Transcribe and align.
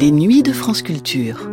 Les 0.00 0.12
Nuits 0.12 0.44
de 0.44 0.52
France 0.52 0.82
Culture. 0.82 1.50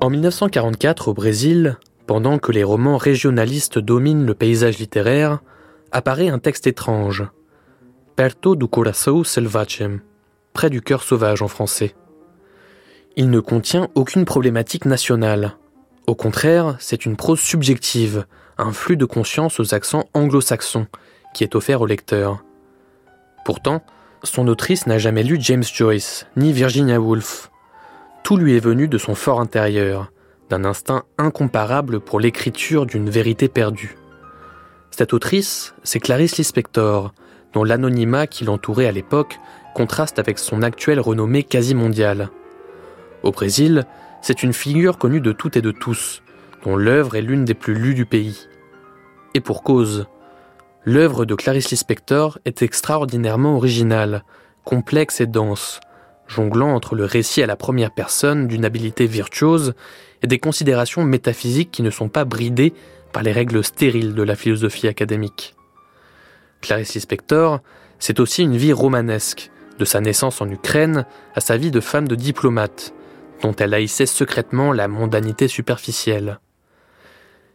En 0.00 0.08
1944, 0.08 1.08
au 1.08 1.12
Brésil, 1.12 1.76
pendant 2.06 2.38
que 2.38 2.50
les 2.50 2.64
romans 2.64 2.96
régionalistes 2.96 3.78
dominent 3.78 4.24
le 4.24 4.32
paysage 4.32 4.78
littéraire, 4.78 5.40
apparaît 5.92 6.30
un 6.30 6.38
texte 6.38 6.66
étrange. 6.66 7.24
Perto 8.16 8.56
do 8.56 8.66
coração 8.68 9.22
selvagem, 9.22 10.00
près 10.54 10.70
du 10.70 10.80
cœur 10.80 11.02
sauvage 11.02 11.42
en 11.42 11.48
français. 11.48 11.94
Il 13.16 13.28
ne 13.28 13.40
contient 13.40 13.90
aucune 13.94 14.24
problématique 14.24 14.86
nationale. 14.86 15.58
Au 16.06 16.14
contraire, 16.14 16.74
c'est 16.78 17.04
une 17.04 17.16
prose 17.16 17.40
subjective, 17.40 18.24
un 18.56 18.72
flux 18.72 18.96
de 18.96 19.04
conscience 19.04 19.60
aux 19.60 19.74
accents 19.74 20.08
anglo-saxons, 20.14 20.86
qui 21.34 21.44
est 21.44 21.54
offert 21.54 21.82
au 21.82 21.86
lecteur. 21.86 22.42
Pourtant, 23.44 23.82
son 24.24 24.48
autrice 24.48 24.86
n'a 24.86 24.98
jamais 24.98 25.22
lu 25.22 25.36
James 25.40 25.62
Joyce, 25.62 26.26
ni 26.36 26.52
Virginia 26.52 27.00
Woolf. 27.00 27.50
Tout 28.22 28.36
lui 28.36 28.56
est 28.56 28.60
venu 28.60 28.88
de 28.88 28.98
son 28.98 29.14
fort 29.14 29.40
intérieur, 29.40 30.10
d'un 30.48 30.64
instinct 30.64 31.04
incomparable 31.18 32.00
pour 32.00 32.20
l'écriture 32.20 32.86
d'une 32.86 33.10
vérité 33.10 33.48
perdue. 33.48 33.96
Cette 34.90 35.12
autrice, 35.12 35.74
c'est 35.82 36.00
Clarice 36.00 36.38
Lispector, 36.38 37.12
dont 37.52 37.64
l'anonymat 37.64 38.26
qui 38.26 38.44
l'entourait 38.44 38.86
à 38.86 38.92
l'époque 38.92 39.38
contraste 39.74 40.18
avec 40.18 40.38
son 40.38 40.62
actuelle 40.62 41.00
renommée 41.00 41.42
quasi 41.42 41.74
mondiale. 41.74 42.30
Au 43.22 43.30
Brésil, 43.30 43.84
c'est 44.22 44.42
une 44.42 44.52
figure 44.52 44.98
connue 44.98 45.20
de 45.20 45.32
toutes 45.32 45.56
et 45.56 45.62
de 45.62 45.70
tous, 45.72 46.22
dont 46.64 46.76
l'œuvre 46.76 47.16
est 47.16 47.22
l'une 47.22 47.44
des 47.44 47.54
plus 47.54 47.74
lues 47.74 47.94
du 47.94 48.06
pays. 48.06 48.48
Et 49.34 49.40
pour 49.40 49.62
cause, 49.62 50.06
L'œuvre 50.86 51.24
de 51.24 51.34
Clarice 51.34 51.70
Lispector 51.70 52.38
est 52.44 52.60
extraordinairement 52.60 53.56
originale, 53.56 54.22
complexe 54.64 55.22
et 55.22 55.26
dense, 55.26 55.80
jonglant 56.26 56.74
entre 56.74 56.94
le 56.94 57.06
récit 57.06 57.42
à 57.42 57.46
la 57.46 57.56
première 57.56 57.90
personne 57.90 58.48
d'une 58.48 58.66
habileté 58.66 59.06
virtuose 59.06 59.72
et 60.22 60.26
des 60.26 60.38
considérations 60.38 61.02
métaphysiques 61.02 61.70
qui 61.70 61.82
ne 61.82 61.90
sont 61.90 62.10
pas 62.10 62.26
bridées 62.26 62.74
par 63.12 63.22
les 63.22 63.32
règles 63.32 63.64
stériles 63.64 64.14
de 64.14 64.22
la 64.22 64.36
philosophie 64.36 64.86
académique. 64.86 65.54
Clarice 66.60 66.94
Lispector, 66.94 67.60
c'est 67.98 68.20
aussi 68.20 68.42
une 68.42 68.56
vie 68.56 68.74
romanesque, 68.74 69.50
de 69.78 69.84
sa 69.86 70.00
naissance 70.00 70.42
en 70.42 70.50
Ukraine 70.50 71.06
à 71.34 71.40
sa 71.40 71.56
vie 71.56 71.70
de 71.70 71.80
femme 71.80 72.08
de 72.08 72.14
diplomate, 72.14 72.92
dont 73.42 73.56
elle 73.56 73.74
haïssait 73.74 74.06
secrètement 74.06 74.72
la 74.72 74.86
mondanité 74.86 75.48
superficielle. 75.48 76.40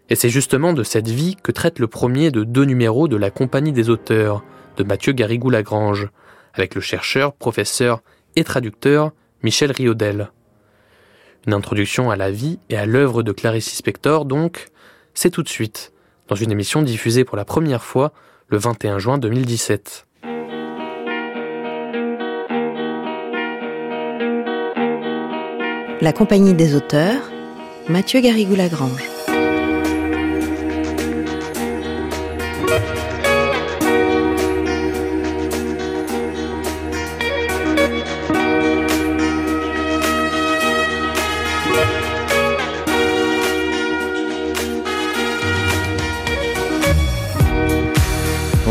Et 0.10 0.16
c'est 0.16 0.30
justement 0.30 0.74
de 0.74 0.84
cette 0.84 1.08
vie 1.08 1.36
que 1.42 1.52
traite 1.52 1.78
le 1.78 1.88
premier 1.88 2.32
de 2.32 2.44
deux 2.44 2.66
numéros 2.66 3.08
de 3.08 3.16
la 3.16 3.30
Compagnie 3.30 3.72
des 3.72 3.90
auteurs, 3.90 4.44
de 4.78 4.84
Mathieu 4.84 5.14
Garrigou-Lagrange, 5.14 6.10
avec 6.54 6.74
le 6.74 6.82
chercheur, 6.82 7.34
professeur 7.34 8.02
et 8.36 8.44
traducteur 8.44 9.12
Michel 9.44 9.72
Riodel. 9.72 10.32
Une 11.46 11.54
introduction 11.54 12.10
à 12.10 12.16
la 12.16 12.32
vie 12.32 12.60
et 12.70 12.78
à 12.78 12.86
l'œuvre 12.86 13.22
de 13.24 13.32
Clarice 13.32 13.70
Lispector, 13.70 14.26
donc, 14.26 14.68
c'est 15.14 15.30
tout 15.30 15.44
de 15.44 15.50
suite, 15.50 15.94
dans 16.28 16.36
une 16.36 16.52
émission 16.52 16.82
diffusée 16.82 17.24
pour 17.24 17.38
la 17.38 17.46
première 17.46 17.84
fois 17.84 18.12
le 18.48 18.58
21 18.58 18.98
juin 18.98 19.18
2017. 19.20 20.08
La 26.02 26.14
Compagnie 26.14 26.54
des 26.54 26.76
auteurs, 26.76 27.30
Mathieu 27.90 28.22
Garrigou-Lagrange. 28.22 29.19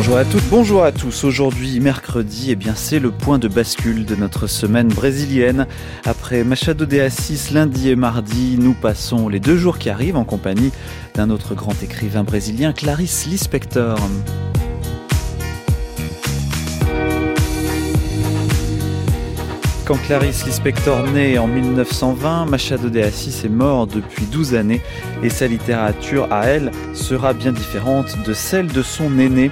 Bonjour 0.08 0.20
à 0.20 0.24
toutes, 0.24 0.48
bonjour 0.48 0.84
à 0.84 0.91
tous. 0.91 1.24
Aujourd'hui, 1.24 1.80
mercredi, 1.80 2.46
eh 2.48 2.56
bien, 2.56 2.74
c'est 2.74 2.98
le 2.98 3.10
point 3.10 3.38
de 3.38 3.46
bascule 3.46 4.06
de 4.06 4.14
notre 4.14 4.46
semaine 4.46 4.88
brésilienne. 4.88 5.66
Après 6.06 6.44
Machado 6.44 6.86
de 6.86 6.98
Assis 6.98 7.52
lundi 7.52 7.91
et 7.91 7.94
mardi, 7.94 8.56
nous 8.58 8.72
passons 8.72 9.28
les 9.28 9.38
deux 9.38 9.58
jours 9.58 9.76
qui 9.76 9.91
arrivent 9.91 10.16
en 10.16 10.24
compagnie 10.24 10.72
d'un 11.12 11.28
autre 11.28 11.54
grand 11.54 11.74
écrivain 11.82 12.24
brésilien, 12.24 12.72
Clarice 12.72 13.26
Lispector. 13.26 13.98
Quand 19.84 19.96
Clarice 20.06 20.46
Lispector 20.46 21.02
naît 21.12 21.36
en 21.36 21.46
1920, 21.46 22.46
Machado 22.46 22.88
de 22.88 23.00
Assis 23.00 23.42
est 23.44 23.50
mort 23.50 23.86
depuis 23.86 24.25
12 24.25 24.54
années 24.54 24.80
et 25.22 25.28
sa 25.28 25.46
littérature 25.46 26.28
à 26.30 26.46
elle 26.46 26.70
sera 26.94 27.34
bien 27.34 27.52
différente 27.52 28.16
de 28.26 28.32
celle 28.32 28.69
de 28.69 28.82
son 28.82 29.19
aîné. 29.19 29.50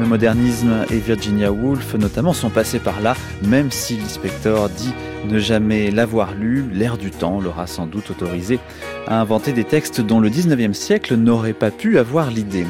Le 0.00 0.06
modernisme 0.06 0.86
et 0.90 0.96
Virginia 0.96 1.52
Woolf 1.52 1.94
notamment 1.94 2.32
sont 2.32 2.48
passés 2.48 2.78
par 2.78 3.02
là, 3.02 3.14
même 3.46 3.70
si 3.70 3.96
Lispector 3.96 4.70
dit 4.70 4.94
ne 5.28 5.38
jamais 5.38 5.90
l'avoir 5.90 6.34
lu, 6.34 6.64
l'air 6.72 6.96
du 6.96 7.10
temps 7.10 7.38
l'aura 7.38 7.66
sans 7.66 7.86
doute 7.86 8.10
autorisé 8.10 8.60
à 9.06 9.20
inventer 9.20 9.52
des 9.52 9.64
textes 9.64 10.00
dont 10.00 10.18
le 10.18 10.30
19e 10.30 10.72
siècle 10.72 11.16
n'aurait 11.16 11.52
pas 11.52 11.70
pu 11.70 11.98
avoir 11.98 12.30
l'idée. 12.30 12.64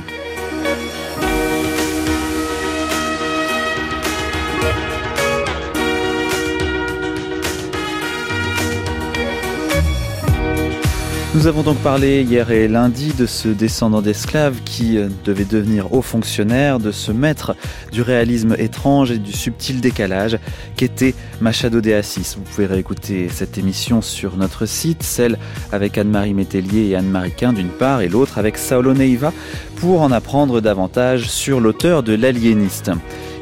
Nous 11.40 11.46
avons 11.46 11.62
donc 11.62 11.78
parlé 11.78 12.20
hier 12.20 12.50
et 12.50 12.68
lundi 12.68 13.14
de 13.14 13.24
ce 13.24 13.48
descendant 13.48 14.02
d'esclaves 14.02 14.60
qui 14.62 14.98
euh, 14.98 15.08
devait 15.24 15.46
devenir 15.46 15.90
haut 15.94 16.02
fonctionnaire, 16.02 16.78
de 16.78 16.92
ce 16.92 17.12
maître 17.12 17.56
du 17.92 18.02
réalisme 18.02 18.54
étrange 18.58 19.10
et 19.10 19.16
du 19.16 19.32
subtil 19.32 19.80
décalage 19.80 20.38
qu'était 20.76 21.14
Machado 21.40 21.80
de 21.80 21.92
Assis. 21.92 22.34
Vous 22.36 22.42
pouvez 22.42 22.66
réécouter 22.66 23.30
cette 23.30 23.56
émission 23.56 24.02
sur 24.02 24.36
notre 24.36 24.66
site, 24.66 25.02
celle 25.02 25.38
avec 25.72 25.96
Anne-Marie 25.96 26.34
Métellier 26.34 26.90
et 26.90 26.96
Anne-Marie 26.96 27.32
Quin 27.34 27.54
d'une 27.54 27.68
part 27.68 28.02
et 28.02 28.10
l'autre 28.10 28.36
avec 28.36 28.58
Saulo 28.58 28.92
Neiva 28.92 29.32
pour 29.76 30.02
en 30.02 30.12
apprendre 30.12 30.60
davantage 30.60 31.30
sur 31.30 31.58
l'auteur 31.58 32.02
de 32.02 32.12
L'Aliéniste. 32.12 32.90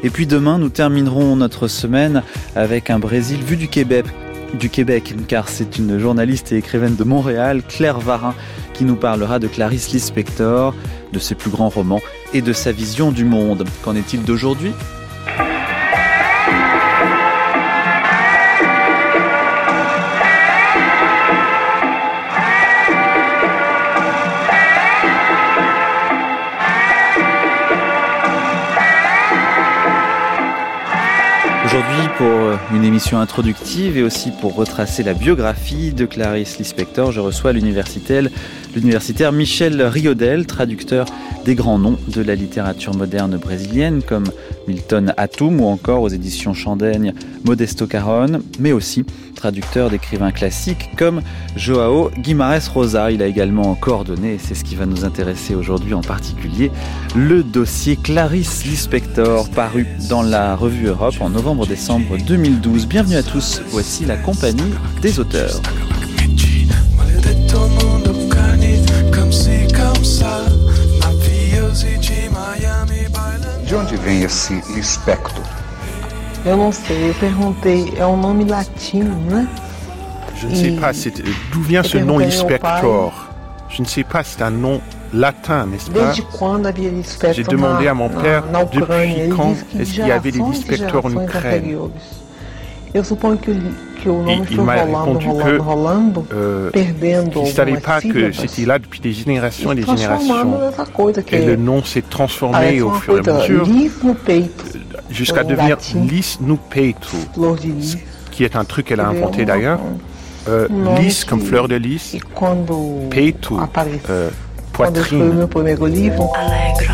Et 0.03 0.09
puis 0.09 0.25
demain, 0.25 0.57
nous 0.57 0.69
terminerons 0.69 1.35
notre 1.35 1.67
semaine 1.67 2.23
avec 2.55 2.91
un 2.91 2.99
Brésil 2.99 3.41
vu 3.43 3.57
du 3.57 3.67
Québec 3.67 4.05
du 4.53 4.69
Québec, 4.69 5.13
car 5.27 5.49
c'est 5.49 5.77
une 5.77 5.99
journaliste 5.99 6.51
et 6.51 6.57
écrivaine 6.57 6.95
de 6.95 7.03
Montréal, 7.03 7.61
Claire 7.67 7.99
Varin, 7.99 8.33
qui 8.73 8.83
nous 8.83 8.95
parlera 8.95 9.39
de 9.39 9.47
Clarice 9.47 9.91
Lispector, 9.91 10.73
de 11.11 11.19
ses 11.19 11.35
plus 11.35 11.51
grands 11.51 11.69
romans 11.69 12.01
et 12.33 12.41
de 12.41 12.53
sa 12.53 12.71
vision 12.71 13.11
du 13.11 13.25
monde. 13.25 13.65
Qu'en 13.83 13.95
est-il 13.95 14.23
d'aujourd'hui? 14.23 14.73
Une 32.71 32.83
émission 32.83 33.19
introductive 33.19 33.97
et 33.97 34.03
aussi 34.03 34.31
pour 34.31 34.55
retracer 34.55 35.01
la 35.01 35.15
biographie 35.15 35.91
de 35.91 36.05
Clarice 36.05 36.59
Lispector, 36.59 37.11
je 37.11 37.19
reçois 37.19 37.51
l'universitaire, 37.51 38.25
Michel 39.31 39.81
Riodel, 39.81 40.45
traducteur 40.45 41.05
des 41.45 41.55
grands 41.55 41.79
noms 41.79 41.97
de 42.07 42.21
la 42.21 42.35
littérature 42.35 42.93
moderne 42.95 43.37
brésilienne 43.37 44.01
comme 44.03 44.25
Milton 44.67 45.13
Atum 45.17 45.61
ou 45.61 45.65
encore 45.65 46.01
aux 46.01 46.09
éditions 46.09 46.53
Chandaigne 46.53 47.13
Modesto 47.45 47.87
Caron, 47.87 48.41
mais 48.59 48.71
aussi 48.71 49.05
traducteur 49.35 49.89
d'écrivains 49.89 50.31
classiques 50.31 50.89
comme 50.97 51.21
Joao 51.55 52.11
Guimarães 52.19 52.69
Rosa. 52.73 53.11
Il 53.11 53.21
a 53.21 53.27
également 53.27 53.75
coordonné, 53.75 54.37
c'est 54.41 54.55
ce 54.55 54.63
qui 54.63 54.75
va 54.75 54.85
nous 54.85 55.05
intéresser 55.05 55.55
aujourd'hui 55.55 55.93
en 55.93 56.01
particulier, 56.01 56.71
le 57.15 57.43
dossier 57.43 57.95
Clarice 57.95 58.65
Lispector, 58.65 59.49
paru 59.49 59.87
dans 60.09 60.21
la 60.21 60.55
revue 60.55 60.87
Europe 60.87 61.15
en 61.19 61.29
novembre-décembre 61.29 62.17
2012. 62.25 62.87
Bienvenue 62.87 63.15
à 63.15 63.23
tous, 63.23 63.61
voici 63.69 64.05
la 64.05 64.17
compagnie 64.17 64.73
des 65.01 65.19
auteurs. 65.19 65.61
De 73.65 73.75
onde 73.75 73.95
vem 73.97 74.23
esse 74.23 74.61
lispector? 74.73 75.43
Eu 76.45 76.57
não 76.57 76.71
sei, 76.71 77.09
eu 77.09 77.13
perguntei, 77.15 77.93
é 77.97 78.05
um 78.05 78.17
nome 78.17 78.45
latino, 78.45 79.15
né? 79.29 79.47
Je 80.35 80.47
ne 80.47 80.55
sais 80.55 80.71
pas 80.79 80.91
d'où 81.51 81.61
vient 81.61 81.83
ce 81.83 81.97
nom 81.97 82.17
Lispector. 82.17 83.13
Je 83.69 83.81
ne 83.81 83.87
sais 83.87 84.03
pas, 84.03 84.23
c'est 84.23 84.41
un 84.41 84.49
nom 84.49 84.81
latin, 85.13 85.67
n'est-ce 85.67 85.91
pas? 85.91 86.13
J'ai 87.33 87.43
demandé 87.43 87.87
à 87.87 87.93
mon 87.93 88.09
père 88.09 88.43
depuis 88.71 89.29
quand 89.35 89.53
est-ce 89.79 89.91
qu'il 89.93 90.07
y 90.07 90.11
avait 90.11 90.31
des 90.31 90.39
Lispectors 90.39 91.05
en 91.05 91.11
Ukraine? 91.23 91.77
Eu 92.95 93.03
suponho 93.03 93.37
que, 93.37 93.51
que 94.01 94.09
o 94.09 94.23
nome 94.23 94.45
il, 94.49 94.55
foi 94.55 94.63
m'a 94.63 94.75
rolando, 94.75 94.97
répondu 94.97 95.27
rolando, 95.27 95.51
que 95.51 95.61
rolando, 95.61 96.27
euh, 96.33 96.69
perdendo 96.71 97.41
il 97.41 97.49
ne 97.49 97.51
savait 97.51 97.71
algumas 97.73 97.81
pas 97.81 98.01
que 98.01 98.31
c'était 98.31 98.65
là 98.65 98.79
depuis 98.79 98.99
des 98.99 99.11
générations 99.11 99.71
et 99.71 99.75
des 99.75 99.83
e 99.83 99.85
générations. 99.85 100.45
nessa 100.45 100.85
coisa 100.85 101.21
que 101.21 101.35
Et 101.35 101.45
le 101.45 101.55
nom 101.55 101.83
s'est 101.83 102.03
transformé 102.09 102.81
au 102.81 102.91
fur 102.93 103.17
et 103.17 103.29
à 103.29 103.33
mesure 103.33 103.67
peito, 104.25 104.63
jusqu'à 105.09 105.43
en 105.43 105.47
devenir. 105.47 105.77
Lis 105.95 106.37
Nupetu, 106.41 107.17
flor 107.33 107.55
de 107.55 107.67
lis. 107.67 107.97
qui 108.31 108.43
est 108.43 108.55
un 108.55 108.63
truc 108.63 108.87
qu'elle 108.87 109.01
a 109.01 109.07
inventé 109.07 109.45
d'ailleurs. 109.45 109.79
Euh, 110.47 110.67
lys 110.99 111.25
comme 111.25 111.41
fleur 111.41 111.67
de 111.67 111.75
lys, 111.75 112.15
E 112.15 112.19
apareceu, 113.61 113.99
euh, 114.09 114.29
poitrine. 114.71 115.21
Allegro, 115.21 116.33
allegro, 116.35 116.89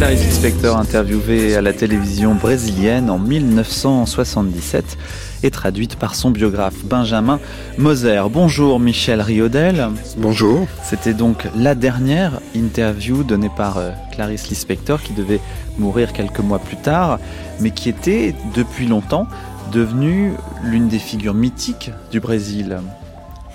Clarice 0.00 0.24
Lispector 0.24 0.78
interviewée 0.78 1.56
à 1.56 1.60
la 1.60 1.74
télévision 1.74 2.34
brésilienne 2.34 3.10
en 3.10 3.18
1977 3.18 4.96
et 5.42 5.50
traduite 5.50 5.96
par 5.96 6.14
son 6.14 6.30
biographe 6.30 6.82
Benjamin 6.84 7.38
Moser. 7.76 8.22
Bonjour 8.30 8.80
Michel 8.80 9.20
Riodel. 9.20 9.90
Bonjour. 10.16 10.66
C'était 10.82 11.12
donc 11.12 11.46
la 11.54 11.74
dernière 11.74 12.40
interview 12.54 13.24
donnée 13.24 13.50
par 13.54 13.76
euh, 13.76 13.90
Clarice 14.10 14.48
Lispector 14.48 15.02
qui 15.02 15.12
devait 15.12 15.40
mourir 15.76 16.14
quelques 16.14 16.40
mois 16.40 16.60
plus 16.60 16.78
tard, 16.78 17.18
mais 17.60 17.70
qui 17.70 17.90
était 17.90 18.34
depuis 18.54 18.86
longtemps 18.86 19.26
devenue 19.70 20.32
l'une 20.64 20.88
des 20.88 20.98
figures 20.98 21.34
mythiques 21.34 21.90
du 22.10 22.20
Brésil. 22.20 22.78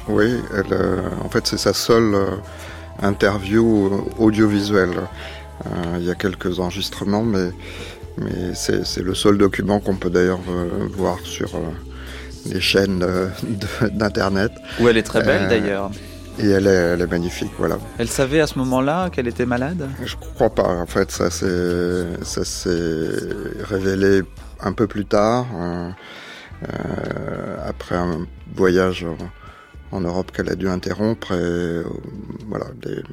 Oui, 0.07 0.35
elle, 0.55 0.73
euh, 0.73 1.01
en 1.23 1.29
fait, 1.29 1.47
c'est 1.47 1.57
sa 1.57 1.73
seule 1.73 2.13
euh, 2.13 2.27
interview 3.01 4.05
audiovisuelle. 4.19 4.99
Euh, 5.65 5.97
il 5.99 6.05
y 6.05 6.11
a 6.11 6.15
quelques 6.15 6.59
enregistrements, 6.59 7.23
mais, 7.23 7.49
mais 8.17 8.53
c'est 8.53 9.01
le 9.01 9.15
seul 9.15 9.37
document 9.37 9.79
qu'on 9.79 9.95
peut 9.95 10.09
d'ailleurs 10.09 10.39
euh, 10.49 10.87
voir 10.91 11.19
sur 11.23 11.55
euh, 11.55 11.59
les 12.45 12.61
chaînes 12.61 13.05
d'Internet. 13.91 14.51
Où 14.79 14.87
elle 14.87 14.97
est 14.97 15.03
très 15.03 15.23
belle 15.23 15.47
d'ailleurs. 15.47 15.91
Et 16.37 16.47
elle 16.47 16.67
est, 16.67 16.69
elle 16.69 17.01
est 17.01 17.07
magnifique, 17.07 17.51
voilà. 17.57 17.77
Elle 17.97 18.09
savait 18.09 18.41
à 18.41 18.47
ce 18.47 18.59
moment-là 18.59 19.09
qu'elle 19.09 19.27
était 19.27 19.45
malade? 19.45 19.87
Je 20.03 20.15
crois 20.17 20.49
pas. 20.49 20.67
En 20.67 20.85
fait, 20.85 21.09
ça 21.09 21.29
s'est 21.29 22.05
ça 22.23 22.43
s'est 22.43 23.09
révélé 23.63 24.21
un 24.59 24.73
peu 24.73 24.85
plus 24.85 25.05
tard, 25.05 25.45
euh, 25.55 25.89
euh, 26.63 27.57
après 27.65 27.95
un 27.95 28.27
voyage 28.53 29.05
en, 29.95 30.01
Europe 30.01 30.31
qu'elle 30.31 30.49
a 30.49 30.55
dû 30.55 30.67
interrompre. 30.67 31.31
Et 31.31 31.35
euh, 31.39 31.83
voilà, 32.47 32.67
des- 32.81 33.03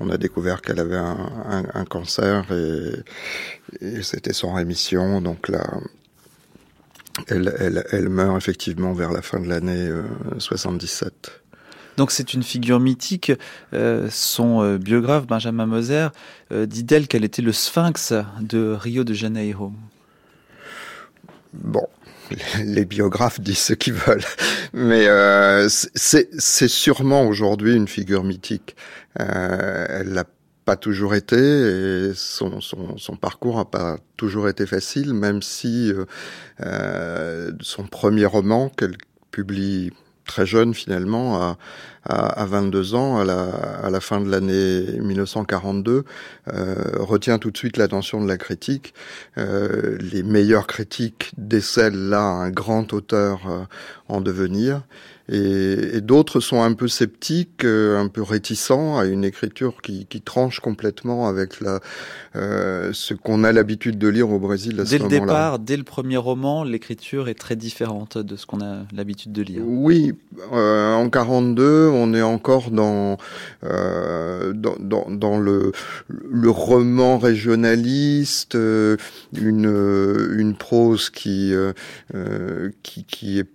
on 0.00 0.10
a 0.10 0.16
découvert 0.16 0.62
qu'elle 0.62 0.80
avait 0.80 0.96
un, 0.96 1.16
un- 1.48 1.66
un 1.74 1.84
cancer 1.84 2.44
et, 2.52 3.84
et 3.84 4.02
c'était 4.02 4.32
sans 4.32 4.52
rémission. 4.54 5.20
Donc 5.20 5.48
là, 5.48 5.66
elle, 7.28 7.54
elle, 7.58 7.84
elle 7.90 8.08
meurt 8.08 8.36
effectivement 8.36 8.92
vers 8.92 9.12
la 9.12 9.22
fin 9.22 9.40
de 9.40 9.48
l'année 9.48 9.88
euh, 9.88 10.02
77. 10.38 11.32
Donc 11.96 12.12
c'est 12.12 12.32
une 12.32 12.42
figure 12.42 12.80
mythique. 12.80 13.32
Euh, 13.74 14.08
son 14.10 14.62
euh, 14.62 14.78
biographe 14.78 15.26
Benjamin 15.26 15.66
Moser 15.66 16.08
euh, 16.52 16.64
dit 16.64 16.84
d'elle 16.84 17.08
qu'elle 17.08 17.24
était 17.24 17.42
le 17.42 17.52
sphinx 17.52 18.14
de 18.40 18.72
Rio 18.72 19.04
de 19.04 19.12
Janeiro. 19.12 19.72
Bon, 21.52 21.86
les 22.64 22.84
biographes 22.84 23.40
disent 23.40 23.58
ce 23.58 23.74
qu'ils 23.74 23.94
veulent, 23.94 24.24
mais 24.72 25.06
euh, 25.06 25.68
c'est 25.68 26.68
sûrement 26.68 27.26
aujourd'hui 27.26 27.74
une 27.74 27.88
figure 27.88 28.24
mythique. 28.24 28.76
Euh, 29.18 29.86
elle 29.88 30.12
l'a 30.12 30.24
pas 30.64 30.76
toujours 30.76 31.14
été 31.14 31.36
et 31.36 32.12
son 32.14 33.16
parcours 33.20 33.56
n'a 33.56 33.64
pas 33.64 33.98
toujours 34.16 34.48
été 34.48 34.66
facile, 34.66 35.14
même 35.14 35.42
si 35.42 35.92
euh, 35.92 36.04
euh, 36.60 37.52
son 37.60 37.84
premier 37.84 38.26
roman 38.26 38.68
qu'elle 38.68 38.96
publie 39.30 39.90
très 40.30 40.46
jeune 40.46 40.74
finalement, 40.74 41.42
à, 41.42 41.58
à, 42.04 42.42
à 42.42 42.44
22 42.46 42.94
ans, 42.94 43.18
à 43.18 43.24
la, 43.24 43.48
à 43.82 43.90
la 43.90 44.00
fin 44.00 44.20
de 44.20 44.30
l'année 44.30 45.00
1942, 45.00 46.04
euh, 46.48 46.74
retient 46.94 47.38
tout 47.38 47.50
de 47.50 47.56
suite 47.56 47.76
l'attention 47.76 48.22
de 48.22 48.28
la 48.28 48.36
critique. 48.36 48.94
Euh, 49.38 49.98
les 50.00 50.22
meilleurs 50.22 50.68
critiques 50.68 51.32
décèlent 51.36 52.08
là 52.08 52.22
un 52.22 52.50
grand 52.50 52.92
auteur 52.92 53.40
euh, 53.48 53.64
en 54.08 54.20
devenir. 54.20 54.82
Et, 55.30 55.96
et 55.96 56.00
d'autres 56.00 56.40
sont 56.40 56.62
un 56.62 56.72
peu 56.72 56.88
sceptiques, 56.88 57.64
euh, 57.64 57.98
un 57.98 58.08
peu 58.08 58.22
réticents 58.22 58.98
à 58.98 59.06
une 59.06 59.24
écriture 59.24 59.80
qui, 59.82 60.06
qui 60.06 60.20
tranche 60.20 60.60
complètement 60.60 61.28
avec 61.28 61.60
la, 61.60 61.80
euh, 62.36 62.90
ce 62.92 63.14
qu'on 63.14 63.44
a 63.44 63.52
l'habitude 63.52 63.98
de 63.98 64.08
lire 64.08 64.30
au 64.30 64.38
Brésil 64.38 64.80
à 64.80 64.84
Dès 64.84 64.98
ce 64.98 65.02
le 65.02 65.08
départ, 65.08 65.58
dès 65.58 65.76
le 65.76 65.84
premier 65.84 66.16
roman, 66.16 66.64
l'écriture 66.64 67.28
est 67.28 67.34
très 67.34 67.56
différente 67.56 68.18
de 68.18 68.36
ce 68.36 68.46
qu'on 68.46 68.60
a 68.60 68.84
l'habitude 68.92 69.32
de 69.32 69.42
lire. 69.42 69.62
Oui, 69.64 70.12
euh, 70.52 70.94
en 70.94 71.08
42, 71.08 71.88
on 71.92 72.14
est 72.14 72.22
encore 72.22 72.70
dans 72.70 73.16
euh, 73.64 74.52
dans, 74.52 74.76
dans, 74.78 75.10
dans 75.10 75.38
le, 75.38 75.72
le 76.08 76.50
roman 76.50 77.18
régionaliste, 77.18 78.54
euh, 78.54 78.96
une 79.38 79.66
euh, 79.66 80.36
une 80.38 80.56
prose 80.56 81.10
qui 81.10 81.52
qui 82.82 83.04
qui 83.04 83.38
est 83.38 83.48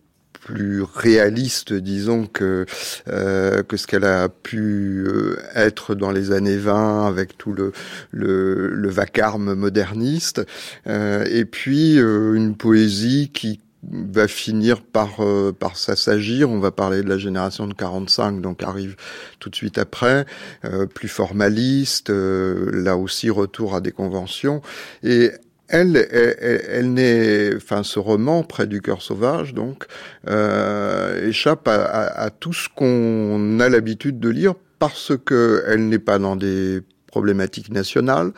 plus 0.45 0.83
réaliste, 0.83 1.73
disons, 1.73 2.27
que, 2.27 2.65
euh, 3.09 3.63
que 3.63 3.77
ce 3.77 3.87
qu'elle 3.87 4.05
a 4.05 4.29
pu 4.29 5.03
euh, 5.07 5.37
être 5.55 5.95
dans 5.95 6.11
les 6.11 6.31
années 6.31 6.57
20 6.57 7.07
avec 7.07 7.35
tout 7.37 7.51
le, 7.51 7.73
le, 8.11 8.69
le 8.69 8.89
vacarme 8.89 9.55
moderniste. 9.55 10.45
Euh, 10.87 11.25
et 11.29 11.45
puis 11.45 11.97
euh, 11.99 12.35
une 12.35 12.55
poésie 12.55 13.31
qui 13.33 13.59
va 13.91 14.27
finir 14.27 14.81
par 14.81 15.17
euh, 15.19 15.51
par 15.51 15.77
s'assagir. 15.77 16.49
On 16.49 16.59
va 16.59 16.71
parler 16.71 17.01
de 17.03 17.09
la 17.09 17.17
génération 17.17 17.67
de 17.67 17.73
45, 17.73 18.41
donc 18.41 18.63
arrive 18.63 18.95
tout 19.39 19.49
de 19.49 19.55
suite 19.55 19.77
après, 19.77 20.25
euh, 20.65 20.85
plus 20.85 21.07
formaliste. 21.07 22.09
euh, 22.11 22.69
là 22.73 22.97
aussi, 22.97 23.29
retour 23.29 23.75
à 23.75 23.81
des 23.81 23.91
conventions. 23.91 24.61
Et 25.03 25.31
elle, 25.67 25.97
elle, 26.11 26.61
elle, 26.69 26.93
n'est, 26.93 27.55
enfin, 27.55 27.83
ce 27.83 27.99
roman, 27.99 28.43
Près 28.43 28.67
du 28.67 28.81
cœur 28.81 29.01
sauvage, 29.01 29.53
donc, 29.53 29.85
euh, 30.27 31.27
échappe 31.27 31.67
à 31.67 32.29
tout 32.39 32.53
ce 32.53 32.69
qu'on 32.69 33.59
a 33.59 33.69
l'habitude 33.69 34.19
de 34.19 34.29
lire 34.29 34.53
parce 34.79 35.13
que 35.25 35.63
elle 35.67 35.87
n'est 35.87 35.99
pas 35.99 36.19
dans 36.19 36.35
des 36.35 36.81
problématiques 37.15 37.71
nationales 37.71 38.31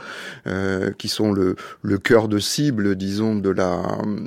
euh, 0.46 0.92
qui 1.00 1.08
sont 1.08 1.32
le, 1.40 1.56
le 1.82 1.98
cœur 1.98 2.28
de 2.28 2.38
cible, 2.38 2.96
disons, 2.96 3.34
de 3.36 3.50
la, 3.50 3.82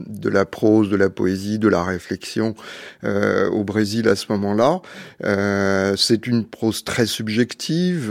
de 0.08 0.28
la 0.28 0.44
prose, 0.44 0.90
de 0.90 0.96
la 0.96 1.08
poésie, 1.08 1.60
de 1.60 1.68
la 1.68 1.84
réflexion 1.84 2.56
euh, 3.04 3.48
au 3.50 3.62
Brésil 3.62 4.08
à 4.08 4.16
ce 4.16 4.26
moment-là. 4.32 4.80
Euh, 5.24 5.94
c'est 5.96 6.26
une 6.26 6.44
prose 6.44 6.82
très 6.82 7.06
subjective, 7.06 8.10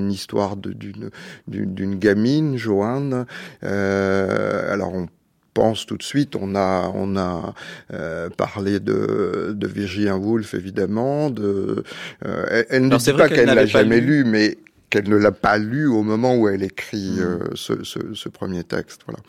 une 0.00 0.12
histoire 0.12 0.56
d'une 0.56 1.10
d'une 1.48 1.96
gamine, 1.98 2.56
Joanne. 2.56 3.26
Alors 3.62 4.92
on 4.94 5.08
pense 5.54 5.86
tout 5.86 5.96
de 5.96 6.02
suite, 6.02 6.36
on 6.36 6.54
a, 6.54 6.90
on 6.94 7.16
a 7.16 7.54
euh, 7.92 8.28
parlé 8.30 8.80
de, 8.80 9.52
de 9.54 9.66
Virginia 9.66 10.16
Woolf 10.16 10.54
évidemment. 10.54 11.30
De, 11.30 11.84
euh, 12.24 12.46
elle, 12.50 12.66
elle 12.70 12.88
ne 12.88 12.96
dit 12.96 13.12
pas 13.12 13.28
qu'elle 13.28 13.46
qu'elle 13.46 13.54
l'a 13.54 13.66
jamais 13.66 14.00
lu. 14.00 14.22
lu, 14.22 14.24
mais 14.24 14.58
qu'elle 14.90 15.08
ne 15.08 15.16
l'a 15.16 15.32
pas 15.32 15.56
lu 15.56 15.86
au 15.86 16.02
moment 16.02 16.36
où 16.36 16.48
elle 16.48 16.62
écrit 16.64 17.12
mmh. 17.12 17.20
euh, 17.20 17.38
ce, 17.54 17.84
ce, 17.84 17.98
ce, 18.12 18.28
premier 18.28 18.64
texte. 18.64 19.02
Voilà. 19.06 19.20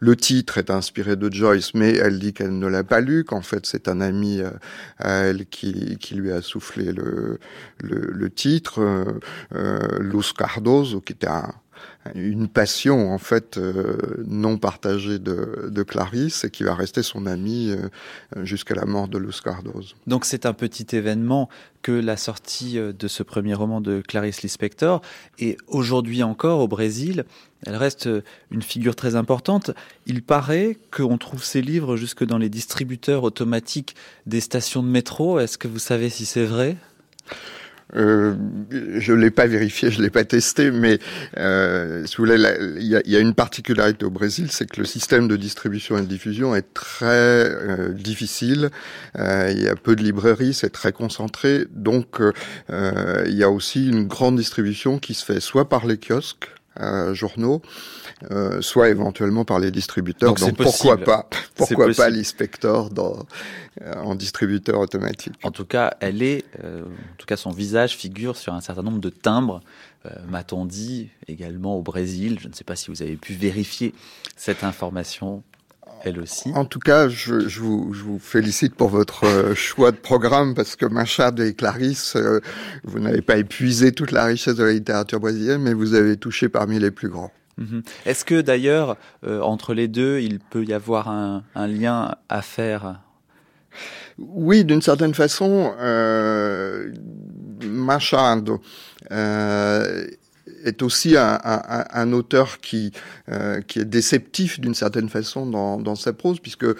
Le 0.00 0.14
titre 0.14 0.58
est 0.58 0.70
inspiré 0.70 1.16
de 1.16 1.32
Joyce, 1.32 1.74
mais 1.74 1.94
elle 1.96 2.18
dit 2.18 2.34
qu'elle 2.34 2.58
ne 2.58 2.66
l'a 2.66 2.84
pas 2.84 3.00
lu, 3.00 3.24
qu'en 3.24 3.40
fait 3.40 3.66
c'est 3.66 3.88
un 3.88 4.00
ami 4.00 4.40
euh, 4.40 4.50
à 4.98 5.12
elle 5.24 5.46
qui, 5.46 5.96
qui 5.98 6.14
lui 6.14 6.30
a 6.32 6.42
soufflé 6.42 6.92
le, 6.92 7.38
le, 7.82 8.10
le 8.12 8.30
titre, 8.30 8.80
euh, 8.80 9.04
euh 9.54 9.98
Luz 10.00 10.32
Cardozo, 10.32 11.00
qui 11.00 11.14
était 11.14 11.28
un, 11.28 11.52
une 12.14 12.48
passion 12.48 13.12
en 13.12 13.18
fait 13.18 13.58
euh, 13.58 14.24
non 14.26 14.58
partagée 14.58 15.18
de, 15.18 15.82
Clarisse 15.82 16.44
et 16.44 16.50
qui 16.50 16.64
va 16.64 16.74
rester 16.74 17.02
son 17.02 17.26
amie 17.26 17.70
euh, 17.70 18.44
jusqu'à 18.44 18.74
la 18.74 18.84
mort 18.84 19.08
de 19.08 19.18
Luz 19.18 19.40
Cardozo. 19.40 19.94
Donc 20.06 20.24
c'est 20.24 20.46
un 20.46 20.52
petit 20.52 20.96
événement 20.96 21.48
que 21.82 21.92
la 21.92 22.16
sortie 22.16 22.78
euh, 22.78 22.92
de 22.92 23.08
ce 23.08 23.22
premier 23.22 23.54
roman 23.54 23.80
de 23.80 24.00
Clarisse 24.00 24.42
Lispector 24.42 25.00
et 25.38 25.56
aujourd'hui 25.68 26.22
encore 26.22 26.60
au 26.60 26.68
Brésil, 26.68 27.24
elle 27.64 27.76
reste 27.76 28.08
une 28.50 28.62
figure 28.62 28.96
très 28.96 29.16
importante. 29.16 29.70
Il 30.06 30.22
paraît 30.22 30.76
qu'on 30.90 31.18
trouve 31.18 31.44
ces 31.44 31.62
livres 31.62 31.96
jusque 31.96 32.24
dans 32.24 32.38
les 32.38 32.48
distributeurs 32.48 33.22
automatiques 33.22 33.96
des 34.26 34.40
stations 34.40 34.82
de 34.82 34.88
métro. 34.88 35.38
Est-ce 35.38 35.58
que 35.58 35.68
vous 35.68 35.78
savez 35.78 36.10
si 36.10 36.26
c'est 36.26 36.44
vrai? 36.44 36.76
Euh, 37.94 38.34
je 38.98 39.12
l'ai 39.12 39.30
pas 39.30 39.46
vérifié, 39.46 39.90
je 39.90 40.02
l'ai 40.02 40.10
pas 40.10 40.24
testé, 40.24 40.70
mais 40.70 40.98
euh, 41.36 42.04
il 42.18 42.84
y 42.84 42.96
a, 42.96 43.02
y 43.04 43.16
a, 43.16 43.20
une 43.20 43.34
particularité 43.34 44.04
au 44.04 44.10
Brésil, 44.10 44.48
c'est 44.50 44.68
que 44.68 44.80
le 44.80 44.86
système 44.86 45.28
de 45.28 45.36
distribution 45.36 45.96
et 45.96 46.00
de 46.00 46.06
diffusion 46.06 46.54
est 46.56 46.74
très 46.74 47.06
euh, 47.06 47.92
difficile. 47.92 48.70
Euh, 49.18 49.52
il 49.54 49.62
y 49.62 49.68
a 49.68 49.76
peu 49.76 49.94
de 49.94 50.02
librairies, 50.02 50.54
c'est 50.54 50.70
très 50.70 50.92
concentré, 50.92 51.66
donc 51.70 52.20
euh, 52.20 53.24
il 53.26 53.34
y 53.34 53.44
a 53.44 53.50
aussi 53.50 53.88
une 53.88 54.06
grande 54.06 54.36
distribution 54.36 54.98
qui 54.98 55.14
se 55.14 55.24
fait 55.24 55.40
soit 55.40 55.68
par 55.68 55.86
les 55.86 55.96
kiosques, 55.96 56.48
journaux, 57.12 57.62
euh, 58.30 58.60
soit 58.62 58.88
éventuellement 58.88 59.44
par 59.44 59.58
les 59.58 59.70
distributeurs. 59.70 60.30
Donc, 60.30 60.40
Donc 60.40 60.56
pourquoi 60.56 60.96
pas, 60.96 61.28
pourquoi 61.54 61.88
pas 61.92 62.08
l'inspecteur 62.08 62.90
dans 62.90 63.26
euh, 63.82 63.94
en 63.94 64.14
distributeur 64.14 64.80
automatique. 64.80 65.34
En 65.42 65.50
tout 65.50 65.66
cas, 65.66 65.94
elle 66.00 66.22
est, 66.22 66.44
euh, 66.64 66.82
en 66.82 67.16
tout 67.18 67.26
cas, 67.26 67.36
son 67.36 67.50
visage 67.50 67.96
figure 67.96 68.36
sur 68.36 68.54
un 68.54 68.60
certain 68.60 68.82
nombre 68.82 69.00
de 69.00 69.10
timbres. 69.10 69.60
M'a-t-on 70.28 70.66
dit 70.66 71.08
également 71.26 71.76
au 71.76 71.82
Brésil. 71.82 72.38
Je 72.40 72.46
ne 72.46 72.52
sais 72.52 72.62
pas 72.62 72.76
si 72.76 72.92
vous 72.92 73.02
avez 73.02 73.16
pu 73.16 73.32
vérifier 73.32 73.92
cette 74.36 74.62
information 74.62 75.42
elle 76.02 76.20
aussi. 76.20 76.52
En 76.54 76.64
tout 76.64 76.78
cas, 76.78 77.08
je, 77.08 77.48
je, 77.48 77.60
vous, 77.60 77.92
je 77.92 78.02
vous, 78.02 78.18
félicite 78.18 78.74
pour 78.74 78.88
votre 78.88 79.54
choix 79.54 79.90
de 79.90 79.96
programme 79.96 80.54
parce 80.54 80.76
que 80.76 80.86
Machado 80.86 81.42
et 81.42 81.54
Clarisse, 81.54 82.16
vous 82.84 82.98
n'avez 82.98 83.22
pas 83.22 83.36
épuisé 83.36 83.92
toute 83.92 84.12
la 84.12 84.24
richesse 84.24 84.56
de 84.56 84.64
la 84.64 84.72
littérature 84.72 85.20
brésilienne, 85.20 85.62
mais 85.62 85.74
vous 85.74 85.94
avez 85.94 86.16
touché 86.16 86.48
parmi 86.48 86.78
les 86.78 86.90
plus 86.90 87.08
grands. 87.08 87.32
Mhm. 87.58 87.82
Est-ce 88.04 88.24
que 88.24 88.40
d'ailleurs, 88.40 88.96
euh, 89.24 89.40
entre 89.40 89.74
les 89.74 89.88
deux, 89.88 90.20
il 90.20 90.40
peut 90.40 90.64
y 90.64 90.72
avoir 90.72 91.08
un, 91.08 91.42
un 91.54 91.66
lien 91.66 92.14
à 92.28 92.42
faire? 92.42 93.00
Oui, 94.18 94.64
d'une 94.64 94.82
certaine 94.82 95.14
façon, 95.14 95.74
euh, 95.78 96.90
Machado 97.64 98.60
euh, 99.10 100.06
est 100.66 100.82
aussi 100.82 101.16
un, 101.16 101.38
un, 101.44 101.84
un 101.90 102.12
auteur 102.12 102.58
qui 102.60 102.92
euh, 103.28 103.60
qui 103.60 103.80
est 103.80 103.84
déceptif 103.84 104.60
d'une 104.60 104.74
certaine 104.74 105.08
façon 105.08 105.46
dans, 105.46 105.78
dans 105.78 105.94
sa 105.94 106.12
prose, 106.12 106.40
puisque 106.40 106.64
euh, 106.64 106.76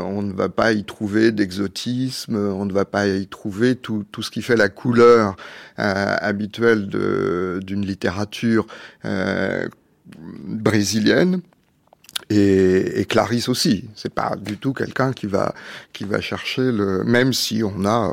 on 0.00 0.22
ne 0.22 0.32
va 0.32 0.48
pas 0.48 0.72
y 0.72 0.84
trouver 0.84 1.32
d'exotisme, 1.32 2.36
on 2.36 2.64
ne 2.64 2.72
va 2.72 2.84
pas 2.84 3.06
y 3.06 3.26
trouver 3.26 3.76
tout, 3.76 4.04
tout 4.10 4.22
ce 4.22 4.30
qui 4.30 4.42
fait 4.42 4.56
la 4.56 4.68
couleur 4.68 5.36
euh, 5.78 6.16
habituelle 6.20 6.88
d'une 6.88 7.84
littérature 7.84 8.66
brésilienne. 10.44 11.40
Et, 12.30 13.00
et, 13.00 13.04
Clarisse 13.04 13.48
aussi. 13.48 13.88
C'est 13.94 14.12
pas 14.12 14.36
du 14.36 14.58
tout 14.58 14.72
quelqu'un 14.72 15.12
qui 15.12 15.26
va 15.26 15.54
qui 15.92 16.04
va 16.04 16.20
chercher 16.20 16.72
le. 16.72 17.04
Même 17.04 17.32
si 17.32 17.62
on 17.62 17.86
a 17.86 18.12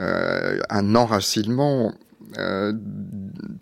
euh, 0.00 0.60
un 0.68 0.94
enracinement 0.94 1.94
euh, 2.38 2.72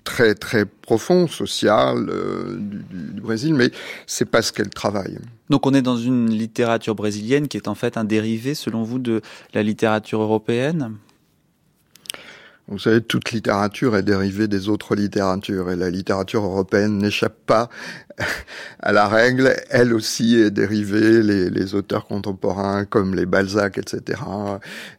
très 0.04 0.34
très 0.34 0.64
profond 0.64 1.26
social 1.26 2.08
euh, 2.08 2.56
du, 2.58 2.84
du, 3.12 3.20
Brésil, 3.20 3.54
mais 3.54 3.70
c'est 4.06 4.24
pas 4.24 4.42
ce 4.42 4.52
qu'elle 4.52 4.70
travaille. 4.70 5.18
Donc 5.50 5.66
on 5.66 5.74
est 5.74 5.82
dans 5.82 5.96
une 5.96 6.30
littérature 6.30 6.94
brésilienne 6.94 7.48
qui 7.48 7.56
est 7.56 7.68
en 7.68 7.74
fait 7.74 7.96
un 7.96 8.04
dérivé, 8.04 8.54
selon 8.54 8.82
vous, 8.82 8.98
de 8.98 9.20
la 9.52 9.62
littérature 9.62 10.20
européenne? 10.22 10.96
Vous 12.66 12.78
savez, 12.78 13.02
toute 13.02 13.30
littérature 13.32 13.94
est 13.94 14.02
dérivée 14.02 14.48
des 14.48 14.70
autres 14.70 14.94
littératures 14.94 15.70
et 15.70 15.76
la 15.76 15.90
littérature 15.90 16.44
européenne 16.44 16.96
n'échappe 16.96 17.36
pas 17.44 17.68
à 18.80 18.92
la 18.92 19.06
règle. 19.06 19.54
Elle 19.68 19.92
aussi 19.92 20.36
est 20.36 20.50
dérivée, 20.50 21.22
les, 21.22 21.50
les 21.50 21.74
auteurs 21.74 22.06
contemporains 22.06 22.86
comme 22.86 23.14
les 23.14 23.26
Balzac, 23.26 23.76
etc. 23.76 24.22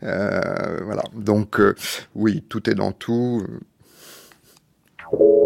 Euh, 0.03 0.79
voilà. 0.83 1.01
Donc 1.15 1.59
euh, 1.59 1.73
oui, 2.13 2.43
tout 2.47 2.69
est 2.69 2.75
dans 2.75 2.91
tout. 2.91 3.43
you. 5.19 5.44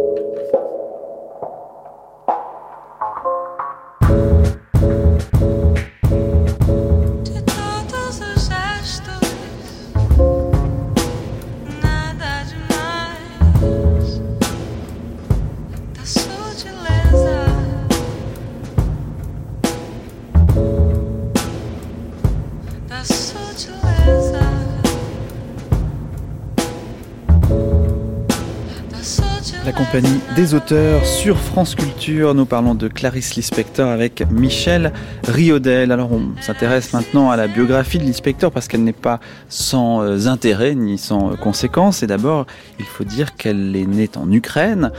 Des 30.36 30.53
auteurs 30.53 31.03
sur 31.05 31.38
France 31.38 31.74
Culture. 31.74 32.36
Nous 32.36 32.46
parlons 32.46 32.75
de 32.75 32.88
Clarisse 32.88 33.36
Lispector 33.36 33.89
avec 33.89 34.24
Michel 34.29 34.93
Riodel. 35.27 35.91
Alors 35.91 36.12
on 36.12 36.29
s'intéresse 36.41 36.93
maintenant 36.93 37.31
à 37.31 37.38
la 37.38 37.48
biographie 37.48 37.98
de 37.98 38.03
l'inspecteur 38.03 38.51
parce 38.51 38.67
qu'elle 38.67 38.84
n'est 38.84 38.93
pas 38.93 39.19
sans 39.48 40.03
euh, 40.03 40.27
intérêt 40.27 40.75
ni 40.75 41.00
sans 41.00 41.31
euh, 41.31 41.36
conséquences. 41.36 42.03
Et 42.03 42.08
d'abord, 42.08 42.46
il 42.77 42.86
faut 42.86 43.03
dire 43.03 43.36
qu'elle 43.36 43.75
est 43.75 43.86
née 43.86 44.10
en 44.15 44.31
Ukraine, 44.31 44.91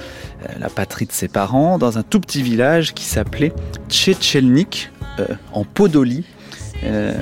euh, 0.43 0.53
la 0.59 0.69
patrie 0.69 1.07
de 1.07 1.13
ses 1.13 1.29
parents, 1.29 1.79
dans 1.79 1.97
un 1.97 2.03
tout 2.03 2.19
petit 2.19 2.43
village 2.43 2.93
qui 2.93 3.05
s'appelait 3.05 3.53
Tchétchelnik, 3.89 4.91
en 5.53 5.65
Podolie, 5.65 6.25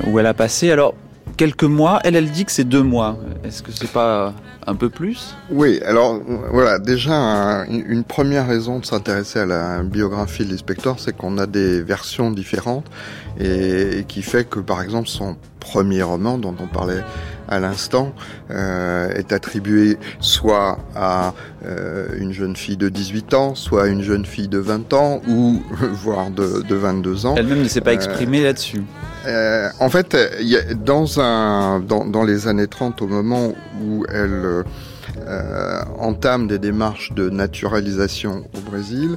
où 0.06 0.18
elle 0.18 0.26
a 0.26 0.34
passé 0.34 0.70
alors 0.70 0.94
quelques 1.36 1.64
mois. 1.64 2.00
Elle, 2.04 2.16
elle 2.16 2.30
dit 2.30 2.44
que 2.44 2.52
c'est 2.52 2.64
deux 2.64 2.82
mois. 2.82 3.18
Est-ce 3.44 3.62
que 3.62 3.72
c'est 3.72 3.90
pas 3.90 4.32
peu 4.74 4.90
plus 4.90 5.34
Oui, 5.50 5.80
alors 5.84 6.20
voilà, 6.50 6.78
déjà 6.78 7.64
une 7.68 8.04
première 8.04 8.46
raison 8.46 8.78
de 8.78 8.84
s'intéresser 8.84 9.40
à 9.40 9.46
la 9.46 9.82
biographie 9.82 10.44
de 10.44 10.50
l'inspecteur, 10.50 11.00
c'est 11.00 11.16
qu'on 11.16 11.38
a 11.38 11.46
des 11.46 11.82
versions 11.82 12.30
différentes 12.30 12.86
et, 13.40 14.04
qui 14.08 14.22
fait 14.22 14.48
que 14.48 14.60
par 14.60 14.82
exemple 14.82 15.08
son 15.08 15.36
premier 15.60 16.02
roman 16.02 16.38
dont 16.38 16.54
on 16.60 16.66
parlait 16.66 17.02
à 17.48 17.60
l'instant 17.60 18.12
euh, 18.50 19.10
est 19.10 19.32
attribué 19.32 19.98
soit 20.20 20.78
à 20.94 21.34
euh, 21.64 22.08
une 22.18 22.32
jeune 22.32 22.56
fille 22.56 22.76
de 22.76 22.88
18 22.88 23.34
ans, 23.34 23.54
soit 23.54 23.84
à 23.84 23.86
une 23.86 24.02
jeune 24.02 24.24
fille 24.24 24.48
de 24.48 24.58
20 24.58 24.92
ans 24.92 25.20
ou 25.28 25.62
voire 25.80 26.30
de, 26.30 26.62
de 26.62 26.74
22 26.74 27.26
ans. 27.26 27.34
Elle-même 27.36 27.62
ne 27.62 27.68
s'est 27.68 27.80
pas 27.80 27.90
euh, 27.90 27.94
exprimée 27.94 28.42
là-dessus. 28.42 28.82
Euh, 29.26 29.68
en 29.80 29.88
fait, 29.88 30.16
y 30.40 30.56
a, 30.56 30.74
dans, 30.74 31.20
un, 31.20 31.80
dans, 31.80 32.04
dans, 32.04 32.22
les 32.22 32.46
années 32.46 32.68
30, 32.68 33.02
au 33.02 33.06
moment 33.06 33.52
où 33.82 34.04
elle 34.12 34.64
euh, 35.26 35.82
entame 35.98 36.46
des 36.46 36.58
démarches 36.58 37.12
de 37.12 37.30
naturalisation 37.30 38.44
au 38.56 38.60
Brésil, 38.60 39.16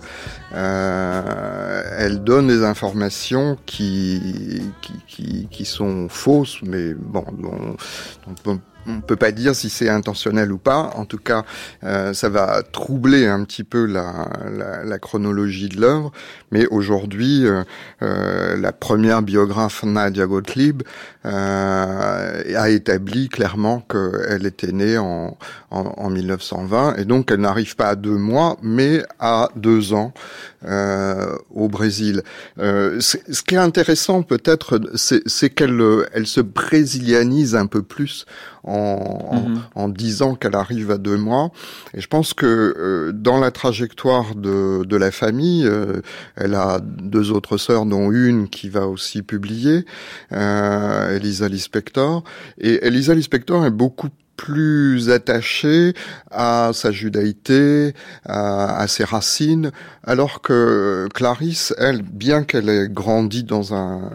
euh, 0.54 1.84
elle 1.98 2.24
donne 2.24 2.48
des 2.48 2.64
informations 2.64 3.58
qui, 3.66 4.64
qui, 5.08 5.48
qui, 5.50 5.66
sont 5.66 6.08
fausses, 6.10 6.60
mais 6.64 6.94
bon, 6.94 7.26
dont, 7.38 7.76
dont 8.28 8.52
on 8.54 8.60
ne 8.88 9.02
peut 9.02 9.16
pas 9.16 9.32
dire 9.32 9.56
si 9.56 9.70
c'est 9.70 9.90
intentionnel 9.90 10.52
ou 10.52 10.58
pas. 10.58 10.92
En 10.96 11.06
tout 11.06 11.18
cas, 11.18 11.44
euh, 11.84 12.14
ça 12.14 12.30
va 12.30 12.64
troubler 12.64 13.28
un 13.28 13.44
petit 13.44 13.64
peu 13.64 13.86
la, 13.86 14.30
la, 14.84 15.00
chronologie 15.00 15.70
de 15.70 15.80
l'œuvre. 15.80 16.12
Mais 16.52 16.66
aujourd'hui, 16.68 17.46
euh, 17.46 17.64
euh, 18.04 18.58
la 18.58 18.72
première 18.72 19.22
biographe 19.22 19.84
Nadia 19.84 20.26
Gottlieb 20.26 20.84
euh, 21.26 22.56
a 22.56 22.70
établi 22.70 23.30
clairement 23.30 23.82
qu'elle 23.82 24.46
était 24.46 24.72
née 24.72 24.98
en, 24.98 25.38
en, 25.70 25.82
en, 25.98 26.10
1920 26.10 26.96
et 26.96 27.06
donc 27.06 27.32
elle 27.32 27.42
n'arrive 27.42 27.76
pas 27.76 27.90
à 27.90 27.96
deux 27.96 28.18
mois, 28.18 28.58
mais 28.62 29.04
à 29.20 29.50
deux 29.56 29.94
ans 29.94 30.14
euh, 30.66 31.36
au 31.52 31.68
Brésil. 31.70 32.24
ce 32.58 33.42
qui 33.44 33.56
est 33.56 33.60
intéressant 33.60 34.24
peut-être, 34.24 34.80
c'est 34.96 35.50
qu'elle 35.50 35.82
elle 36.14 36.28
se 36.28 36.42
brésilianise 36.42 37.56
un 37.56 37.66
peu 37.66 37.82
plus 37.82 38.26
en, 38.64 39.50
mhm. 39.50 39.62
en, 39.76 39.90
disant 39.90 40.36
qu'elle 40.36 40.56
arrive 40.56 40.92
à 40.92 40.98
deux 40.98 41.18
mois. 41.18 41.52
Et 41.94 42.02
je 42.02 42.08
pense 42.08 42.34
que 42.34 42.46
euh, 42.46 43.12
dans 43.12 43.40
la 43.40 43.52
trajectoire 43.52 44.36
de, 44.36 44.84
de 44.84 44.98
la 44.98 45.12
famille, 45.12 45.66
euh, 45.66 46.02
elle 46.36 46.56
a 46.56 46.80
deux 46.82 47.32
autres 47.32 47.58
sœurs, 47.58 47.86
dont 47.86 48.12
une 48.12 48.50
qui 48.50 48.70
va 48.70 48.88
aussi 48.88 49.24
publier, 49.24 49.86
euh, 50.32 51.16
Elisa 51.16 51.48
Lispector. 51.48 52.24
Et 52.60 52.86
Elisa 52.86 53.14
Lispector 53.14 53.66
est 53.66 53.72
beaucoup 53.72 54.10
plus 54.38 55.10
attaché 55.10 55.94
à 56.32 56.72
sa 56.74 56.92
judaïté, 56.92 57.94
à, 58.26 58.88
ses 58.88 59.04
racines, 59.04 59.72
alors 60.04 60.42
que 60.42 61.08
Clarisse, 61.14 61.76
elle, 61.78 62.02
bien 62.02 62.44
qu'elle 62.44 62.70
ait 62.70 62.88
grandi 62.90 63.44
dans 63.44 63.76
un, 63.76 64.10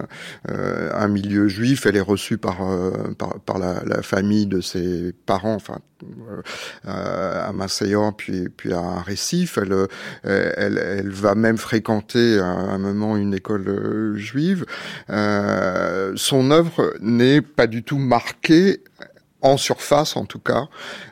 euh, 0.51 0.91
un 0.93 1.09
milieu 1.09 1.47
juif, 1.47 1.87
elle 1.87 1.97
est 1.97 2.01
reçue 2.01 2.39
par, 2.39 2.69
euh, 2.69 2.91
par, 3.17 3.39
par 3.41 3.59
la, 3.59 3.83
la, 3.85 4.03
famille 4.03 4.47
de 4.47 4.61
ses 4.61 5.13
parents, 5.27 5.55
enfin 5.55 5.79
euh, 6.87 7.49
à 7.49 7.53
Maceió 7.53 8.13
puis 8.13 8.49
puis 8.49 8.73
à 8.73 9.01
Récif. 9.01 9.59
Elle, 9.59 9.87
elle, 10.25 10.79
elle 10.79 11.11
va 11.11 11.35
même 11.35 11.57
fréquenter 11.57 12.39
à 12.39 12.45
un 12.47 12.79
moment 12.79 13.17
une 13.17 13.33
école 13.33 14.15
juive. 14.17 14.67
son 15.09 16.51
œuvre 16.51 16.95
n'est 17.01 17.43
pas 17.43 17.67
du 17.67 17.83
tout 17.83 17.99
marquée 17.99 18.83
en 19.47 19.57
surface 19.57 20.17
en 20.17 20.25
tout 20.25 20.39
cas 20.39 20.69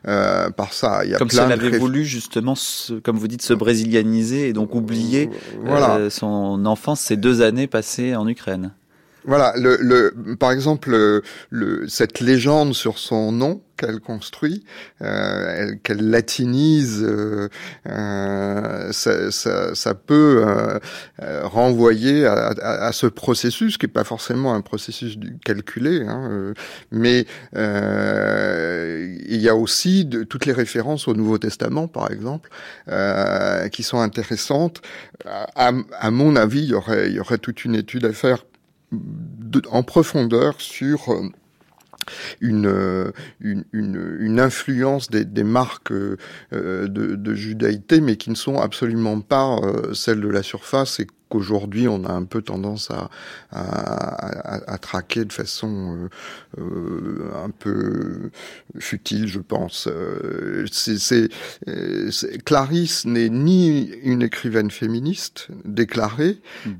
euh, 0.06 0.50
par 0.50 0.72
ça. 0.72 1.04
Il 1.04 1.10
y 1.10 1.14
a 1.14 1.18
comme 1.18 1.30
si 1.30 1.38
elle 1.38 1.52
avait 1.52 1.78
voulu 1.78 2.04
justement, 2.04 2.54
comme 3.02 3.18
vous 3.18 3.28
dites, 3.28 3.42
se 3.42 3.54
brésilianiser 3.54 4.48
et 4.48 4.52
donc 4.52 4.74
oublier 4.74 5.30
voilà. 5.64 5.96
Euh, 5.96 6.10
son 6.10 6.66
enfance, 6.66 7.00
ces 7.00 7.16
deux 7.16 7.42
années 7.42 7.66
passées 7.66 8.16
en 8.16 8.26
Ukraine. 8.26 8.72
Voilà, 9.26 9.54
le, 9.56 9.78
le, 9.80 10.36
par 10.36 10.50
exemple, 10.52 10.90
le, 11.50 11.88
cette 11.88 12.20
légende 12.20 12.74
sur 12.74 12.98
son 12.98 13.32
nom 13.32 13.62
qu'elle 13.76 14.00
construit, 14.00 14.64
euh, 15.02 15.74
qu'elle 15.82 16.10
latinise, 16.10 17.02
euh, 17.02 17.48
euh, 17.88 18.92
ça, 18.92 19.30
ça, 19.30 19.74
ça, 19.74 19.94
peut 19.94 20.44
euh, 20.46 20.78
euh, 21.22 21.46
renvoyer 21.46 22.26
à, 22.26 22.48
à, 22.48 22.86
à, 22.86 22.92
ce 22.92 23.06
processus 23.06 23.78
qui 23.78 23.86
est 23.86 23.88
pas 23.88 24.04
forcément 24.04 24.54
un 24.54 24.60
processus 24.60 25.18
calculé, 25.44 26.04
hein, 26.06 26.54
mais 26.90 27.26
il 27.54 29.40
y 29.40 29.48
a 29.48 29.56
aussi 29.56 30.04
de, 30.04 30.22
toutes 30.22 30.46
les 30.46 30.52
références 30.52 31.08
au 31.08 31.14
Nouveau 31.14 31.38
Testament, 31.38 31.88
par 31.88 32.10
exemple, 32.10 32.50
qui 33.70 33.82
sont 33.82 34.00
intéressantes. 34.00 34.82
À, 35.26 35.72
à, 35.98 36.10
mon 36.10 36.36
avis, 36.36 36.62
il 36.62 36.70
y 36.70 36.74
aurait, 36.74 37.08
il 37.08 37.14
y 37.14 37.20
aurait 37.20 37.38
toute 37.38 37.64
une 37.64 37.74
étude 37.74 38.04
à 38.04 38.12
faire 38.12 38.44
en 39.70 39.82
profondeur 39.82 40.60
sur 40.60 41.12
euh, 41.12 41.28
une, 42.40 43.12
une, 43.72 44.40
influence 44.40 45.10
des, 45.10 45.44
marques 45.44 45.92
euh, 45.92 46.16
de, 46.52 47.34
judaïté, 47.34 48.00
mais 48.00 48.16
qui 48.16 48.30
ne 48.30 48.34
sont 48.34 48.58
absolument 48.58 49.20
pas 49.20 49.58
euh, 49.62 49.94
celles 49.94 50.20
de 50.20 50.28
la 50.28 50.42
surface 50.42 51.00
et 51.00 51.06
qu'aujourd'hui 51.34 51.88
on 51.88 52.04
a 52.04 52.12
un 52.12 52.24
peu 52.24 52.42
tendance 52.42 52.90
à, 52.90 53.10
à, 53.50 54.72
à, 54.72 54.78
traquer 54.78 55.24
de 55.24 55.32
façon 55.32 56.08
euh, 56.58 56.60
euh, 56.60 57.44
un 57.44 57.50
peu 57.50 58.30
futile, 58.78 59.26
je 59.26 59.40
pense. 59.40 59.88
Euh, 59.90 60.64
c'est, 60.70 61.28
Clarisse 62.44 63.04
n'est 63.04 63.28
ni 63.28 63.90
une 64.02 64.22
écrivaine 64.22 64.70
féministe 64.70 65.48
déclarée, 65.64 66.38
hmm. 66.66 66.70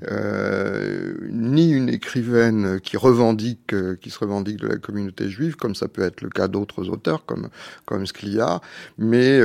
ni 1.31 1.71
une 1.73 1.89
écrivaine 1.89 2.81
qui 2.81 2.97
revendique, 2.97 3.75
qui 4.01 4.11
se 4.11 4.19
revendique 4.19 4.59
de 4.59 4.69
la 4.69 4.77
communauté 4.77 5.29
juive, 5.29 5.57
comme 5.57 5.75
ça 5.75 5.89
peut 5.89 6.03
être 6.03 6.23
le 6.23 6.31
cas 6.31 6.49
d'autres 6.49 6.89
auteurs 6.89 7.25
comme 7.25 7.49
comme 7.87 8.07
Sclia, 8.07 8.61
mais 8.99 9.41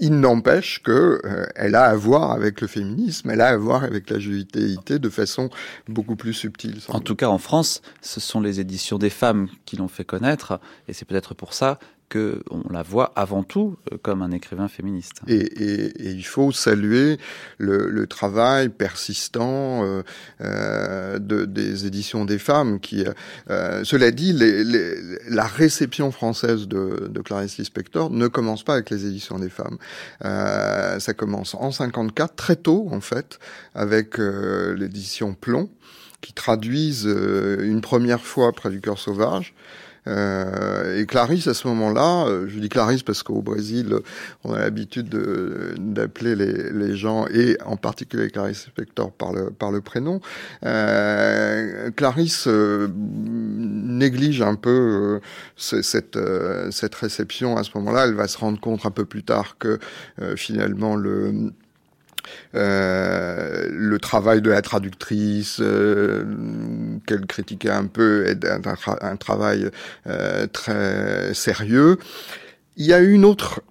il 0.00 0.20
n'empêche 0.20 0.82
que 0.82 1.20
elle 1.54 1.74
a 1.74 1.84
à 1.84 1.94
voir 1.94 2.32
avec 2.32 2.60
le 2.60 2.66
féminisme 2.66 3.30
elle 3.36 3.42
a 3.42 3.48
à 3.48 3.56
voir 3.56 3.84
avec 3.84 4.08
la 4.08 4.18
judaïté 4.18 4.98
de 4.98 5.08
façon 5.10 5.50
beaucoup 5.88 6.16
plus 6.16 6.32
subtile. 6.32 6.78
En 6.88 7.00
tout 7.00 7.14
cas, 7.14 7.28
en 7.28 7.36
France, 7.36 7.82
ce 8.00 8.18
sont 8.18 8.40
les 8.40 8.60
éditions 8.60 8.96
des 8.96 9.10
femmes 9.10 9.48
qui 9.66 9.76
l'ont 9.76 9.88
fait 9.88 10.04
connaître, 10.04 10.58
et 10.88 10.94
c'est 10.94 11.04
peut-être 11.04 11.34
pour 11.34 11.52
ça 11.52 11.78
qu'on 12.10 12.62
la 12.70 12.82
voit 12.82 13.12
avant 13.16 13.42
tout 13.42 13.76
euh, 13.92 13.96
comme 14.02 14.22
un 14.22 14.30
écrivain 14.30 14.68
féministe. 14.68 15.20
Et, 15.26 15.34
et, 15.36 16.08
et 16.08 16.10
il 16.10 16.24
faut 16.24 16.52
saluer 16.52 17.18
le, 17.58 17.88
le 17.88 18.06
travail 18.06 18.68
persistant 18.68 19.84
euh, 19.84 20.02
euh, 20.40 21.18
de, 21.18 21.44
des 21.44 21.86
éditions 21.86 22.24
des 22.24 22.38
femmes. 22.38 22.80
Qui, 22.80 23.04
euh, 23.50 23.84
cela 23.84 24.10
dit, 24.10 24.32
les, 24.32 24.64
les, 24.64 24.94
la 25.28 25.46
réception 25.46 26.10
française 26.10 26.68
de, 26.68 27.08
de 27.10 27.20
Clarice 27.20 27.58
Lispector 27.58 28.10
ne 28.10 28.28
commence 28.28 28.62
pas 28.62 28.74
avec 28.74 28.90
les 28.90 29.06
éditions 29.06 29.38
des 29.38 29.50
femmes. 29.50 29.78
Euh, 30.24 30.98
ça 30.98 31.14
commence 31.14 31.54
en 31.54 31.70
54, 31.70 32.34
très 32.34 32.56
tôt 32.56 32.88
en 32.90 33.00
fait, 33.00 33.38
avec 33.74 34.18
euh, 34.18 34.74
l'édition 34.76 35.34
Plomb, 35.34 35.68
qui 36.20 36.32
traduisent 36.32 37.04
une 37.06 37.80
première 37.80 38.20
fois 38.20 38.52
près 38.52 38.70
du 38.70 38.80
cœur 38.80 38.98
sauvage. 38.98 39.54
Euh, 40.08 41.00
et 41.00 41.06
Clarisse, 41.06 41.48
à 41.48 41.54
ce 41.54 41.66
moment-là, 41.68 42.26
euh, 42.26 42.46
je 42.48 42.58
dis 42.58 42.68
Clarisse 42.68 43.02
parce 43.02 43.22
qu'au 43.22 43.42
Brésil, 43.42 43.94
on 44.44 44.52
a 44.52 44.58
l'habitude 44.58 45.08
d'appeler 45.78 46.36
les, 46.36 46.72
les, 46.72 46.96
gens, 46.96 47.26
et 47.28 47.58
en 47.64 47.76
particulier 47.76 48.30
Clarisse 48.30 48.66
Spector 48.66 49.10
par 49.12 49.32
le, 49.32 49.50
par 49.50 49.72
le 49.72 49.80
prénom. 49.80 50.20
Euh, 50.64 51.90
Clarisse 51.90 52.46
euh, 52.46 52.88
néglige 52.96 54.42
un 54.42 54.54
peu 54.54 55.20
cette, 55.56 56.18
cette 56.70 56.94
réception 56.94 57.56
à 57.56 57.64
ce 57.64 57.70
moment-là. 57.74 58.06
Elle 58.06 58.14
va 58.14 58.28
se 58.28 58.38
rendre 58.38 58.60
compte 58.60 58.86
un 58.86 58.90
peu 58.90 59.04
plus 59.04 59.22
tard 59.22 59.56
que 59.58 59.78
finalement 60.36 60.96
le 60.96 61.52
euh, 62.54 63.66
le 63.70 63.98
travail 63.98 64.42
de 64.42 64.50
la 64.50 64.62
traductrice, 64.62 65.58
euh, 65.60 66.24
qu'elle 67.06 67.26
critiquait 67.26 67.70
un 67.70 67.86
peu, 67.86 68.26
est 68.26 68.44
un, 68.44 69.16
travail 69.16 69.70
euh, 70.06 70.46
très 70.46 71.34
sérieux. 71.34 71.98
Il 72.76 72.86
y 72.86 72.92
a 72.92 73.00
une 73.00 73.24
autre 73.24 73.62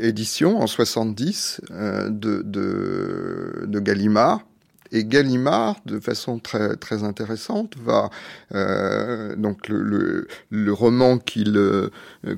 édition 0.00 0.62
en 0.62 0.66
70 0.66 1.60
de, 1.70 2.40
de, 2.42 3.64
de 3.66 3.80
Gallimard, 3.80 4.40
et 4.94 5.04
Gallimard, 5.04 5.76
de 5.86 5.98
façon 5.98 6.38
très 6.38 6.76
très 6.76 7.02
intéressante, 7.02 7.74
va 7.84 8.10
euh, 8.54 9.34
donc 9.34 9.68
le, 9.68 10.28
roman 10.72 11.18
euh, 11.36 11.90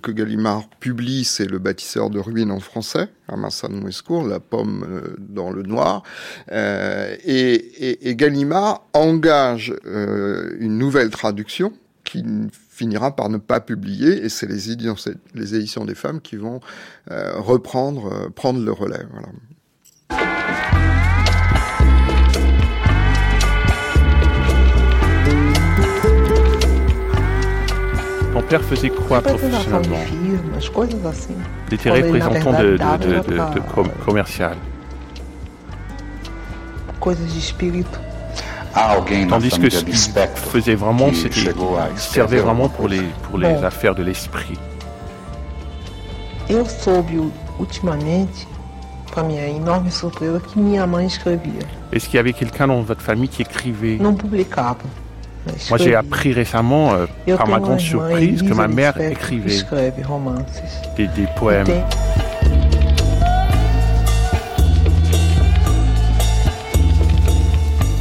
que 0.02 0.10
Gallimard 0.10 0.66
publie, 0.80 1.24
c'est 1.24 1.44
Le 1.44 1.58
bâtisseur 1.58 2.08
de 2.08 2.18
ruines 2.18 2.50
en 2.50 2.60
français, 2.60 3.08
Amassan 3.28 3.72
Mouescourt, 3.72 4.26
La 4.26 4.40
pomme 4.40 4.86
euh, 4.88 5.16
dans 5.18 5.50
le 5.50 5.62
noir, 5.64 6.02
et, 6.50 8.16
Gallimard 8.16 8.86
engage 8.94 9.74
une 9.84 10.78
nouvelle 10.78 11.10
traduction 11.10 11.74
qui 12.04 12.24
finira 12.70 13.14
par 13.14 13.28
ne 13.28 13.36
pas 13.36 13.60
publier, 13.60 14.24
et 14.24 14.30
c'est 14.30 14.46
les 14.46 14.70
éditions, 14.70 15.84
des 15.84 15.94
femmes 15.94 16.22
qui 16.22 16.36
vont 16.36 16.60
reprendre, 17.10 18.30
prendre 18.34 18.64
le 18.64 18.72
relais. 18.72 19.04
Ton 28.36 28.42
père 28.42 28.62
faisait 28.62 28.90
quoi 28.90 29.22
professionnellement. 29.22 29.96
Il 31.68 31.74
était 31.74 31.88
représentant 31.90 32.52
de, 32.52 32.76
de, 32.76 32.76
de, 32.76 33.54
de 33.54 33.60
com 33.74 33.88
commercial. 34.04 34.56
Tandis 39.30 39.58
que 39.58 39.70
ce 39.70 39.84
qu'il 39.84 39.94
faisait 39.94 40.74
vraiment, 40.74 41.14
c'était 41.14 41.54
servait 41.96 42.40
vraiment 42.40 42.68
pour 42.68 42.88
les, 42.88 43.00
pour 43.22 43.38
les 43.38 43.54
affaires 43.64 43.94
de 43.94 44.02
l'esprit. 44.02 44.58
Est-ce 51.90 52.04
qu'il 52.06 52.16
y 52.16 52.18
avait 52.18 52.34
quelqu'un 52.34 52.66
dans 52.66 52.82
votre 52.82 53.00
famille 53.00 53.30
qui 53.30 53.40
écrivait? 53.40 53.96
Moi, 55.70 55.78
j'ai 55.78 55.94
appris 55.94 56.32
récemment, 56.32 56.94
euh, 56.94 57.06
par 57.36 57.48
ma 57.48 57.60
grande 57.60 57.80
surprise, 57.80 58.42
que 58.42 58.52
ma 58.52 58.68
mère 58.68 59.00
écrivait 59.00 59.62
des, 60.96 61.06
des 61.06 61.26
poèmes. 61.36 61.66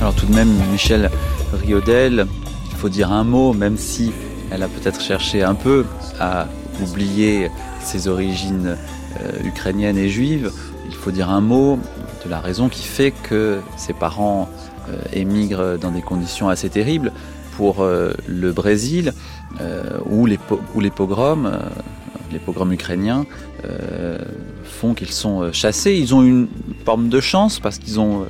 Alors 0.01 0.13
tout 0.13 0.27
de 0.27 0.35
même, 0.35 0.53
Michel 0.71 1.09
Riodel, 1.53 2.27
il 2.69 2.77
faut 2.77 2.89
dire 2.89 3.11
un 3.11 3.23
mot, 3.23 3.53
même 3.53 3.77
si 3.77 4.11
elle 4.51 4.61
a 4.61 4.67
peut-être 4.67 5.01
cherché 5.01 5.41
un 5.41 5.55
peu 5.55 5.85
à 6.19 6.47
oublier 6.83 7.49
ses 7.81 8.07
origines 8.07 8.77
euh, 9.21 9.31
ukrainiennes 9.43 9.97
et 9.97 10.09
juives, 10.09 10.51
il 10.87 10.93
faut 10.93 11.11
dire 11.11 11.29
un 11.29 11.41
mot 11.41 11.79
de 12.23 12.29
la 12.29 12.39
raison 12.39 12.69
qui 12.69 12.83
fait 12.83 13.11
que 13.11 13.59
ses 13.77 13.93
parents 13.93 14.47
euh, 14.89 14.97
émigrent 15.13 15.77
dans 15.79 15.91
des 15.91 16.01
conditions 16.01 16.49
assez 16.49 16.69
terribles 16.69 17.11
pour 17.57 17.85
le 17.85 18.51
Brésil, 18.51 19.13
où 20.05 20.25
les, 20.25 20.39
où 20.73 20.79
les 20.79 20.89
pogroms, 20.89 21.59
les 22.31 22.39
pogroms 22.39 22.71
ukrainiens, 22.71 23.25
font 24.63 24.93
qu'ils 24.93 25.11
sont 25.11 25.51
chassés. 25.51 25.93
Ils 25.93 26.13
ont 26.13 26.23
une 26.23 26.47
forme 26.85 27.09
de 27.09 27.19
chance 27.19 27.59
parce 27.59 27.77
qu'ils 27.77 27.99
ont 27.99 28.25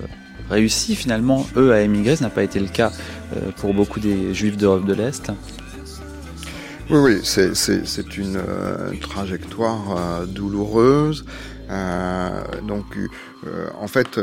réussi 0.50 0.96
finalement, 0.96 1.46
eux, 1.56 1.74
à 1.74 1.82
émigrer. 1.82 2.16
Ce 2.16 2.24
n'a 2.24 2.30
pas 2.30 2.44
été 2.44 2.60
le 2.60 2.68
cas 2.68 2.92
pour 3.58 3.74
beaucoup 3.74 4.00
des 4.00 4.34
juifs 4.34 4.58
d'Europe 4.58 4.86
de 4.86 4.94
l'Est. 4.94 5.32
Oui, 6.88 7.00
oui, 7.00 7.20
c'est 7.24 8.18
une 8.18 8.38
euh, 8.38 8.92
trajectoire 9.02 9.98
euh, 9.98 10.26
douloureuse. 10.28 11.26
Euh, 11.72 12.44
donc, 12.62 12.86
en 13.80 13.88
fait, 13.88 14.20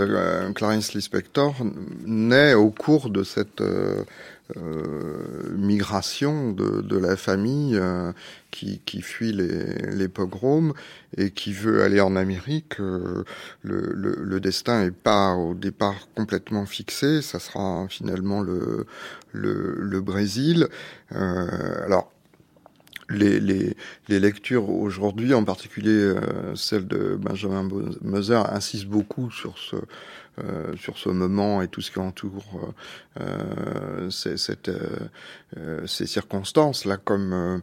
Clarence 0.55 0.95
Lispector 0.95 1.55
naît 2.07 2.55
au 2.55 2.71
cours 2.71 3.11
de 3.11 3.25
cette 3.25 3.63
migration 5.57 6.53
de, 6.53 6.99
la 6.99 7.17
famille 7.17 7.81
qui, 8.51 9.03
fuit 9.03 9.33
les, 9.33 10.09
pogroms 10.09 10.73
et 11.17 11.31
qui 11.31 11.53
veut 11.53 11.83
aller 11.83 12.01
en 12.01 12.17
Amérique. 12.17 12.79
Le, 13.63 14.39
destin 14.41 14.85
n'est 14.85 14.91
pas 14.91 15.35
au 15.35 15.55
départ 15.55 16.09
complètement 16.15 16.67
fixé. 16.67 17.23
Ça 17.23 17.39
sera 17.39 17.87
finalement 17.89 18.41
le, 18.41 18.87
le, 19.33 20.01
Brésil. 20.01 20.69
alors, 21.11 22.13
les, 23.13 23.41
les, 23.41 23.77
les 24.09 24.21
lectures 24.21 24.69
aujourd'hui, 24.71 25.35
en 25.35 25.45
particulier 25.45 25.91
euh, 25.91 26.55
celle 26.55 26.87
de 26.87 27.17
Benjamin 27.17 27.69
Moser, 28.03 28.43
insistent 28.51 28.87
beaucoup 28.87 29.31
sur 29.31 29.59
ce, 29.59 29.77
euh, 30.39 30.75
sur 30.77 30.97
ce 30.97 31.11
moment 31.11 31.61
et 31.61 31.69
tout 31.69 31.83
ce 31.83 31.91
qui 31.91 31.99
entoure 31.99 32.73
euh, 33.21 34.09
ces, 34.09 34.39
cette, 34.39 34.71
euh, 34.71 35.87
ces 35.87 36.07
circonstances-là 36.07 36.97
comme, 36.97 37.61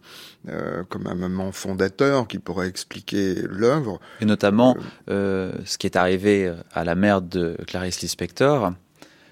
comme 0.90 1.08
un 1.08 1.16
moment 1.16 1.52
fondateur 1.52 2.28
qui 2.28 2.38
pourrait 2.38 2.68
expliquer 2.68 3.42
l'œuvre. 3.50 4.00
Et 4.22 4.26
notamment 4.26 4.78
ce 5.08 5.78
qui 5.80 5.88
est 5.88 5.96
arrivé 5.96 6.54
à 6.72 6.84
la 6.84 6.94
mère 6.94 7.24
de 7.24 7.58
Clarice 7.66 8.02
Lispector, 8.02 8.72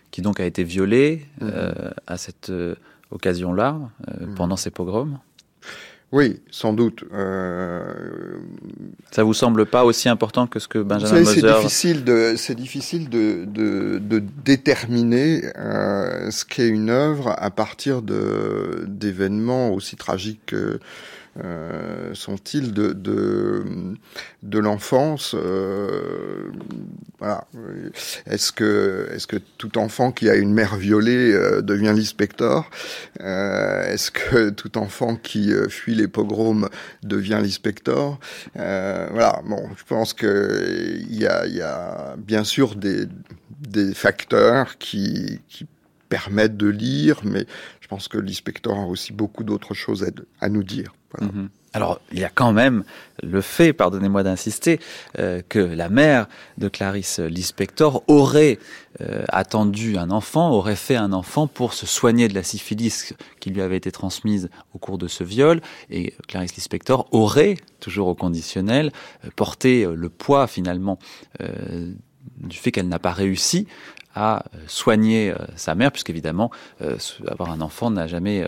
qui 0.10 0.23
donc 0.23 0.39
a 0.39 0.45
été 0.45 0.63
violée 0.63 1.28
mm-hmm. 1.39 1.93
à 2.08 2.17
cette 2.17 2.52
occasion-là, 3.12 3.80
mm-hmm. 4.02 4.34
pendant 4.34 4.58
ces 4.58 4.71
pogroms. 4.71 5.19
Oui, 6.13 6.39
sans 6.52 6.72
doute. 6.72 7.04
Euh... 7.12 8.38
Ça 9.12 9.24
vous 9.24 9.34
semble 9.34 9.65
pas 9.65 9.84
aussi 9.84 10.08
important 10.08 10.48
que 10.48 10.60
ce 10.60 10.67
que 10.67 10.80
Benjamin 10.80 11.20
Moser... 11.20 11.41
C'est 11.41 11.54
difficile 11.54 12.04
de, 12.06 12.36
c'est 12.38 12.56
difficile 12.56 13.10
de, 13.10 13.43
de, 13.46 14.00
de 14.00 14.24
déterminer 14.46 15.43
euh, 15.58 16.32
ce 16.32 16.46
qu'est 16.46 16.70
une 16.70 16.89
œuvre 16.89 17.36
à 17.38 17.52
partir 17.52 18.02
de 18.02 18.86
d'événements 18.88 19.72
aussi 19.72 19.98
tragiques 19.98 20.46
que 20.46 20.80
euh, 21.43 22.13
sont-ils 22.13 22.74
de, 22.74 22.93
de, 22.93 23.63
de 24.43 24.60
l'enfance 24.60 25.36
euh, 25.38 26.52
voilà. 27.19 27.47
Est-ce 28.27 28.51
que, 28.51 29.10
est-ce 29.12 29.25
que 29.25 29.38
tout 29.58 29.77
enfant 29.77 30.12
qui 30.12 30.30
a 30.30 30.36
une 30.36 30.53
mère 30.53 30.75
violée 30.75 31.32
euh, 31.34 31.62
devient 31.62 31.93
l'inspecteur? 31.95 32.69
Est-ce 33.19 34.12
que 34.12 34.49
tout 34.62 34.77
enfant 34.77 35.15
qui 35.15 35.51
fuit 35.69 35.95
les 35.95 36.08
pogroms 36.08 36.69
devient 37.03 37.39
l'inspecteur? 37.41 38.19
Voilà. 38.53 39.41
Bon, 39.45 39.69
je 39.75 39.84
pense 39.84 40.13
que 40.13 40.97
il 40.99 41.17
y 41.17 41.25
a, 41.27 41.47
y 41.47 41.62
a 41.62 42.15
bien 42.17 42.43
sûr 42.43 42.75
des, 42.75 43.06
des 43.62 43.93
facteurs 43.93 44.77
qui, 44.77 45.39
qui 45.47 45.67
permettent 46.10 46.58
de 46.58 46.67
lire, 46.67 47.21
mais 47.23 47.45
je 47.82 47.88
pense 47.88 48.08
que 48.08 48.17
l'inspecteur 48.17 48.77
a 48.77 48.86
aussi 48.86 49.13
beaucoup 49.13 49.43
d'autres 49.43 49.73
choses 49.73 50.06
à, 50.39 50.49
nous 50.49 50.63
dire. 50.63 50.93
Mhm. 51.21 51.49
Alors, 51.78 52.02
il 52.12 52.18
y 52.18 52.24
a 52.24 52.32
quand 52.34 52.54
même 52.54 52.84
le 53.22 53.40
fait, 53.40 53.72
pardonnez-moi 53.72 54.24
d'insister, 54.24 54.80
euh, 55.20 55.44
que 55.48 55.60
la 55.60 55.90
mère 55.90 56.26
de 56.58 56.70
Clarisse 56.70 57.20
Lispector 57.20 58.04
aurait 58.08 58.58
euh, 59.02 59.24
attendu 59.30 59.96
un 59.96 60.10
enfant, 60.10 60.50
aurait 60.50 60.76
fait 60.76 60.96
un 60.96 61.13
enfant 61.13 61.46
pour 61.46 61.74
se 61.74 61.86
soigner 61.86 62.30
de 62.30 62.34
la 62.34 62.42
syphilis 62.42 63.13
qui 63.40 63.52
lui 63.52 63.62
avait 63.62 63.78
été 63.78 63.92
transmise 63.92 64.50
au 64.74 64.80
cours 64.80 64.98
de 64.98 65.08
ce 65.08 65.24
viol. 65.24 65.62
Et 65.92 66.16
Clarisse 66.28 66.56
Lispector 66.56 67.08
aurait, 67.12 67.58
toujours 67.80 68.08
au 68.08 68.16
conditionnel, 68.16 68.92
euh, 69.24 69.30
porté 69.36 69.86
le 69.86 70.10
poids 70.10 70.48
finalement 70.48 70.98
du 72.38 72.58
fait 72.58 72.72
qu'elle 72.72 72.88
n'a 72.88 72.98
pas 72.98 73.13
réussi 73.13 73.68
à 74.16 74.46
soigner 74.66 75.32
sa 75.56 75.76
mère, 75.76 75.92
puisqu'évidemment, 75.92 76.50
avoir 77.28 77.52
un 77.52 77.62
enfant 77.62 77.92
n'a 77.92 78.08
jamais 78.08 78.48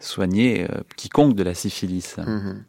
soigner 0.00 0.64
euh, 0.64 0.80
quiconque 0.96 1.36
de 1.36 1.42
la 1.42 1.54
syphilis. 1.54 2.16
Mhm. 2.18 2.64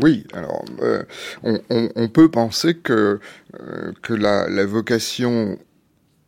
Oui, 0.00 0.26
alors 0.32 0.64
euh, 0.80 1.04
on, 1.42 2.08
peut 2.08 2.28
penser 2.28 2.74
que, 2.74 3.20
euh, 3.60 3.92
que 4.02 4.12
la, 4.12 4.66
vocation 4.66 5.56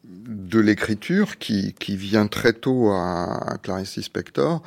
de 0.05 0.61
l'écriture 0.61 1.38
qui, 1.38 1.74
qui, 1.74 1.96
vient 1.96 2.29
très 2.29 2.52
tôt 2.52 2.90
à, 2.90 3.55
à 3.55 3.59
Clarice 3.59 3.96
Lispector 3.96 4.62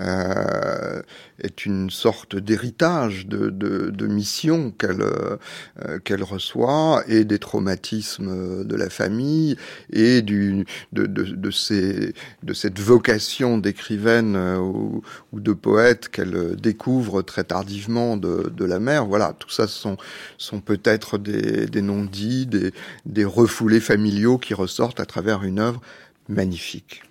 euh, 0.00 1.02
est 1.38 1.66
une 1.66 1.90
sorte 1.90 2.34
d'héritage 2.34 3.26
de, 3.26 3.50
de, 3.50 3.90
de, 3.90 4.06
mission 4.06 4.70
qu'elle 4.70 5.02
euh, 5.02 5.98
qu'elle 6.02 6.22
reçoit 6.22 7.02
et 7.08 7.24
des 7.24 7.38
traumatismes 7.38 8.64
de 8.64 8.74
la 8.76 8.88
famille 8.88 9.56
et 9.92 10.22
du, 10.22 10.64
de, 10.92 11.04
de, 11.04 11.24
de, 11.24 11.50
ces, 11.50 12.14
de 12.42 12.54
cette 12.54 12.80
vocation 12.80 13.58
d'écrivaine 13.58 14.34
euh, 14.34 14.58
ou, 14.58 15.02
de 15.34 15.52
poète 15.52 16.08
qu'elle 16.08 16.56
découvre 16.56 17.20
très 17.20 17.44
tardivement 17.44 18.16
de, 18.16 18.50
de, 18.56 18.64
la 18.64 18.78
mère. 18.78 19.04
Voilà, 19.04 19.34
tout 19.38 19.50
ça 19.50 19.66
sont, 19.66 19.98
sont 20.38 20.60
peut-être 20.60 21.18
des, 21.18 21.66
des 21.66 21.82
non-dits, 21.82 22.46
des, 22.46 22.72
des 23.04 23.24
refoulés 23.26 23.80
familiaux 23.80 24.38
qui 24.38 24.54
ressortent 24.54 25.00
à 25.00 25.06
travers 25.06 25.42
une 25.42 25.58
œuvre 25.58 25.82
magnifique. 26.28 27.02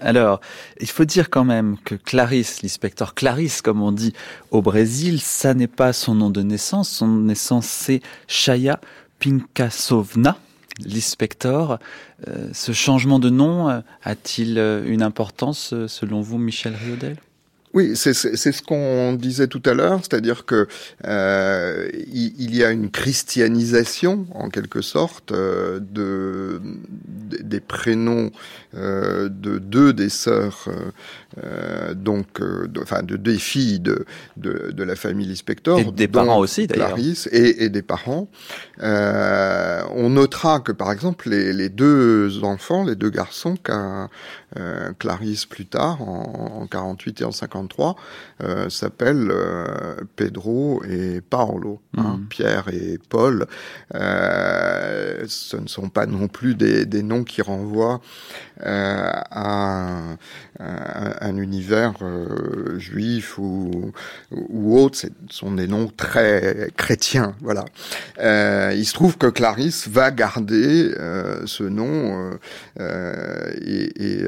Alors, 0.00 0.40
il 0.80 0.88
faut 0.88 1.04
dire 1.04 1.28
quand 1.28 1.44
même 1.44 1.76
que 1.84 1.94
Clarisse, 1.94 2.62
l'inspecteur 2.62 3.14
Clarisse, 3.14 3.62
comme 3.62 3.82
on 3.82 3.92
dit 3.92 4.12
au 4.50 4.62
Brésil, 4.62 5.20
ça 5.20 5.54
n'est 5.54 5.66
pas 5.66 5.92
son 5.92 6.14
nom 6.14 6.30
de 6.30 6.42
naissance. 6.42 6.88
Son 6.88 7.08
naissance, 7.08 7.66
c'est 7.66 8.00
Chaya 8.28 8.80
Pinkasovna, 9.18 10.38
l'inspecteur. 10.84 11.78
Euh, 12.28 12.48
ce 12.52 12.72
changement 12.72 13.18
de 13.18 13.30
nom 13.30 13.68
euh, 13.68 13.80
a-t-il 14.04 14.58
euh, 14.58 14.84
une 14.86 15.02
importance 15.02 15.74
selon 15.88 16.20
vous, 16.20 16.38
Michel 16.38 16.74
Riodel 16.74 17.16
oui, 17.74 17.92
c'est 17.96 18.14
ce 18.14 18.62
qu'on 18.62 19.12
disait 19.12 19.46
tout 19.46 19.62
à 19.66 19.74
l'heure, 19.74 20.00
c'est-à-dire 20.00 20.46
que 20.46 20.66
euh, 21.06 21.88
il, 21.92 22.54
y 22.54 22.64
a 22.64 22.70
une 22.70 22.90
christianisation, 22.90 24.26
en 24.34 24.48
quelque 24.48 24.80
sorte, 24.80 25.32
euh, 25.32 25.78
de, 25.80 26.60
des 27.40 27.60
prénoms 27.60 28.30
euh, 28.74 29.28
de 29.28 29.58
deux 29.58 29.92
des 29.92 30.08
sœurs, 30.08 30.68
euh, 31.44 31.94
donc, 31.94 32.40
de, 32.40 32.80
enfin, 32.82 33.02
de 33.02 33.16
des 33.16 33.38
filles 33.38 33.80
de, 33.80 34.04
de, 34.36 34.72
de 34.72 34.84
la 34.84 34.96
famille 34.96 35.26
Lispector. 35.26 35.78
Et 35.78 35.84
des 35.84 36.08
parents 36.08 36.38
aussi, 36.38 36.66
d'ailleurs. 36.66 36.96
Et, 37.32 37.64
et, 37.64 37.68
des 37.68 37.82
parents. 37.82 38.28
on 38.80 40.10
notera 40.10 40.60
que, 40.60 40.72
par 40.72 40.92
exemple, 40.92 41.28
les, 41.28 41.52
les 41.52 41.68
deux 41.68 42.44
enfants, 42.44 42.84
les 42.84 42.96
deux 42.96 43.10
garçons 43.10 43.56
qu'a 43.56 44.08
Clarisse 44.98 45.44
plus 45.46 45.66
tard, 45.66 46.02
en, 46.02 46.62
en 46.62 46.66
48 46.66 47.20
et 47.20 47.24
en 47.24 47.32
50, 47.32 47.68
euh, 48.42 48.68
s'appellent 48.70 49.30
euh, 49.30 49.96
Pedro 50.16 50.82
et 50.84 51.20
Paolo, 51.20 51.80
hein, 51.96 52.18
mm. 52.18 52.26
Pierre 52.28 52.68
et 52.68 52.98
Paul. 53.08 53.46
Euh, 53.94 55.24
ce 55.26 55.56
ne 55.56 55.66
sont 55.66 55.88
pas 55.88 56.06
non 56.06 56.28
plus 56.28 56.54
des, 56.54 56.86
des 56.86 57.02
noms 57.02 57.24
qui 57.24 57.42
renvoient 57.42 58.00
à, 58.60 60.16
un 61.28 61.36
univers 61.36 61.94
juif 62.78 63.38
ou, 63.38 63.92
ou 64.30 64.78
autre. 64.78 64.98
Ce 64.98 65.08
sont 65.30 65.52
des 65.52 65.68
noms 65.68 65.88
très 65.96 66.70
chrétiens. 66.76 67.34
Voilà. 67.40 67.64
il 68.18 68.84
se 68.84 68.92
trouve 68.92 69.16
que 69.18 69.26
Clarisse 69.26 69.88
va 69.88 70.10
garder 70.10 70.92
ce 71.46 71.64
nom 71.64 72.30
et, 72.78 74.26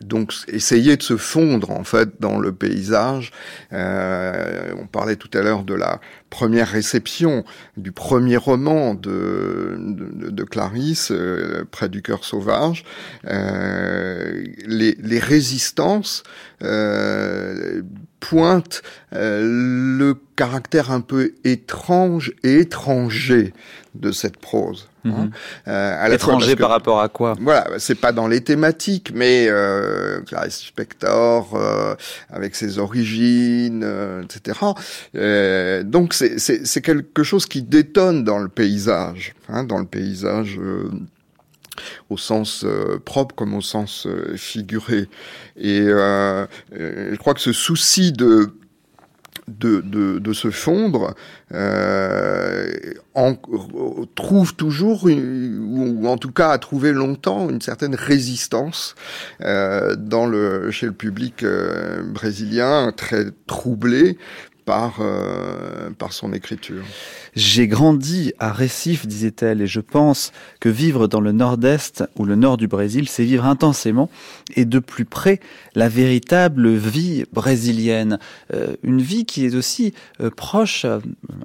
donc 0.00 0.32
essayer 0.48 0.96
de 0.96 1.02
se 1.02 1.16
fondre 1.16 1.70
en 1.70 1.84
fait 1.84 2.20
dans 2.20 2.38
le 2.38 2.52
paysage. 2.52 3.32
Euh, 3.72 4.74
on 4.80 4.86
parlait 4.86 5.16
tout 5.16 5.30
à 5.34 5.42
l'heure 5.42 5.62
de 5.62 5.74
la 5.74 6.00
première 6.34 6.66
réception 6.66 7.44
du 7.76 7.92
premier 7.92 8.36
roman 8.36 8.94
de, 8.94 9.76
de, 9.78 10.42
Clarisse, 10.42 11.12
euh, 11.12 11.62
Près 11.70 11.88
du 11.88 12.02
cœur 12.02 12.24
sauvage, 12.24 12.84
euh, 13.28 14.44
les, 14.66 14.96
les, 15.00 15.20
résistances 15.20 16.24
euh, 16.64 17.82
pointent 18.18 18.82
le 19.12 20.14
caractère 20.34 20.90
un 20.90 21.00
peu 21.00 21.34
étrange 21.44 22.32
et 22.42 22.58
étranger 22.58 23.52
de 23.94 24.10
cette 24.10 24.38
prose. 24.38 24.88
Hein. 25.04 25.30
Mhm. 25.66 26.12
Étranger 26.12 26.56
par 26.56 26.70
rapport 26.70 27.00
à 27.00 27.08
quoi? 27.08 27.34
Voilà, 27.40 27.66
c'est 27.78 27.94
pas 27.94 28.12
dans 28.12 28.26
les 28.26 28.40
thématiques, 28.40 29.12
mais 29.14 29.46
euh, 29.48 30.20
Clarice 30.22 30.60
Spector, 30.60 31.54
euh, 31.54 31.94
avec 32.30 32.54
ses 32.56 32.78
origines, 32.78 33.86
etc. 34.24 34.58
Donc 35.84 36.14
c'est 36.38 36.82
quelque 36.82 37.22
chose 37.22 37.46
qui 37.46 37.62
détonne 37.62 38.24
dans 38.24 38.38
le 38.38 38.48
paysage, 38.48 39.34
hein, 39.48 39.64
dans 39.64 39.78
le 39.78 39.86
paysage 39.86 40.58
au 42.08 42.16
sens 42.16 42.64
propre 43.04 43.34
comme 43.34 43.54
au 43.54 43.60
sens 43.60 44.06
figuré. 44.36 45.08
Et 45.56 45.82
je 45.86 47.16
crois 47.16 47.34
que 47.34 47.40
ce 47.40 47.52
souci 47.52 48.12
de 48.12 48.52
de, 49.48 50.32
se 50.32 50.50
fondre, 50.50 51.14
euh, 51.52 52.72
trouve 54.14 54.54
toujours, 54.54 55.04
ou 55.04 56.06
en 56.06 56.16
tout 56.16 56.32
cas 56.32 56.50
a 56.50 56.58
trouvé 56.58 56.92
longtemps, 56.92 57.48
une 57.50 57.60
certaine 57.60 57.94
résistance 57.94 58.94
euh, 59.42 59.96
dans 59.96 60.30
chez 60.70 60.86
le 60.86 60.92
public 60.92 61.42
euh, 61.42 62.02
brésilien, 62.02 62.92
très 62.96 63.26
troublé 63.46 64.18
par, 64.64 64.96
euh, 65.00 65.90
par 65.98 66.12
son 66.12 66.32
écriture. 66.32 66.82
J'ai 67.34 67.68
grandi 67.68 68.32
à 68.38 68.52
Recife, 68.52 69.06
disait-elle, 69.06 69.60
et 69.62 69.66
je 69.66 69.80
pense 69.80 70.32
que 70.60 70.68
vivre 70.68 71.06
dans 71.06 71.20
le 71.20 71.32
nord-est 71.32 72.04
ou 72.16 72.24
le 72.24 72.36
nord 72.36 72.56
du 72.56 72.68
Brésil, 72.68 73.08
c'est 73.08 73.24
vivre 73.24 73.44
intensément 73.44 74.08
et 74.56 74.64
de 74.64 74.78
plus 74.78 75.04
près 75.04 75.40
la 75.74 75.88
véritable 75.88 76.70
vie 76.70 77.24
brésilienne. 77.32 78.18
Euh, 78.54 78.74
une 78.82 79.02
vie 79.02 79.24
qui 79.24 79.44
est 79.44 79.54
aussi 79.54 79.92
euh, 80.20 80.30
proche, 80.30 80.86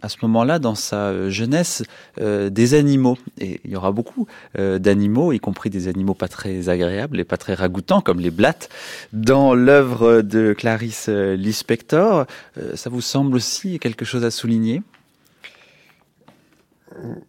à 0.01 0.09
ce 0.09 0.17
moment-là, 0.21 0.59
dans 0.59 0.75
sa 0.75 1.29
jeunesse, 1.29 1.83
des 2.19 2.73
animaux. 2.73 3.17
Et 3.39 3.59
il 3.63 3.71
y 3.71 3.75
aura 3.75 3.91
beaucoup 3.91 4.27
d'animaux, 4.55 5.31
y 5.31 5.39
compris 5.39 5.69
des 5.69 5.87
animaux 5.87 6.13
pas 6.13 6.27
très 6.27 6.69
agréables 6.69 7.19
et 7.19 7.23
pas 7.23 7.37
très 7.37 7.53
ragoûtants, 7.53 8.01
comme 8.01 8.19
les 8.19 8.31
blattes, 8.31 8.69
dans 9.13 9.53
l'œuvre 9.53 10.21
de 10.21 10.53
Clarice 10.53 11.07
Lispector. 11.09 12.25
ça 12.75 12.89
vous 12.89 13.01
semble 13.09 13.35
aussi 13.35 13.79
quelque 13.79 14.05
chose 14.05 14.23
à 14.23 14.31
souligner 14.31 14.83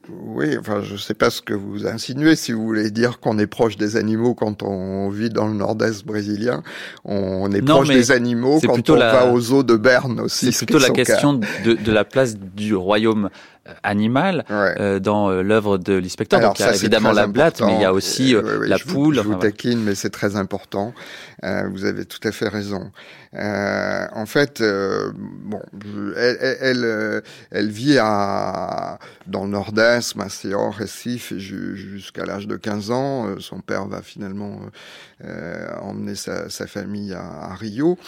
oui, 0.08 0.56
enfin, 0.58 0.80
je 0.82 0.94
ne 0.94 0.98
sais 0.98 1.14
pas 1.14 1.30
ce 1.30 1.42
que 1.42 1.52
vous 1.52 1.86
insinuez. 1.86 2.34
Si 2.34 2.52
vous 2.52 2.64
voulez 2.64 2.90
dire 2.90 3.20
qu'on 3.20 3.38
est 3.38 3.46
proche 3.46 3.76
des 3.76 3.96
animaux 3.96 4.34
quand 4.34 4.62
on 4.62 5.10
vit 5.10 5.28
dans 5.28 5.46
le 5.46 5.54
nord-est 5.54 6.04
brésilien, 6.04 6.62
on 7.04 7.50
est 7.52 7.62
proche 7.62 7.88
des 7.88 8.10
animaux 8.10 8.58
quand 8.64 8.88
on 8.90 8.96
va 8.96 9.30
aux 9.32 9.52
eaux 9.52 9.62
de 9.62 9.76
Berne 9.76 10.20
aussi. 10.20 10.52
C'est 10.52 10.66
plutôt 10.66 10.80
la 10.80 10.90
question 10.90 11.34
de, 11.34 11.74
de, 11.74 11.92
la 11.92 12.04
place 12.04 12.36
du 12.36 12.74
royaume 12.74 13.28
euh, 13.68 13.72
animal 13.82 14.46
euh, 14.50 15.00
dans 15.00 15.28
euh, 15.28 15.42
l'œuvre 15.42 15.76
de 15.76 15.92
l'inspecteur. 15.92 16.40
Donc 16.40 16.58
il 16.58 16.62
y 16.62 16.68
a 16.68 16.74
évidemment 16.74 17.12
la 17.12 17.26
blatte, 17.26 17.60
mais 17.60 17.74
il 17.74 17.82
y 17.82 17.84
a 17.84 17.92
aussi 17.92 18.34
la 18.62 18.78
poule. 18.78 19.16
Je 19.16 19.20
vous, 19.20 19.34
taquine, 19.34 19.82
mais 19.82 19.94
c'est 19.94 20.08
très 20.08 20.36
important. 20.36 20.94
vous 21.42 21.84
avez 21.84 22.06
tout 22.06 22.26
à 22.26 22.32
fait 22.32 22.48
raison. 22.48 22.90
en 23.34 24.24
fait, 24.26 24.62
bon, 24.62 25.60
elle, 26.16 26.56
elle, 26.60 27.22
elle, 27.50 27.68
vit 27.68 27.98
à, 28.00 28.98
dans 29.26 29.44
le 29.44 29.50
nord-est, 29.50 30.16
Maceió, 30.16 30.70
Recife, 30.70 31.34
jusqu'à 31.36 32.24
l'âge 32.24 32.46
de 32.46 32.56
15 32.56 32.90
ans. 32.90 33.38
Son 33.40 33.60
père 33.60 33.86
va 33.86 34.00
finalement 34.00 34.58
emmener 35.82 36.14
sa, 36.14 36.48
sa 36.48 36.66
famille 36.66 37.12
à, 37.12 37.50
à 37.50 37.54
Rio. 37.56 37.98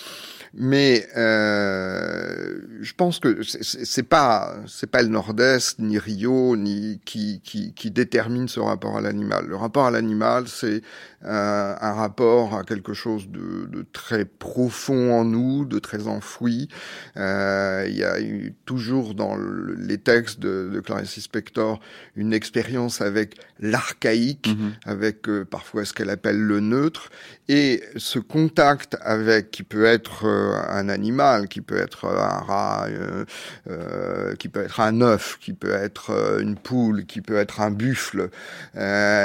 Mais 0.55 1.07
euh, 1.17 2.61
je 2.83 2.93
pense 2.93 3.21
que 3.21 3.43
c'est 3.43 4.03
pas 4.03 4.57
c'est 4.67 4.91
pas 4.91 5.01
le 5.01 5.09
Nord-Est 5.09 5.79
ni 5.79 5.99
Rio 5.99 6.57
ni 6.57 7.01
qui, 7.07 7.41
qui, 7.43 7.73
qui 7.73 7.91
détermine 7.91 8.49
ce 8.49 8.61
rapport 8.61 8.99
à 8.99 9.01
l'animal. 9.01 9.47
Le 9.47 9.57
rapport 9.57 9.87
à 9.87 9.91
l'animal, 9.91 10.49
c'est 10.49 10.83
euh, 11.25 11.75
un 11.81 11.93
rapport 11.93 12.55
à 12.57 12.65
quelque 12.65 12.93
chose 12.93 13.29
de, 13.29 13.67
de, 13.67 13.87
très 13.93 14.25
profond 14.25 15.13
en 15.13 15.25
nous, 15.25 15.65
de 15.65 15.79
très 15.79 16.07
enfoui. 16.07 16.69
Euh, 17.17 17.87
il 17.89 17.97
y 17.97 18.05
a 18.05 18.21
eu 18.21 18.55
toujours 18.67 19.15
dans 19.15 19.37
les 19.37 19.99
textes 19.99 20.41
de, 20.41 20.69
de 20.73 20.81
Clarice 20.81 21.21
Spector 21.21 21.81
une 22.17 22.33
expérience 22.33 23.01
avec 23.01 23.37
l'archaïque, 23.61 24.49
mm-hmm. 24.49 24.91
avec 24.91 25.29
euh, 25.29 25.45
parfois 25.45 25.85
ce 25.85 25.93
qu'elle 25.93 26.11
appelle 26.11 26.41
le 26.41 26.61
neutre, 26.61 27.11
et 27.49 27.83
ce 27.97 28.19
contact 28.19 28.97
avec 29.01 29.51
qui 29.51 29.63
peut 29.63 29.85
être 29.85 30.25
euh, 30.27 30.42
un 30.43 30.89
animal, 30.89 31.49
qui 31.49 31.61
peut 31.61 31.79
être 31.79 32.07
un 32.07 32.41
rat, 32.41 32.87
euh, 32.89 33.25
euh, 33.69 34.35
qui 34.37 34.49
peut 34.49 34.63
être 34.63 34.81
un 34.81 35.01
œuf, 35.01 35.39
qui 35.41 35.53
peut 35.53 35.73
être 35.73 36.39
une 36.41 36.57
poule, 36.57 37.07
qui 37.07 37.21
peut 37.21 37.37
être 37.37 37.61
un 37.61 37.71
buffle, 37.71 38.31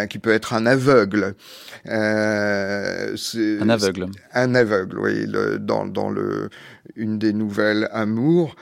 qui 0.10 0.20
peut 0.20 0.32
être 0.32 0.54
un 0.54 0.66
aveugle. 0.66 1.36
un 1.86 3.16
aveugle. 3.70 4.08
Un 4.34 4.56
aveugle, 4.56 5.00
oui. 5.00 5.26
Le, 5.28 5.60
dans, 5.60 5.86
dans 5.86 6.10
le 6.10 6.50
une 6.96 7.20
des 7.20 7.34
nouvelles 7.34 7.90
Amour, 7.92 8.56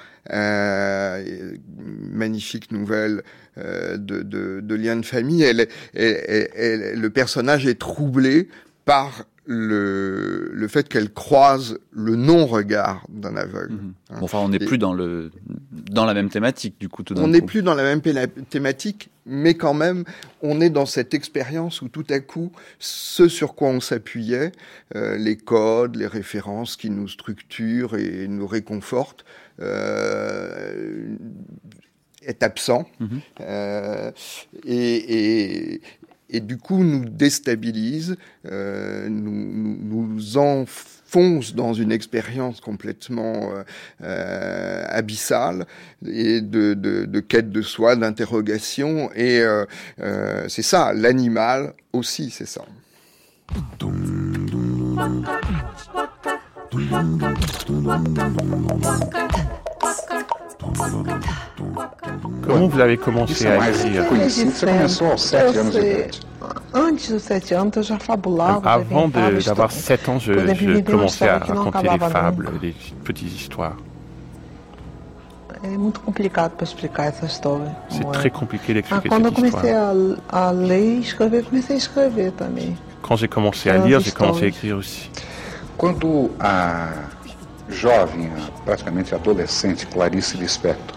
magnifique 2.11 2.71
nouvelle 2.71 3.23
de, 3.57 3.97
de, 3.97 4.59
de 4.61 4.75
lien 4.75 4.95
de 4.95 5.05
famille. 5.05 5.43
Elle, 5.43 5.67
le 5.93 7.07
personnage 7.09 7.67
est 7.67 7.79
troublé 7.79 8.49
par 8.85 9.25
le, 9.45 10.49
le 10.53 10.67
fait 10.67 10.89
qu'elle 10.89 11.11
croise 11.11 11.77
le 11.91 12.15
non-regard 12.15 13.05
d'un 13.09 13.35
aveugle. 13.35 13.73
Mhm. 13.73 13.93
Hein. 14.11 14.19
enfin, 14.21 14.39
on 14.39 14.49
n'est 14.49 14.59
plus 14.59 14.77
dans, 14.77 14.93
le, 14.93 15.31
dans 15.71 16.05
la 16.05 16.13
même 16.13 16.29
thématique, 16.29 16.75
du 16.79 16.89
coup. 16.89 17.03
Tout 17.03 17.15
on 17.17 17.27
n'est 17.27 17.41
plus 17.41 17.61
dans 17.61 17.75
la 17.75 17.83
même 17.83 18.01
thématique, 18.49 19.09
mais 19.25 19.53
quand 19.53 19.73
même, 19.73 20.03
on 20.41 20.61
est 20.61 20.69
dans 20.69 20.85
cette 20.85 21.13
expérience 21.13 21.81
où 21.81 21.89
tout 21.89 22.05
à 22.09 22.19
coup, 22.19 22.51
ce 22.79 23.27
sur 23.27 23.55
quoi 23.55 23.69
on 23.69 23.79
s'appuyait, 23.79 24.51
euh, 24.95 25.17
les 25.17 25.37
codes, 25.37 25.95
les 25.95 26.07
références 26.07 26.75
qui 26.75 26.89
nous 26.89 27.07
structurent 27.07 27.95
et 27.95 28.27
nous 28.27 28.47
réconfortent, 28.47 29.25
euh, 29.61 31.15
est 32.23 32.43
absent. 32.43 32.87
Mhm. 32.99 33.21
Euh, 33.41 34.11
et, 34.65 35.73
et, 35.73 35.81
et 36.29 36.39
du 36.39 36.57
coup 36.57 36.83
nous 36.83 37.05
déstabilise, 37.05 38.17
euh, 38.45 39.07
nous, 39.09 39.77
nous, 40.11 40.37
enfonce 40.37 41.55
dans 41.55 41.73
une 41.73 41.91
expérience 41.91 42.59
complètement 42.59 43.51
euh, 43.53 43.63
euh, 44.03 44.85
abyssale 44.89 45.65
et 46.05 46.41
de, 46.41 47.19
quête 47.19 47.51
de 47.51 47.61
soi, 47.61 47.95
d'interrogation. 47.95 49.11
Et 49.15 49.39
euh, 49.39 49.65
euh, 49.99 50.45
c'est 50.47 50.61
ça, 50.61 50.93
l'animal 50.93 51.73
aussi, 51.93 52.29
c'est 52.29 52.47
ça. 52.47 52.65
Comment 62.41 62.67
vous 62.67 62.79
avez 62.79 62.97
commencé 62.97 63.47
à 63.47 63.69
écrire 63.69 64.05
Avant 68.63 69.07
d'avoir 69.07 69.71
7 69.71 70.09
ans, 70.09 70.19
je, 70.19 70.81
commençais 70.81 71.27
à 71.27 71.39
raconter 71.39 71.87
des 71.89 71.99
fables, 71.99 72.59
des 72.59 72.75
petites 73.03 73.33
histoires. 73.33 73.77
C'est 77.89 78.11
très 78.11 78.29
compliqué 78.29 78.73
d'expliquer 78.73 79.09
cette 79.09 79.37
histoire. 79.39 79.93
Quand 83.01 83.15
j'ai 83.15 83.27
commencé 83.27 83.69
à 83.69 83.77
lire, 83.77 83.99
j'ai 83.99 84.11
commencé 84.11 84.43
à 84.43 84.47
écrire 84.47 84.77
aussi. 84.77 85.09
Jovem, 87.69 88.31
praticamente 88.63 89.13
adolescente, 89.15 89.85
Clarice 89.87 90.37
Lispector, 90.37 90.95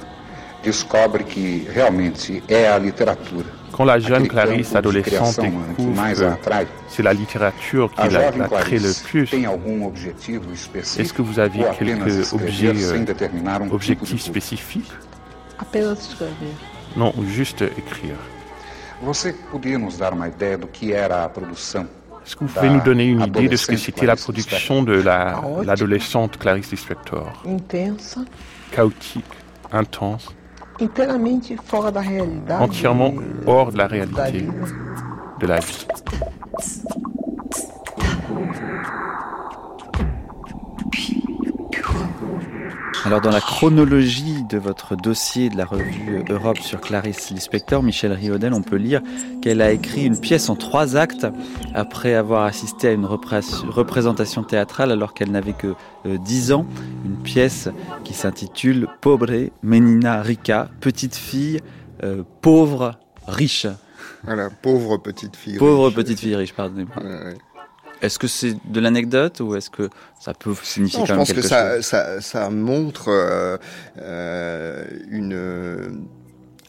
descobre 0.63 1.25
que 1.25 1.67
realmente 1.73 2.43
é 2.49 2.69
a 2.69 2.79
literatura. 2.79 3.47
Quand 3.73 3.85
la 3.85 3.99
jeune 3.99 4.27
Clarice 4.27 4.75
adolescente 4.75 5.41
découvre 5.41 6.15
que 6.15 6.67
c'est 6.89 7.03
la 7.03 7.13
littérature 7.13 7.93
qui 7.93 8.09
la, 8.09 8.31
la 8.31 8.49
crée 8.49 8.79
le 8.79 8.93
plus, 9.05 9.31
est-ce 10.99 11.13
que 11.13 11.23
vous 11.23 11.39
aviez 11.39 11.65
quelques 11.79 12.33
objets, 12.33 12.73
euh, 12.75 13.69
objectifs 13.71 14.23
spécifiques 14.23 14.91
Non, 16.97 17.13
juste 17.29 17.63
écrire. 17.63 18.17
Você 19.03 19.33
podia 19.33 19.79
nos 19.79 19.97
dar 19.97 20.13
uma 20.13 20.27
ideia 20.27 20.59
do 20.59 20.67
que 20.67 20.93
era 20.93 21.25
a 21.25 21.29
produção 21.29 21.87
est-ce 22.29 22.37
que 22.37 22.45
vous 22.45 22.53
pouvez 22.53 22.69
nous 22.69 22.83
donner 22.83 23.07
une 23.07 23.23
idée 23.23 23.49
de 23.49 23.57
ce 23.57 23.67
que 23.67 23.79
c'était 23.79 24.05
la 24.05 24.15
production 24.15 24.83
de 24.83 24.93
l'adolescente 24.93 26.37
Clarice 26.37 26.71
Lispector 26.71 27.43
Intense. 27.47 28.19
Chaotique, 28.71 29.25
intense. 29.73 30.37
entièrement 32.51 33.15
hors 33.47 33.73
de 33.73 33.79
la 33.79 33.87
réalité 33.87 34.47
de 35.41 35.47
la 35.47 35.61
vie. 35.61 35.87
Alors 43.09 43.23
dans 43.23 43.31
la 43.31 43.41
chronologie 43.41 44.45
de 44.51 44.59
votre 44.59 44.95
dossier 44.95 45.49
de 45.49 45.57
la 45.57 45.65
revue 45.65 46.23
Europe 46.29 46.59
sur 46.59 46.79
Clarisse 46.79 47.31
Lispector, 47.31 47.83
Michel 47.83 48.13
Riodel, 48.13 48.53
on 48.53 48.61
peut 48.61 48.77
lire 48.77 49.01
qu'elle 49.41 49.63
a 49.63 49.73
écrit 49.73 50.05
une 50.05 50.21
pièce 50.21 50.51
en 50.51 50.57
trois 50.57 50.95
actes 50.95 51.27
après 51.73 52.13
avoir 52.13 52.45
assisté 52.45 52.89
à 52.89 52.93
une 52.93 53.07
représentation 53.07 54.43
théâtrale 54.43 54.93
alors 54.93 55.15
qu'elle 55.15 55.31
n'avait 55.31 55.55
que 55.55 55.75
10 56.05 56.51
euh, 56.51 56.55
ans. 56.57 56.67
Une 57.07 57.17
pièce 57.17 57.71
qui 58.05 58.13
s'intitule 58.13 58.87
Pobre 59.01 59.49
Menina 59.63 60.21
Rica, 60.21 60.69
petite 60.81 61.17
fille 61.17 61.61
euh, 62.05 62.25
pauvre 62.43 62.99
riche. 63.27 63.67
Voilà, 64.25 64.51
pauvre 64.51 64.99
petite 64.99 65.35
fille 65.35 65.57
pauvre 65.57 65.89
petite 65.89 66.21
fille 66.21 66.37
riche, 66.37 66.53
pardonnez-moi. 66.53 66.97
Est-ce 68.03 68.19
que 68.19 68.27
c'est 68.27 68.57
de 68.65 68.81
l'anecdote 68.81 69.41
ou 69.41 69.57
est-ce 69.57 69.71
que 69.71 69.89
ça 70.21 70.35
peut 70.35 70.55
signifier 70.63 71.01
quelque 71.01 71.09
chose 71.09 71.27
Je 71.29 71.35
pense 71.35 71.81
que 71.81 71.83
ça, 71.83 72.21
ça, 72.21 72.51
montre 72.51 73.09
euh, 73.09 73.57
euh, 73.99 74.85
une 75.11 76.07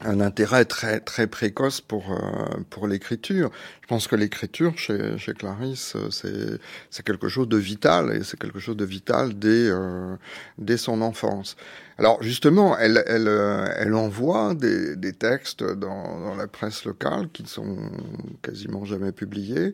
un 0.02 0.22
intérêt 0.22 0.64
très 0.64 1.02
très 1.02 1.28
précoce 1.28 1.82
pour 1.82 2.14
euh, 2.14 2.62
pour 2.70 2.88
l'écriture. 2.88 3.52
Je 3.82 3.88
pense 3.88 4.08
que 4.08 4.16
l'écriture 4.16 4.78
chez 4.78 5.18
chez 5.18 5.34
Clarisse 5.34 5.98
c'est 6.10 6.58
c'est 6.90 7.06
quelque 7.06 7.28
chose 7.28 7.50
de 7.50 7.58
vital 7.58 8.16
et 8.16 8.24
c'est 8.24 8.40
quelque 8.40 8.60
chose 8.60 8.78
de 8.78 8.86
vital 8.86 9.38
dès 9.38 9.70
dès 10.58 10.78
son 10.78 11.02
enfance. 11.02 11.58
Alors 11.98 12.24
justement, 12.24 12.78
elle 12.78 13.04
elle 13.08 13.28
elle 13.78 13.94
envoie 13.94 14.56
des 14.56 14.96
des 14.96 15.14
textes 15.14 15.64
dans 15.64 16.22
dans 16.22 16.36
la 16.36 16.48
presse 16.48 16.86
locale 16.86 17.28
qui 17.34 17.44
ne 17.44 17.50
sont 17.50 17.78
quasiment 18.42 18.86
jamais 18.86 19.12
publiés. 19.12 19.74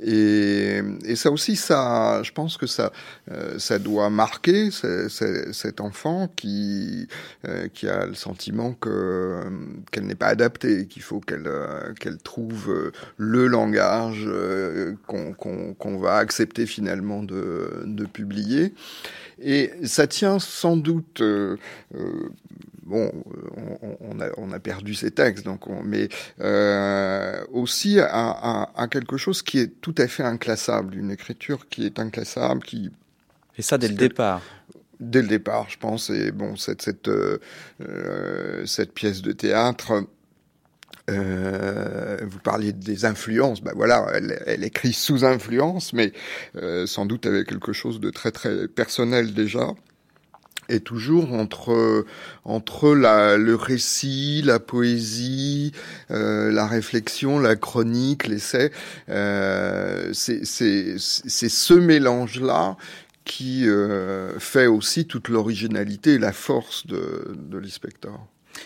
Et, 0.00 0.80
et, 1.04 1.14
ça 1.14 1.30
aussi, 1.30 1.54
ça, 1.54 2.22
je 2.24 2.32
pense 2.32 2.56
que 2.56 2.66
ça, 2.66 2.92
euh, 3.30 3.58
ça 3.58 3.78
doit 3.78 4.10
marquer 4.10 4.70
cet 4.70 5.80
enfant 5.80 6.28
qui, 6.34 7.06
euh, 7.46 7.68
qui 7.72 7.88
a 7.88 8.06
le 8.06 8.14
sentiment 8.14 8.72
que 8.72 9.40
qu'elle 9.92 10.06
n'est 10.06 10.16
pas 10.16 10.26
adaptée, 10.26 10.86
qu'il 10.86 11.02
faut 11.02 11.20
qu'elle 11.20 11.48
qu'elle 12.00 12.18
trouve 12.18 12.92
le 13.16 13.46
langage 13.46 14.28
qu'on 15.06 15.32
qu'on 15.32 15.98
va 15.98 16.16
accepter 16.16 16.66
finalement 16.66 17.22
de, 17.22 17.84
de 17.84 18.04
publier. 18.04 18.74
Et 19.40 19.70
ça 19.84 20.06
tient 20.06 20.38
sans 20.38 20.76
doute 20.76 21.22
bon, 22.84 23.10
on, 24.00 24.20
a, 24.20 24.28
on, 24.36 24.52
a, 24.52 24.58
perdu 24.60 24.94
ces 24.94 25.10
textes, 25.10 25.44
donc 25.44 25.66
on, 25.68 25.82
mais 25.82 26.08
euh, 26.40 27.44
aussi 27.52 27.98
à, 28.00 28.70
à, 28.74 28.88
quelque 28.88 29.16
chose 29.16 29.42
qui 29.42 29.58
est 29.58 29.80
tout 29.80 29.94
à 29.98 30.06
fait 30.06 30.22
inclassable, 30.22 30.96
une 30.96 31.10
écriture 31.10 31.68
qui 31.68 31.86
est 31.86 31.98
inclassable, 31.98 32.62
qui 32.62 32.90
et 33.56 33.62
ça 33.62 33.78
dès 33.78 33.88
le 33.88 33.94
départ. 33.94 34.42
Dès 35.00 35.22
le 35.22 35.28
départ, 35.28 35.68
je 35.68 35.78
pense. 35.78 36.10
Et 36.10 36.32
bon, 36.32 36.56
cette 36.56 36.82
cette 36.82 37.08
euh, 37.08 37.38
euh 37.80 38.66
cette 38.66 38.92
pièce 38.92 39.22
de 39.22 39.32
théâtre. 39.32 40.04
Euh, 41.10 42.16
vous 42.22 42.38
parliez 42.38 42.72
des 42.72 43.04
influences, 43.04 43.60
ben 43.60 43.72
voilà, 43.76 44.06
elle, 44.14 44.42
elle 44.46 44.64
écrit 44.64 44.94
sous 44.94 45.22
influence, 45.26 45.92
mais 45.92 46.14
euh, 46.56 46.86
sans 46.86 47.04
doute 47.04 47.26
avec 47.26 47.46
quelque 47.48 47.74
chose 47.74 48.00
de 48.00 48.08
très 48.08 48.30
très 48.30 48.68
personnel 48.68 49.34
déjà 49.34 49.74
et 50.68 50.80
toujours 50.80 51.32
entre 51.32 52.04
entre 52.44 52.90
le 52.94 53.54
récit, 53.54 54.42
la 54.44 54.58
poésie, 54.58 55.72
euh, 56.10 56.50
la 56.50 56.66
réflexion, 56.66 57.38
la 57.38 57.56
chronique, 57.56 58.26
l'essai. 58.26 58.70
Euh, 59.08 60.10
c'est 60.12 60.96
ce 60.96 61.74
mélange-là 61.74 62.76
qui 63.24 63.66
euh, 63.66 64.38
fait 64.38 64.66
aussi 64.66 65.06
toute 65.06 65.28
l'originalité 65.28 66.14
et 66.14 66.18
la 66.18 66.32
force 66.32 66.86
de, 66.86 67.34
de 67.34 67.58
l'inspecteur. 67.58 68.20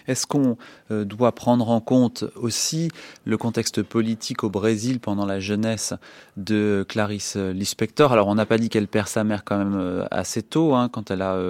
Est-ce 0.07 0.27
qu'on 0.27 0.59
euh, 0.91 1.05
doit 1.05 1.33
prendre 1.33 1.71
en 1.71 1.81
compte 1.81 2.25
aussi 2.35 2.91
le 3.25 3.39
contexte 3.39 3.83
politique 3.83 4.45
au 4.45 4.51
Brésil 4.51 5.01
pendant 5.01 5.25
la 5.25 5.41
jeunesse 5.41 5.95
de 6.37 6.85
Clarice 6.89 7.37
Lispector? 7.37 8.13
Alors 8.13 8.27
on 8.27 8.35
n'a 8.35 8.47
pas 8.47 8.59
dit 8.59 8.69
qu'elle 8.69 8.89
perd 8.89 9.07
sa 9.07 9.23
mère 9.23 9.45
quand 9.45 9.59
même 9.59 10.07
assez 10.11 10.43
tôt, 10.43 10.75
hein, 10.75 10.89
quand 10.93 11.11
elle 11.11 11.23
a 11.23 11.41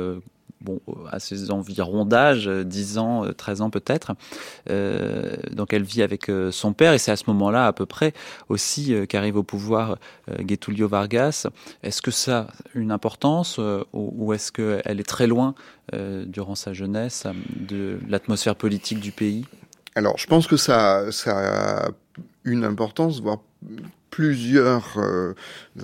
bon, 0.61 0.81
à 1.11 1.21
ses 1.21 1.51
environs 1.51 2.05
d'âge, 2.05 2.49
10 2.49 2.99
ans, 2.99 3.25
13 3.37 3.63
ans 3.63 3.71
peut-être. 3.71 4.13
Euh, 4.71 5.37
donc 5.53 5.73
elle 5.73 5.83
vit 5.83 6.03
avec 6.03 6.29
euh, 6.29 6.51
son 6.51 6.73
père 6.73 6.93
et 6.93 6.99
c'est 6.99 7.11
à 7.11 7.17
ce 7.17 7.25
moment-là 7.29 7.67
à 7.67 7.73
peu 7.73 7.87
près 7.87 8.13
aussi 8.49 8.95
euh, 8.95 9.07
qu'arrive 9.07 9.37
au 9.37 9.43
pouvoir 9.43 9.99
Getulio 10.47 10.89
Vargas. 10.89 11.47
Est-ce 11.83 12.03
que 12.03 12.11
ça 12.11 12.39
a 12.39 12.47
une 12.75 12.93
importance 12.93 13.61
ou, 13.93 14.33
est-ce 14.33 14.53
qu'elle 14.53 15.01
est 15.01 15.09
très 15.09 15.27
loin 15.27 15.55
durant 15.93 16.55
sa 16.55 16.73
jeunesse 16.73 17.27
de 17.57 17.99
l'atmosphère 18.09 18.57
politique 18.57 19.01
du 19.01 19.13
pays? 19.13 19.47
Alors 19.95 20.19
je 20.19 20.27
pense 20.27 20.47
que 20.47 20.57
ça, 20.57 21.11
ça 21.13 21.87
a 21.87 21.89
une 22.45 22.65
importance, 22.65 23.21
voire 23.21 23.39
plusieurs 24.11 24.99
euh, 24.99 25.35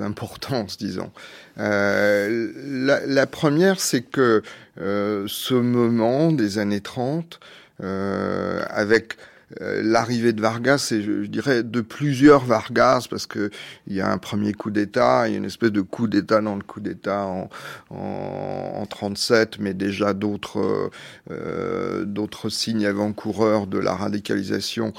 importances, 0.00 0.76
disons. 0.78 1.10
Euh, 1.58 2.52
la, 2.64 3.06
la, 3.06 3.26
première, 3.26 3.80
c'est 3.80 4.02
que 4.02 4.42
euh, 4.80 5.24
ce 5.28 5.54
moment 5.54 6.32
des 6.32 6.58
années 6.58 6.80
30, 6.80 7.40
euh, 7.82 8.62
avec 8.68 9.16
euh, 9.60 9.82
l'arrivée 9.84 10.32
de 10.32 10.40
Vargas, 10.40 10.88
et 10.92 11.02
je, 11.02 11.26
dirais 11.26 11.62
de 11.62 11.80
plusieurs 11.80 12.44
Vargas, 12.44 13.06
parce 13.08 13.26
que 13.26 13.50
il 13.86 13.94
y 13.94 14.00
a 14.00 14.10
un 14.10 14.18
premier 14.18 14.52
coup 14.52 14.70
d'État, 14.70 15.28
il 15.28 15.32
y 15.32 15.34
a 15.34 15.38
une 15.38 15.44
espèce 15.44 15.70
de 15.70 15.80
coup 15.80 16.08
d'État 16.08 16.40
dans 16.40 16.56
le 16.56 16.62
coup 16.62 16.80
d'État 16.80 17.24
en, 17.26 17.48
en, 17.90 18.72
en 18.76 18.86
37, 18.86 19.58
mais 19.60 19.74
déjà 19.74 20.14
d'autres 20.14 20.90
euh, 21.30 22.04
d'autres 22.04 22.48
signes 22.48 22.86
avant-coureurs 22.86 23.66
de 23.66 23.78
la 23.78 23.94
radicalisation 23.94 24.92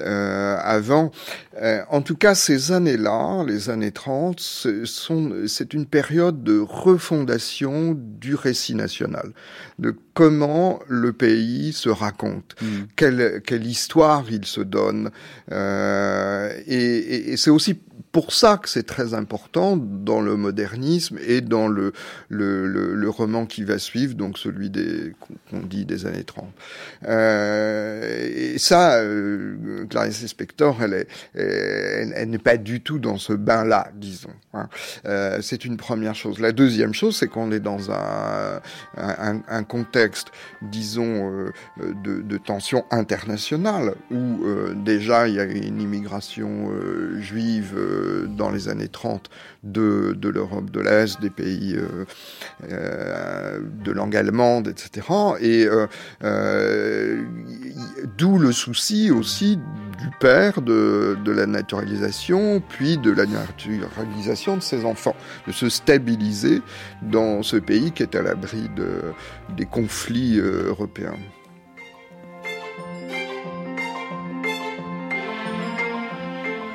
euh, 0.00 0.56
avant. 0.60 1.10
Euh, 1.60 1.80
en 1.90 2.02
tout 2.02 2.16
cas, 2.16 2.34
ces 2.34 2.72
années-là, 2.72 3.44
les 3.46 3.70
années 3.70 3.92
30, 3.92 4.38
c'est 4.38 5.74
une 5.74 5.86
période 5.86 6.42
de 6.42 6.58
refondation 6.58 7.94
du 7.96 8.34
récit 8.34 8.74
national, 8.74 9.32
de 9.78 9.94
comment 10.14 10.80
le 10.88 11.12
pays 11.12 11.72
se 11.72 11.88
raconte, 11.88 12.56
mm. 12.60 12.66
quelle, 12.96 13.42
quelle 13.46 13.66
histoire 13.66 14.24
il 14.30 14.44
se 14.44 14.60
donne. 14.60 15.10
Euh, 15.52 16.52
et, 16.66 16.76
et, 16.76 17.32
et 17.32 17.36
c'est 17.36 17.50
aussi 17.50 17.78
pour 18.16 18.32
ça 18.32 18.56
que 18.56 18.66
c'est 18.66 18.86
très 18.86 19.12
important 19.12 19.76
dans 19.76 20.22
le 20.22 20.36
modernisme 20.36 21.18
et 21.26 21.42
dans 21.42 21.68
le, 21.68 21.92
le, 22.30 23.08
roman 23.10 23.44
qui 23.44 23.62
va 23.62 23.78
suivre, 23.78 24.14
donc 24.14 24.38
celui 24.38 24.70
des 24.70 25.12
qu'on 25.50 25.60
dit 25.60 25.84
des 25.84 26.06
années 26.06 26.24
30. 26.24 26.46
Euh, 27.06 28.54
et 28.54 28.56
ça, 28.56 29.00
euh, 29.00 29.84
Clarice 29.90 30.34
elle 30.80 31.06
elle, 31.34 32.30
n'est 32.30 32.38
pas 32.38 32.56
du 32.56 32.80
tout 32.80 32.98
dans 32.98 33.18
ce 33.18 33.34
bain-là, 33.34 33.90
disons. 33.94 34.32
Hein. 34.54 34.70
Euh, 35.04 35.40
c'est 35.42 35.66
une 35.66 35.76
première 35.76 36.14
chose. 36.14 36.38
La 36.38 36.52
deuxième 36.52 36.94
chose, 36.94 37.18
c'est 37.18 37.28
qu'on 37.28 37.52
est 37.52 37.60
dans 37.60 37.90
un, 37.90 38.62
un, 38.96 39.42
un 39.46 39.62
contexte, 39.62 40.28
disons, 40.62 41.30
euh, 41.30 41.52
de, 42.02 42.22
de, 42.22 42.38
tension 42.38 42.86
internationale 42.90 43.94
où 44.10 44.46
déjà 44.74 45.28
il 45.28 45.34
y 45.34 45.40
a 45.40 45.44
une 45.44 45.82
immigration 45.82 46.70
euh, 48.06 48.26
dans 48.26 48.50
les 48.50 48.68
années 48.68 48.88
30 48.88 49.30
de, 49.62 50.14
de 50.16 50.28
l'Europe 50.28 50.70
de 50.70 50.80
l'Est, 50.80 51.20
des 51.20 51.30
pays 51.30 51.76
euh, 51.76 52.04
euh, 52.70 53.60
de 53.84 53.92
langue 53.92 54.16
allemande, 54.16 54.68
etc. 54.68 55.06
Et 55.40 55.66
d'où 58.16 58.38
le 58.38 58.52
souci 58.52 59.10
aussi 59.10 59.56
du 59.56 60.10
père 60.20 60.62
de, 60.62 61.16
de, 61.24 61.32
la 61.32 61.46
naturalisation, 61.46 62.62
puis 62.68 62.98
de 62.98 63.10
la 63.10 63.26
naturalisation 63.26 64.56
de 64.56 64.62
ses 64.62 64.84
enfants, 64.84 65.16
de 65.46 65.52
se 65.52 65.68
stabiliser 65.68 66.62
dans 67.02 67.42
ce 67.42 67.56
pays 67.56 67.92
qui 67.92 68.02
est 68.02 68.14
à 68.14 68.22
l'abri 68.22 68.68
de, 68.76 69.12
des 69.56 69.66
conflits 69.66 70.38
européens. 70.38 71.16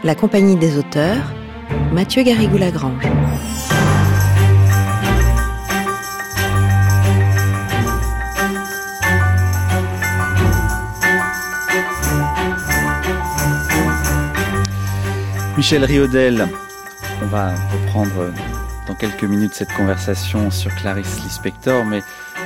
La 0.04 0.16
compagnie 0.16 0.56
des 0.56 0.78
auteurs 0.78 1.24
Mathieu 1.94 2.24
Garrigou-Lagrange. 2.24 3.04
Michel 15.58 15.86
Riodel, 15.86 16.48
on 17.22 17.28
va 17.28 17.54
reprendre 17.72 18.34
dans 18.88 18.96
quelques 18.96 19.24
minutes 19.24 19.54
cette 19.54 19.72
conversation 19.74 20.50
sur 20.50 20.74
Clarisse 20.76 21.24
Lispector, 21.24 21.86
mais 21.86 22.02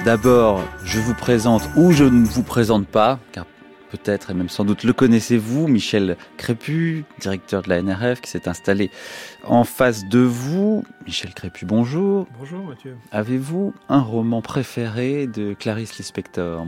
D'abord, 0.06 0.62
je 0.84 1.00
vous 1.00 1.16
présente 1.16 1.68
ou 1.76 1.92
je 1.92 2.04
ne 2.04 2.28
vous 2.28 2.44
présente 2.44 2.86
pas, 2.86 3.18
car 3.32 3.44
peut-être 3.96 4.32
et 4.32 4.34
même 4.34 4.50
sans 4.50 4.66
doute 4.66 4.84
le 4.84 4.94
connaissez-vous, 4.94 5.68
Michel 5.68 6.18
Crépu, 6.38 7.06
directeur 7.20 7.62
de 7.62 7.70
la 7.70 7.82
NRF, 7.82 8.22
qui 8.22 8.30
s'est 8.30 8.48
installé 8.48 8.92
en 9.44 9.64
face 9.64 10.06
de 10.06 10.20
vous. 10.20 10.84
Michel 11.06 11.34
Crépu, 11.34 11.66
bonjour. 11.66 12.28
Bonjour 12.40 12.64
Mathieu. 12.66 12.96
Avez-vous 13.12 13.74
un 13.90 14.02
roman 14.02 14.42
préféré 14.42 15.28
de 15.28 15.54
Clarice 15.54 15.98
Lispector? 15.98 16.68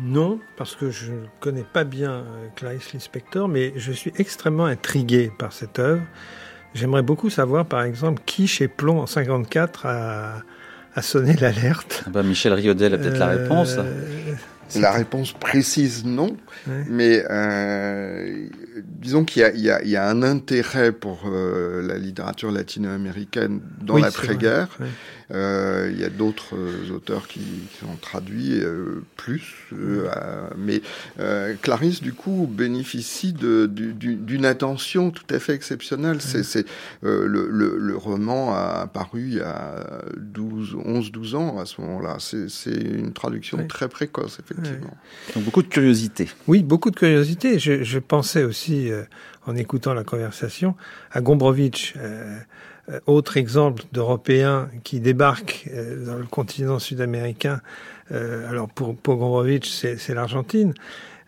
Non, 0.00 0.38
parce 0.56 0.76
que 0.76 0.90
je 0.90 1.12
ne 1.12 1.26
connais 1.40 1.64
pas 1.64 1.82
bien 1.82 2.12
euh, 2.12 2.48
Clarice 2.54 2.92
Lispector, 2.92 3.48
mais 3.48 3.72
je 3.76 3.90
suis 3.90 4.12
extrêmement 4.16 4.66
intrigué 4.66 5.32
par 5.36 5.52
cette 5.52 5.80
œuvre. 5.80 6.02
J'aimerais 6.74 7.02
beaucoup 7.02 7.30
savoir, 7.30 7.66
par 7.66 7.82
exemple, 7.82 8.22
qui 8.24 8.46
chez 8.46 8.68
Plomb 8.68 9.00
en 9.00 9.06
54 9.06 9.86
a, 9.86 10.42
a 10.94 11.02
sonné 11.02 11.34
l'alerte. 11.34 12.04
Ah 12.06 12.10
bah 12.10 12.22
Michel 12.22 12.52
Riodel 12.52 12.94
a 12.94 12.98
peut-être 12.98 13.18
la 13.18 13.30
euh, 13.30 13.42
réponse. 13.42 13.76
La 14.76 14.92
réponse 14.92 15.32
précise, 15.32 16.04
non. 16.04 16.36
Mais 16.66 17.24
euh, 17.30 18.48
disons 18.84 19.24
qu'il 19.24 19.42
y, 19.54 19.60
y, 19.60 19.88
y, 19.90 19.96
a 19.96 20.08
un 20.08 20.22
intérêt 20.22 20.92
pour 20.92 21.22
euh, 21.26 21.82
la 21.86 21.98
littérature 21.98 22.50
latino-américaine 22.50 23.60
dans 23.80 23.96
l'après-guerre. 23.96 24.68
Il 25.30 26.00
y 26.00 26.04
a 26.04 26.10
d'autres 26.10 26.56
euh, 26.56 26.94
auteurs 26.94 27.28
qui, 27.28 27.40
qui, 27.40 27.84
ont 27.84 27.96
traduit 28.00 28.60
euh, 28.60 29.02
plus, 29.16 29.68
euh, 29.72 30.08
mais 30.56 30.80
Clarisse 31.62 32.00
du 32.00 32.12
coup 32.12 32.48
bénéficie 32.50 33.32
d'une 33.32 34.44
attention 34.44 35.10
tout 35.10 35.26
à 35.30 35.38
fait 35.38 35.54
exceptionnelle. 35.54 36.20
C'est 36.20 36.64
le, 37.02 37.26
le, 37.26 37.76
le, 37.78 37.96
roman 37.96 38.54
a 38.54 38.82
apparu 38.82 39.22
il 39.28 39.34
y 39.34 39.40
a 39.40 40.02
12, 40.16 40.76
11, 40.84 41.12
12 41.12 41.34
ans 41.34 41.58
à 41.58 41.66
ce 41.66 41.80
moment-là. 41.80 42.16
C'est 42.20 42.70
une 42.70 43.12
traduction 43.12 43.66
très 43.66 43.88
précoce, 43.88 44.38
effectivement. 44.40 44.96
Donc 45.34 45.44
beaucoup 45.44 45.62
de 45.62 45.68
curiosité. 45.68 46.28
Oui, 46.46 46.62
beaucoup 46.62 46.90
de 46.90 46.96
curiosité. 46.96 47.58
Je, 47.58 47.82
je 47.82 47.98
pensais 47.98 48.44
aussi, 48.44 48.90
en 49.48 49.56
écoutant 49.56 49.94
la 49.94 50.04
conversation, 50.04 50.74
à 51.10 51.20
Gombrowicz. 51.20 51.94
Euh, 51.96 52.38
autre 53.06 53.36
exemple 53.36 53.84
d'Européens 53.92 54.68
qui 54.84 55.00
débarquent 55.00 55.68
euh, 55.72 56.06
dans 56.06 56.16
le 56.16 56.24
continent 56.24 56.78
sud-américain, 56.78 57.60
euh, 58.12 58.48
alors 58.48 58.68
pour, 58.68 58.96
pour 58.96 59.44
c'est 59.62 60.14
l'Argentine, 60.14 60.74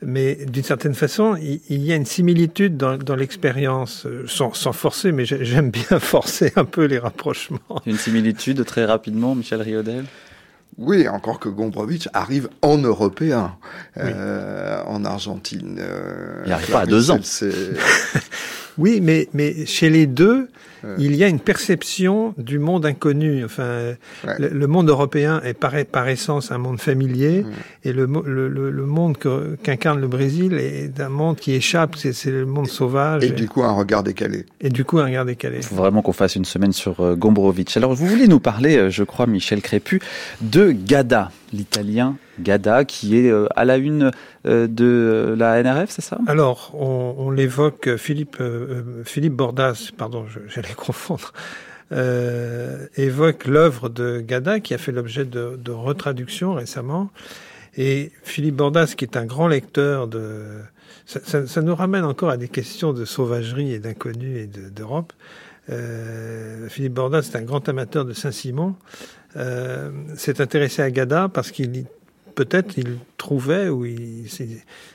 mais 0.02 0.46
d'une 0.46 0.64
certaine 0.64 0.94
façon, 0.94 1.36
il, 1.36 1.82
y 1.82 1.92
a 1.92 1.96
une 1.96 2.06
similitude 2.06 2.78
dans, 2.78 2.96
dans 2.96 3.16
l'expérience, 3.16 4.06
sans, 4.26 4.54
sans, 4.54 4.72
forcer, 4.72 5.12
mais 5.12 5.26
j'aime 5.26 5.70
bien 5.70 5.98
forcer 5.98 6.52
un 6.56 6.64
peu 6.64 6.86
les 6.86 6.98
rapprochements. 6.98 7.58
Une 7.84 7.98
similitude 7.98 8.64
très 8.64 8.86
rapidement, 8.86 9.34
Michel 9.34 9.60
Riodel 9.60 10.06
oui, 10.78 11.08
encore 11.08 11.38
que 11.38 11.48
Gombrowicz 11.48 12.08
arrive 12.14 12.48
en 12.62 12.78
européen, 12.78 13.56
euh, 13.98 14.82
en 14.86 15.04
Argentine. 15.04 15.76
Euh, 15.78 16.42
il 16.44 16.50
n'arrive 16.50 16.70
pas 16.70 16.80
à 16.80 16.86
deux 16.86 17.10
ans. 17.10 17.18
oui, 18.78 19.00
mais, 19.02 19.28
mais 19.34 19.66
chez 19.66 19.90
les 19.90 20.06
deux, 20.06 20.48
il 20.98 21.14
y 21.14 21.24
a 21.24 21.28
une 21.28 21.40
perception 21.40 22.34
du 22.38 22.58
monde 22.58 22.86
inconnu. 22.86 23.44
Enfin, 23.44 23.94
le, 24.38 24.66
monde 24.66 24.88
européen 24.88 25.40
est 25.44 25.54
par, 25.54 25.72
par, 25.90 26.08
essence 26.08 26.52
un 26.52 26.58
monde 26.58 26.80
familier, 26.80 27.44
et 27.84 27.92
le, 27.92 28.06
le, 28.06 28.48
le 28.48 28.86
monde 28.86 29.16
qu'incarne 29.62 30.00
le 30.00 30.08
Brésil 30.08 30.54
est 30.54 31.00
un 31.00 31.08
monde 31.08 31.36
qui 31.36 31.52
échappe, 31.52 31.96
c'est 31.96 32.30
le 32.30 32.46
monde 32.46 32.68
sauvage. 32.68 33.24
Et, 33.24 33.30
du 33.30 33.48
coup, 33.48 33.62
un 33.62 33.72
regard 33.72 34.02
décalé. 34.02 34.46
Et 34.60 34.70
du 34.70 34.84
coup, 34.84 34.98
un 34.98 35.04
regard 35.04 35.24
décalé. 35.24 35.58
Il 35.58 35.64
faut 35.64 35.74
vraiment 35.74 36.02
qu'on 36.02 36.12
fasse 36.12 36.36
une 36.36 36.44
semaine 36.44 36.72
sur 36.72 37.00
euh, 37.00 37.16
Gombrowicz. 37.16 37.76
Alors, 37.76 37.94
vous 37.94 38.06
voulez 38.06 38.28
nous 38.28 38.40
parler, 38.40 38.76
euh, 38.76 38.90
je 38.90 39.04
crois, 39.04 39.26
Michel 39.26 39.62
Crépu, 39.62 40.00
de 40.40 40.72
Gada, 40.72 41.30
l'italien 41.52 42.16
Gada, 42.40 42.84
qui 42.84 43.18
est 43.18 43.30
euh, 43.30 43.46
à 43.56 43.64
la 43.64 43.76
une 43.76 44.10
euh, 44.46 44.66
de 44.66 45.34
la 45.36 45.62
NRF, 45.62 45.90
c'est 45.90 46.02
ça? 46.02 46.18
Alors, 46.26 46.72
on, 46.74 47.30
l'évoque, 47.30 47.96
Philippe, 47.96 48.38
euh, 48.40 49.02
Philippe 49.04 49.34
Bordas, 49.34 49.90
pardon, 49.96 50.26
j'allais 50.48 50.72
confondre, 50.76 51.32
euh, 51.92 52.86
évoque 52.96 53.46
l'œuvre 53.46 53.88
de 53.88 54.20
Gada, 54.20 54.60
qui 54.60 54.74
a 54.74 54.78
fait 54.78 54.92
l'objet 54.92 55.24
de, 55.24 55.56
de 55.56 55.72
retraduction 55.72 56.54
récemment. 56.54 57.10
Et 57.76 58.12
Philippe 58.22 58.56
Bordas, 58.56 58.94
qui 58.96 59.04
est 59.04 59.16
un 59.16 59.26
grand 59.26 59.48
lecteur 59.48 60.08
de... 60.08 60.42
Ça, 61.06 61.62
nous 61.62 61.74
ramène 61.74 62.04
encore 62.04 62.30
à 62.30 62.36
des 62.36 62.48
questions 62.48 62.92
de 62.92 63.04
sauvagerie 63.04 63.72
et 63.72 63.80
d'inconnu 63.80 64.38
et 64.38 64.46
d'Europe. 64.46 65.12
Euh, 65.68 66.68
Philippe 66.68 66.94
Bordas 66.94 67.30
est 67.32 67.36
un 67.36 67.42
grand 67.42 67.68
amateur 67.68 68.04
de 68.04 68.12
Saint-Simon. 68.12 68.76
Euh, 69.36 69.90
s'est 70.16 70.40
intéressé 70.40 70.82
à 70.82 70.90
Gada 70.90 71.28
parce 71.28 71.50
qu'il 71.50 71.86
peut-être 72.34 72.78
il 72.78 72.98
trouvait 73.16 73.68
ou 73.68 73.86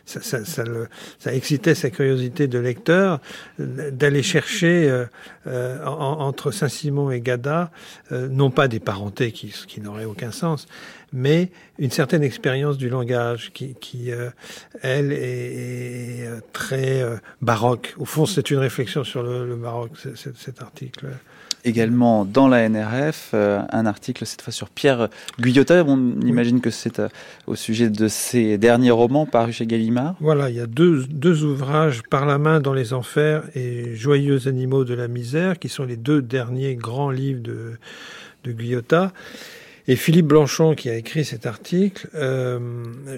ça, 0.06 1.34
excitait 1.34 1.76
sa 1.76 1.90
curiosité 1.90 2.48
de 2.48 2.60
lecteur 2.60 3.20
d'aller 3.60 4.24
chercher 4.24 4.90
euh, 4.90 5.06
euh 5.48 5.86
entre 5.86 6.52
Saint-Simon 6.52 7.12
et 7.12 7.22
Gada 7.22 7.72
euh, 8.12 8.28
non 8.28 8.50
pas 8.50 8.68
des 8.68 8.80
parentés 8.80 9.32
qui, 9.32 9.54
qui 9.68 9.82
n'auraient 9.82 10.06
aucun 10.06 10.32
sens, 10.32 10.68
mais 11.14 11.52
une 11.78 11.92
certaine 11.92 12.24
expérience 12.24 12.78
du 12.78 12.90
langage 12.90 13.52
qui, 13.54 13.76
qui 13.76 14.12
euh, 14.12 14.30
elle, 14.82 15.12
est, 15.12 16.28
très 16.54 17.04
baroque. 17.42 17.94
Au 17.98 18.06
fond, 18.06 18.26
c'est 18.26 18.50
une 18.50 18.58
réflexion 18.58 19.04
sur 19.04 19.24
le 19.24 19.56
baroque, 19.56 19.92
cet 20.16 20.62
article 20.62 21.08
également 21.66 22.26
dans 22.26 22.48
la 22.48 22.70
NRF 22.70 23.32
euh, 23.34 23.62
un 23.72 23.86
article 23.86 24.26
cette 24.26 24.42
fois 24.42 24.54
sur 24.54 24.70
Pierre 24.70 25.10
Guyotat. 25.40 25.84
On 25.86 25.98
imagine 26.22 26.62
que 26.62 26.70
c'est 26.70 27.00
euh, 27.00 27.10
au 27.48 27.56
sujet 27.56 27.90
de 27.90 28.08
ses 28.08 28.58
derniers 28.58 28.92
romans 28.92 29.26
parus 29.26 29.56
chez 29.58 29.66
Gallimard. 29.66 30.16
Voilà, 30.22 30.50
il 30.50 30.56
y 30.56 30.62
a 30.62 30.68
deux, 30.68 31.04
deux 31.06 31.44
ouvrages, 31.44 32.04
Par 32.10 32.26
la 32.26 32.38
main 32.38 32.60
dans 32.60 32.74
les 32.74 32.94
enfers 32.94 33.44
et 33.56 33.96
Joyeux 33.96 34.48
animaux 34.48 34.86
de 34.86 34.94
la 34.94 35.08
misère, 35.08 35.60
qui 35.60 35.68
sont 35.68 35.84
les 35.84 35.98
deux 35.98 36.22
derniers 36.22 36.76
grands 36.76 37.10
livres 37.10 37.42
de, 37.42 37.74
de 38.44 38.52
Guyotat. 38.52 39.12
Et 39.88 39.96
Philippe 39.96 40.26
Blanchon, 40.26 40.74
qui 40.74 40.90
a 40.90 40.96
écrit 40.96 41.24
cet 41.24 41.46
article, 41.46 42.10
euh, 42.16 42.60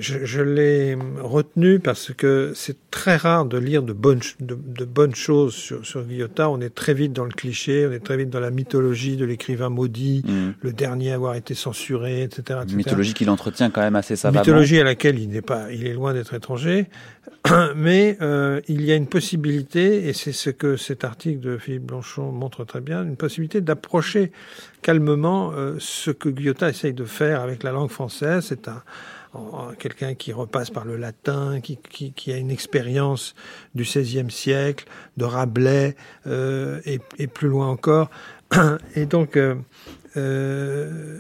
je, 0.02 0.26
je 0.26 0.42
l'ai 0.42 0.98
retenu 1.22 1.80
parce 1.80 2.12
que 2.14 2.52
c'est 2.56 2.76
très 2.92 3.16
rare 3.16 3.46
de 3.46 3.58
lire 3.58 3.84
de 3.84 3.94
bonnes, 3.94 4.20
de, 4.42 4.56
de 4.56 4.84
bonnes 4.84 5.16
choses 5.16 5.54
sur, 5.54 5.86
sur 5.86 6.04
Guillotin. 6.04 6.50
On 6.50 6.60
est 6.60 6.76
très 6.76 6.94
vite 6.94 7.14
dans 7.14 7.24
le 7.24 7.32
cliché, 7.32 7.88
on 7.88 7.94
est 7.94 8.04
très 8.04 8.18
vite 8.18 8.30
dans 8.30 8.42
la 8.42 8.52
mythologie 8.52 9.16
de 9.16 9.24
l'écrivain 9.24 9.70
maudit, 9.70 10.24
mmh. 10.26 10.56
le 10.62 10.74
dernier 10.74 11.12
à 11.12 11.16
avoir 11.16 11.36
été 11.36 11.54
censuré, 11.54 12.24
etc. 12.24 12.60
etc. 12.64 12.76
Mythologie 12.76 13.14
qu'il 13.14 13.30
entretient 13.30 13.70
quand 13.70 13.82
même 13.82 13.96
assez 13.96 14.18
savamment. 14.18 14.42
Mythologie 14.42 14.82
à 14.82 14.84
laquelle 14.84 15.20
il 15.20 15.30
n'est 15.30 15.42
pas, 15.42 15.72
il 15.72 15.88
est 15.88 15.94
loin 15.94 16.14
d'être 16.14 16.34
étranger. 16.34 16.88
Mais 17.76 18.18
euh, 18.22 18.62
il 18.68 18.84
y 18.84 18.92
a 18.92 18.96
une 18.96 19.08
possibilité, 19.08 20.08
et 20.08 20.14
c'est 20.14 20.32
ce 20.32 20.50
que 20.50 20.78
cet 20.78 21.04
article 21.04 21.40
de 21.40 21.58
Philippe 21.58 21.86
Blanchon 21.86 22.32
montre 22.32 22.64
très 22.66 22.82
bien, 22.82 23.04
une 23.04 23.16
possibilité 23.18 23.62
d'approcher 23.62 24.32
calmement 24.82 25.52
euh, 25.54 25.76
ce 25.80 26.12
que 26.12 26.30
Guyotat 26.30 26.70
essaye 26.70 26.94
de 26.94 27.06
faire 27.06 27.42
avec 27.42 27.64
la 27.64 27.72
langue 27.72 27.90
française. 27.90 28.46
C'est 28.48 28.68
un, 28.68 28.84
quelqu'un 29.78 30.16
qui 30.16 30.34
repasse 30.34 30.70
par 30.70 30.86
le 30.86 30.98
latin, 30.98 31.60
qui, 31.62 32.32
a 32.32 32.38
une 32.38 32.52
expérience 32.52 33.36
du 33.76 33.84
XVIe 33.84 34.32
siècle, 34.32 34.86
de 35.18 35.26
Rabelais 35.26 35.96
euh, 36.26 36.80
et, 36.86 37.28
plus 37.28 37.48
loin 37.48 37.68
encore. 37.68 38.10
Et 38.96 39.06
donc 39.06 39.38
euh, 40.18 41.20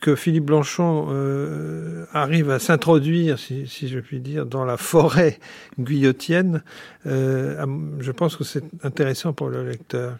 que 0.00 0.14
Philippe 0.14 0.44
Blanchon 0.44 1.08
euh, 1.10 2.04
arrive 2.12 2.50
à 2.50 2.58
s'introduire, 2.58 3.38
si, 3.38 3.66
je 3.66 3.98
puis 3.98 4.20
dire, 4.20 4.46
dans 4.46 4.64
la 4.64 4.76
forêt 4.76 5.38
guillotienne, 5.78 6.62
euh, 7.06 7.64
je 7.98 8.12
pense 8.12 8.36
que 8.36 8.44
c'est 8.44 8.64
intéressant 8.82 9.32
pour 9.32 9.48
le 9.48 9.68
lecteur. 9.68 10.18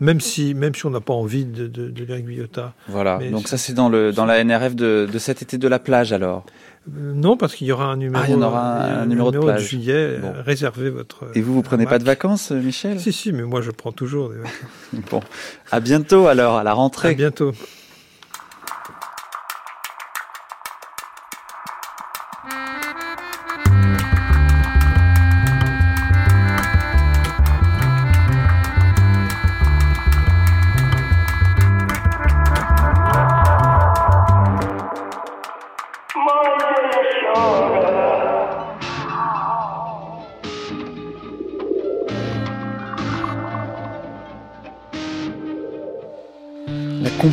Même 0.00 0.20
si, 0.20 0.54
même 0.54 0.74
si 0.74 0.86
on 0.86 0.90
n'a 0.90 1.00
pas 1.00 1.14
envie 1.14 1.44
de, 1.44 1.66
de, 1.66 1.90
de. 1.90 2.06
Voilà, 2.88 3.18
Mais 3.20 3.30
donc 3.30 3.48
ça 3.48 3.58
c'est 3.58 3.72
dans, 3.72 3.88
le, 3.88 4.12
dans 4.12 4.24
la 4.24 4.42
NRF 4.42 4.74
de, 4.74 5.08
de 5.10 5.18
cet 5.18 5.42
été 5.42 5.58
de 5.58 5.68
la 5.68 5.78
plage 5.78 6.12
alors 6.12 6.44
euh, 6.96 7.12
non, 7.12 7.36
parce 7.36 7.54
qu'il 7.54 7.66
y 7.66 7.72
aura 7.72 7.86
un 7.86 7.96
numéro, 7.96 8.22
ah, 8.24 8.28
il 8.28 8.32
y 8.32 8.34
en 8.34 8.42
aura 8.42 8.60
un, 8.60 9.02
un 9.02 9.06
numéro, 9.06 9.30
numéro, 9.30 9.32
de, 9.32 9.38
plage. 9.38 9.62
de 9.62 9.68
juillet. 9.68 10.18
Bon. 10.18 10.32
Réservez 10.44 10.88
votre. 10.88 11.26
Et 11.34 11.42
vous, 11.42 11.52
vous 11.52 11.62
prenez 11.62 11.84
pas 11.84 11.98
de 11.98 12.04
vacances, 12.04 12.50
Michel? 12.50 12.98
Si, 12.98 13.12
si, 13.12 13.32
mais 13.32 13.42
moi 13.42 13.60
je 13.60 13.70
prends 13.70 13.92
toujours 13.92 14.30
des 14.30 14.36
vacances. 14.36 15.02
bon, 15.10 15.20
à 15.70 15.80
bientôt 15.80 16.28
alors, 16.28 16.56
à 16.56 16.64
la 16.64 16.72
rentrée. 16.72 17.10
À 17.10 17.14
bientôt. 17.14 17.52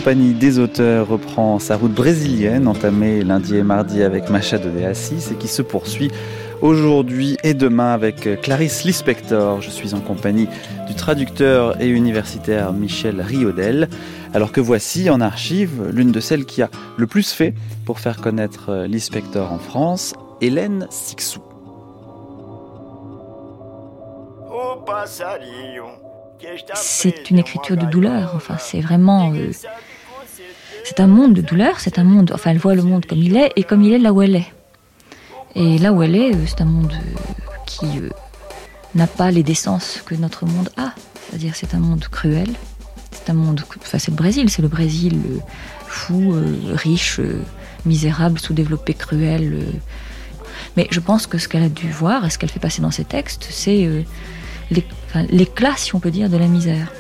Compagnie 0.05 0.35
des 0.35 0.59
auteurs 0.59 1.07
reprend 1.07 1.57
sa 1.57 1.77
route 1.77 1.91
brésilienne, 1.91 2.67
entamée 2.67 3.23
lundi 3.23 3.55
et 3.55 3.63
mardi 3.63 4.03
avec 4.03 4.29
Machado 4.29 4.69
de 4.69 4.83
Assis 4.83 5.31
et 5.31 5.35
qui 5.35 5.47
se 5.47 5.63
poursuit 5.63 6.11
aujourd'hui 6.61 7.37
et 7.43 7.55
demain 7.55 7.91
avec 7.91 8.39
Clarisse 8.43 8.83
Lispector. 8.83 9.63
Je 9.63 9.71
suis 9.71 9.95
en 9.95 10.01
compagnie 10.01 10.47
du 10.87 10.93
traducteur 10.93 11.81
et 11.81 11.87
universitaire 11.87 12.71
Michel 12.71 13.19
Riodel. 13.19 13.89
Alors 14.35 14.51
que 14.51 14.61
voici 14.61 15.09
en 15.09 15.21
archive 15.21 15.89
l'une 15.91 16.11
de 16.11 16.19
celles 16.19 16.45
qui 16.45 16.61
a 16.61 16.69
le 16.97 17.07
plus 17.07 17.31
fait 17.31 17.55
pour 17.83 17.99
faire 17.99 18.21
connaître 18.21 18.85
Lispector 18.85 19.51
en 19.51 19.57
France, 19.57 20.13
Hélène 20.39 20.85
Sixou. 20.91 21.41
C'est 26.75 27.31
une 27.31 27.39
écriture 27.39 27.75
de 27.75 27.87
douleur. 27.87 28.33
Enfin, 28.35 28.57
c'est 28.59 28.81
vraiment. 28.81 29.33
Euh, 29.33 29.51
c'est 30.85 30.99
un 30.99 31.07
monde 31.07 31.33
de 31.33 31.41
douleur. 31.41 31.79
C'est 31.79 31.97
un 31.97 32.03
monde. 32.03 32.31
Enfin, 32.33 32.51
elle 32.51 32.59
voit 32.59 32.75
le 32.75 32.83
monde 32.83 33.05
comme 33.07 33.17
il 33.17 33.35
est 33.35 33.51
et 33.55 33.63
comme 33.63 33.81
il 33.81 33.91
est 33.91 33.97
là 33.97 34.13
où 34.13 34.21
elle 34.21 34.35
est. 34.35 34.53
Et 35.55 35.79
là 35.79 35.91
où 35.91 36.03
elle 36.03 36.15
est, 36.15 36.33
euh, 36.33 36.45
c'est 36.45 36.61
un 36.61 36.65
monde 36.65 36.93
euh, 36.93 37.53
qui 37.65 37.87
n'a 38.93 39.07
pas 39.07 39.31
les 39.31 39.41
décences 39.41 40.03
que 40.05 40.13
notre 40.13 40.45
monde 40.45 40.69
a. 40.77 40.93
C'est-à-dire, 41.27 41.55
c'est 41.55 41.73
un 41.73 41.79
monde 41.79 42.05
cruel. 42.07 42.49
C'est 43.11 43.31
un 43.31 43.33
monde. 43.33 43.61
Enfin, 43.81 43.97
c'est 43.97 44.11
le 44.11 44.17
Brésil. 44.17 44.49
C'est 44.51 44.61
le 44.61 44.67
Brésil 44.67 45.19
fou, 45.87 46.35
riche, 46.73 47.19
misérable, 47.85 48.37
sous-développé, 48.37 48.93
cruel. 48.93 49.65
Mais 50.77 50.87
je 50.91 50.99
pense 50.99 51.25
que 51.25 51.39
ce 51.39 51.47
qu'elle 51.47 51.63
a 51.63 51.69
dû 51.69 51.89
voir 51.89 52.25
et 52.25 52.29
ce 52.29 52.37
qu'elle 52.37 52.51
fait 52.51 52.59
passer 52.59 52.83
dans 52.83 52.91
ses 52.91 53.05
textes, 53.05 53.47
c'est 53.49 53.89
l'éclat, 55.31 55.73
si 55.77 55.95
on 55.95 55.99
peut 55.99 56.11
dire, 56.11 56.29
de 56.29 56.37
la 56.37 56.47
misère. 56.47 56.91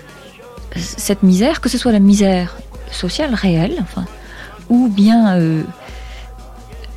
Cette 0.75 1.23
misère, 1.23 1.61
que 1.61 1.69
ce 1.69 1.77
soit 1.77 1.91
la 1.91 1.99
misère 1.99 2.57
sociale 2.91 3.33
réelle, 3.33 3.77
enfin, 3.81 4.05
ou 4.69 4.87
bien 4.87 5.37
euh, 5.37 5.63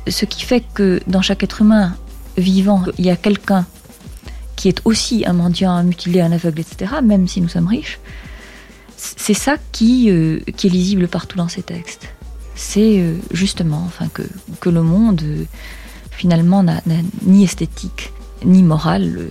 ce 0.07 0.25
qui 0.25 0.43
fait 0.43 0.63
que 0.73 1.01
dans 1.07 1.21
chaque 1.21 1.43
être 1.43 1.61
humain 1.61 1.95
vivant, 2.37 2.83
il 2.97 3.05
y 3.05 3.09
a 3.09 3.15
quelqu'un 3.15 3.65
qui 4.55 4.67
est 4.67 4.81
aussi 4.85 5.23
un 5.25 5.33
mendiant, 5.33 5.71
un 5.71 5.83
mutilé, 5.83 6.21
un 6.21 6.31
aveugle, 6.31 6.61
etc., 6.61 6.95
même 7.03 7.27
si 7.27 7.41
nous 7.41 7.47
sommes 7.47 7.67
riches, 7.67 7.99
c'est 8.97 9.33
ça 9.33 9.55
qui, 9.71 10.09
euh, 10.09 10.39
qui 10.57 10.67
est 10.67 10.69
lisible 10.69 11.07
partout 11.07 11.37
dans 11.37 11.47
ces 11.47 11.61
textes. 11.61 12.09
C'est 12.55 12.99
euh, 12.99 13.15
justement 13.31 13.83
enfin, 13.85 14.07
que, 14.09 14.23
que 14.59 14.69
le 14.69 14.83
monde, 14.83 15.23
finalement, 16.11 16.63
n'a 16.63 16.81
ni 17.23 17.45
esthétique, 17.45 18.11
ni 18.43 18.63
morale 18.63 19.29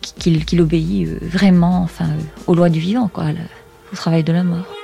qu'il 0.00 0.60
obéit 0.60 1.08
vraiment 1.22 1.82
enfin, 1.82 2.10
aux 2.46 2.54
lois 2.54 2.68
du 2.68 2.78
vivant, 2.78 3.10
au 3.92 3.96
travail 3.96 4.22
de 4.22 4.32
la 4.32 4.44
mort. 4.44 4.77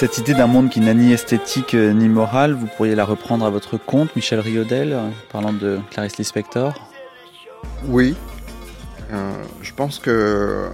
Cette 0.00 0.16
idée 0.16 0.32
d'un 0.32 0.46
monde 0.46 0.70
qui 0.70 0.80
n'a 0.80 0.94
ni 0.94 1.12
esthétique 1.12 1.74
euh, 1.74 1.92
ni 1.92 2.08
morale, 2.08 2.54
vous 2.54 2.66
pourriez 2.66 2.94
la 2.94 3.04
reprendre 3.04 3.44
à 3.44 3.50
votre 3.50 3.76
compte, 3.76 4.16
Michel 4.16 4.40
Riodel, 4.40 4.94
euh, 4.94 5.10
parlant 5.30 5.52
de 5.52 5.78
Clarice 5.90 6.16
Lispector? 6.16 6.72
Oui. 7.84 8.16
je 9.60 9.74
pense 9.74 9.98
que 9.98 10.70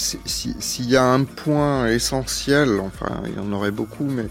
s'il 0.00 0.88
y 0.88 0.96
a 0.96 1.04
un 1.04 1.24
point 1.24 1.88
essentiel, 1.88 2.80
enfin 2.80 3.22
il 3.26 3.34
y 3.34 3.38
en 3.38 3.52
aurait 3.52 3.70
beaucoup, 3.70 4.04
mais 4.04 4.26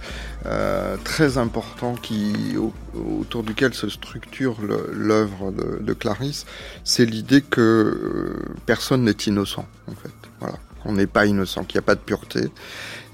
euh, 0.46 0.98
très 1.04 1.38
important 1.38 1.96
qui, 1.96 2.56
autour 2.96 3.44
duquel 3.44 3.74
se 3.74 3.90
structure 3.90 4.58
l'œuvre 4.92 5.52
de, 5.52 5.94
Clarisse, 5.94 6.46
c'est 6.84 7.06
l'idée 7.06 7.42
que 7.42 7.62
euh, 7.62 8.56
personne 8.66 9.04
n'est 9.04 9.12
innocent 9.12 9.66
en 9.88 9.96
fait. 9.96 10.14
Voilà, 10.40 10.56
on 10.86 10.94
n'est 10.94 11.08
pas 11.08 11.26
innocent, 11.26 11.64
qu'il 11.64 11.78
n'y 11.78 11.84
a 11.84 11.88
pas 11.88 11.96
de 11.96 12.00
pureté, 12.00 12.50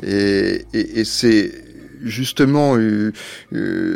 et, 0.04 0.66
c'est 1.06 1.52
justement 2.04 2.78
euh, 2.78 3.12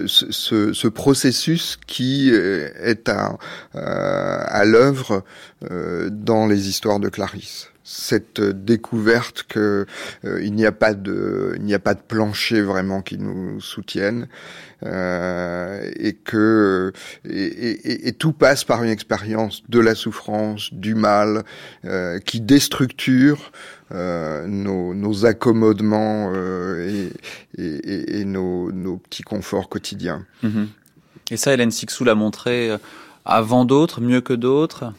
ce, 0.07 0.73
ce, 0.73 0.87
processus 0.87 1.77
qui 1.85 2.29
est 2.31 3.09
à, 3.09 3.37
à 3.73 4.65
l'œuvre 4.65 5.23
dans 6.09 6.47
les 6.47 6.69
histoires 6.69 6.99
de 6.99 7.09
Clarisse. 7.09 7.69
Cette 7.91 8.39
découverte 8.39 9.45
que 9.49 9.87
euh, 10.23 10.43
il 10.43 10.53
n'y 10.53 10.67
a 10.67 10.71
pas 10.71 10.93
de 10.93 11.53
il 11.55 11.63
n'y 11.63 11.73
a 11.73 11.79
pas 11.79 11.95
de 11.95 12.01
plancher 12.01 12.61
vraiment 12.61 13.01
qui 13.01 13.17
nous 13.17 13.59
soutienne 13.61 14.27
euh, 14.85 15.89
et 15.95 16.13
que 16.13 16.93
et, 17.27 18.07
et, 18.07 18.13
tout 18.13 18.31
passe 18.31 18.63
par 18.63 18.83
une 18.83 18.91
expérience 18.91 19.63
de 19.69 19.79
la 19.79 19.95
souffrance 19.95 20.71
du 20.71 20.93
mal 20.93 21.43
euh, 21.85 22.19
qui 22.19 22.41
déstructure 22.41 23.51
euh, 23.91 24.45
nos, 24.47 24.93
nos, 24.93 25.25
accommodements 25.25 26.31
euh, 26.33 27.09
et, 27.57 28.19
et 28.19 28.25
nos, 28.25 28.71
nos, 28.71 28.97
petits 28.97 29.23
conforts 29.23 29.69
quotidiens. 29.69 30.25
Mm-hmm. 30.43 30.67
Et 31.31 31.37
ça, 31.37 31.53
Hélène 31.53 31.71
Sixou 31.71 32.03
l'a 32.03 32.15
montré 32.15 32.75
avant 33.25 33.65
d'autres, 33.65 34.01
mieux 34.01 34.21
que 34.21 34.33
d'autres? 34.33 34.93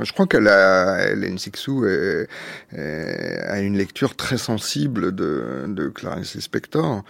Je 0.00 0.12
crois 0.12 0.26
qu'elle 0.26 0.48
a, 0.48 1.10
Hélène 1.12 1.38
Sixou 1.38 1.84
a 1.84 3.60
une 3.60 3.76
lecture 3.76 4.16
très 4.16 4.38
sensible 4.38 5.14
de, 5.14 5.66
de 5.68 5.88
Clarice 5.88 6.34
Lispector. 6.34 7.04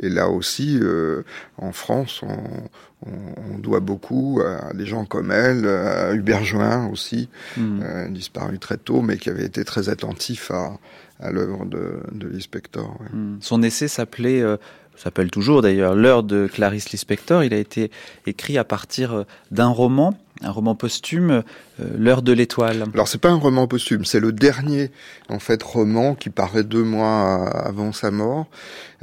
Et 0.00 0.08
là 0.08 0.28
aussi, 0.28 0.78
euh, 0.80 1.22
en 1.56 1.72
France, 1.72 2.20
on, 2.22 2.68
on, 3.06 3.58
doit 3.58 3.80
beaucoup 3.80 4.40
à 4.40 4.72
des 4.72 4.86
gens 4.86 5.04
comme 5.04 5.30
elle, 5.30 5.66
à 5.66 6.12
Hubert 6.14 6.44
Join 6.44 6.90
aussi, 6.90 7.28
mmh. 7.56 7.80
euh, 7.82 8.08
disparu 8.08 8.58
très 8.58 8.76
tôt, 8.76 9.02
mais 9.02 9.18
qui 9.18 9.30
avait 9.30 9.44
été 9.44 9.64
très 9.64 9.88
attentif 9.88 10.50
à, 10.50 10.78
à 11.20 11.30
l'œuvre 11.30 11.64
de, 11.64 12.00
de 12.12 12.28
Lispector. 12.28 12.96
Ouais. 13.00 13.18
Mmh. 13.18 13.38
Son 13.40 13.62
essai 13.62 13.88
s'appelait 13.88 14.40
euh, 14.40 14.56
s'appelle 14.96 15.30
toujours 15.30 15.62
d'ailleurs 15.62 15.94
L'heure 15.94 16.22
de 16.22 16.48
Clarice 16.52 16.90
Lispector. 16.90 17.44
Il 17.44 17.54
a 17.54 17.58
été 17.58 17.90
écrit 18.26 18.58
à 18.58 18.64
partir 18.64 19.24
d'un 19.50 19.68
roman 19.68 20.18
un 20.42 20.50
roman 20.50 20.74
posthume, 20.74 21.42
euh, 21.80 21.84
L'heure 21.96 22.22
de 22.22 22.32
l'étoile. 22.32 22.84
Alors 22.94 23.08
c'est 23.08 23.20
pas 23.20 23.30
un 23.30 23.36
roman 23.36 23.66
posthume, 23.66 24.04
c'est 24.04 24.20
le 24.20 24.32
dernier 24.32 24.90
en 25.28 25.38
fait 25.38 25.62
roman 25.62 26.14
qui 26.14 26.30
paraît 26.30 26.64
deux 26.64 26.82
mois 26.82 27.48
avant 27.48 27.92
sa 27.92 28.10
mort 28.10 28.46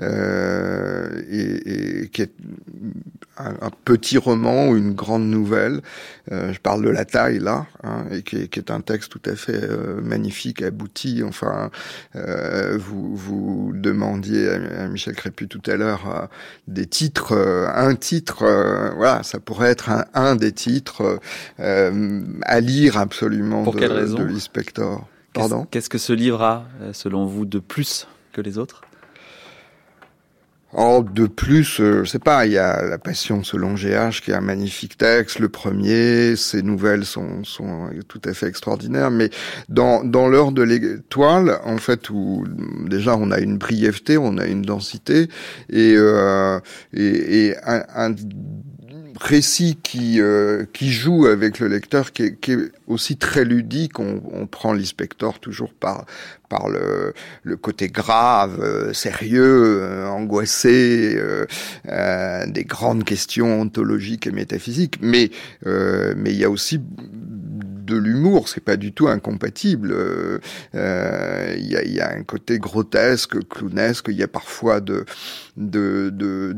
euh, 0.02 1.22
et, 1.30 2.04
et, 2.04 2.10
qui 2.10 2.22
est 2.24 2.32
un, 3.38 3.70
petit 3.84 4.18
roman 4.18 4.70
ou 4.70 4.78
une 4.78 4.94
grande 4.94 5.26
nouvelle. 5.26 5.82
Euh, 6.32 6.54
je 6.54 6.60
parle 6.60 6.84
de 6.84 6.90
la 6.90 7.06
taille 7.06 7.40
là, 7.40 7.66
hein, 7.84 8.06
et 8.12 8.22
qui 8.22 8.38
est, 8.38 8.48
qui 8.48 8.60
est, 8.60 8.72
un 8.72 8.82
texte 8.82 9.12
tout 9.12 9.22
à 9.26 9.36
fait 9.36 9.64
euh, 9.64 10.02
magnifique, 10.02 10.62
abouti. 10.62 11.22
Enfin, 11.24 11.70
euh, 12.16 12.78
vous 12.78 13.16
vous 13.16 13.72
demandiez 13.74 14.50
à, 14.50 14.88
Michel 14.88 15.16
Crépu 15.16 15.48
tout 15.48 15.62
à 15.68 15.76
l'heure 15.76 16.30
des 16.68 16.86
titres, 16.86 17.34
un 17.74 17.96
titre, 17.96 18.46
voilà, 18.96 19.24
ça 19.24 19.40
pourrait 19.40 19.70
être 19.72 19.90
un, 19.90 20.06
un 20.14 20.36
des 20.36 20.52
titres 20.52 21.20
à 21.58 22.60
lire 22.60 22.98
absolument 22.98 23.64
Pour 23.64 23.76
de, 23.76 23.80
quelle 23.80 23.92
raison 23.92 24.18
de. 24.18 24.34
Pardon. 25.34 25.68
Qu'est-ce 25.70 25.90
que 25.90 25.98
ce 25.98 26.14
livre 26.14 26.42
a, 26.42 26.66
selon 26.94 27.26
vous, 27.26 27.46
de 27.46 27.60
plus 27.60 28.08
que 28.32 28.42
les 28.42 28.58
autres? 28.58 28.82
Oh, 30.78 31.06
de 31.10 31.26
plus, 31.26 31.80
euh, 31.80 32.04
je 32.04 32.10
sais 32.10 32.20
pas, 32.20 32.46
il 32.46 32.52
y 32.52 32.58
a 32.58 32.84
La 32.86 32.98
Passion 32.98 33.46
selon 33.46 33.76
GH 33.76 34.20
qui 34.22 34.32
est 34.32 34.34
un 34.34 34.42
magnifique 34.42 34.98
texte, 34.98 35.40
le 35.40 35.48
premier, 35.48 36.36
ses 36.36 36.64
nouvelles 36.64 37.06
sont, 37.06 37.46
sont 37.46 37.90
tout 38.10 38.20
à 38.26 38.34
fait 38.34 38.48
extraordinaires, 38.48 39.10
mais 39.10 39.30
dans, 39.70 40.04
dans 40.04 40.28
l'heure 40.28 40.52
de 40.52 40.64
l'étoile, 40.64 41.60
en 41.64 41.78
fait, 41.78 42.10
où 42.10 42.44
déjà 42.90 43.16
on 43.16 43.32
a 43.32 43.40
une 43.40 43.58
brièveté, 43.58 44.18
on 44.18 44.38
a 44.38 44.48
une 44.48 44.64
densité, 44.64 45.30
et, 45.70 45.94
euh, 45.96 46.60
et, 46.92 47.46
et 47.46 47.56
un, 47.64 47.84
un 47.96 48.14
récit 49.20 49.78
qui 49.82 50.20
euh, 50.20 50.66
qui 50.74 50.92
joue 50.92 51.26
avec 51.26 51.60
le 51.60 51.68
lecteur, 51.68 52.12
qui 52.12 52.24
est, 52.24 52.72
aussi 52.88 53.18
très 53.18 53.46
ludique. 53.46 54.00
On, 54.00 54.48
prend 54.48 54.74
l'inspecteur 54.74 55.40
toujours 55.40 55.74
par 55.74 56.06
par 56.50 56.70
le, 56.70 57.14
le 57.44 57.58
côté 57.58 57.88
grave, 57.88 58.60
euh, 58.62 58.94
sérieux, 58.94 59.80
euh, 59.82 60.08
angoissé, 60.08 61.20
des 62.48 62.64
grandes 62.64 63.04
questions 63.04 63.62
ontologiques 63.62 64.28
et 64.28 64.32
métaphysiques. 64.32 64.98
Mais 65.02 65.32
mais 65.66 66.32
il 66.32 66.38
y 66.38 66.44
a 66.44 66.50
aussi 66.50 66.80
de 67.86 67.96
l'humour, 67.96 68.48
c'est 68.48 68.64
pas 68.64 68.78
du 68.78 68.92
tout 68.92 69.08
incompatible. 69.08 69.96
Il 70.74 70.80
y, 70.80 71.76
a, 71.76 71.84
y, 71.86 72.00
a, 72.00 72.12
un 72.12 72.24
côté 72.24 72.60
grotesque, 72.60 73.48
clownesque. 73.48 74.08
Il 74.10 74.16
y 74.16 74.24
a 74.24 74.28
parfois 74.28 74.82
de 74.82 75.06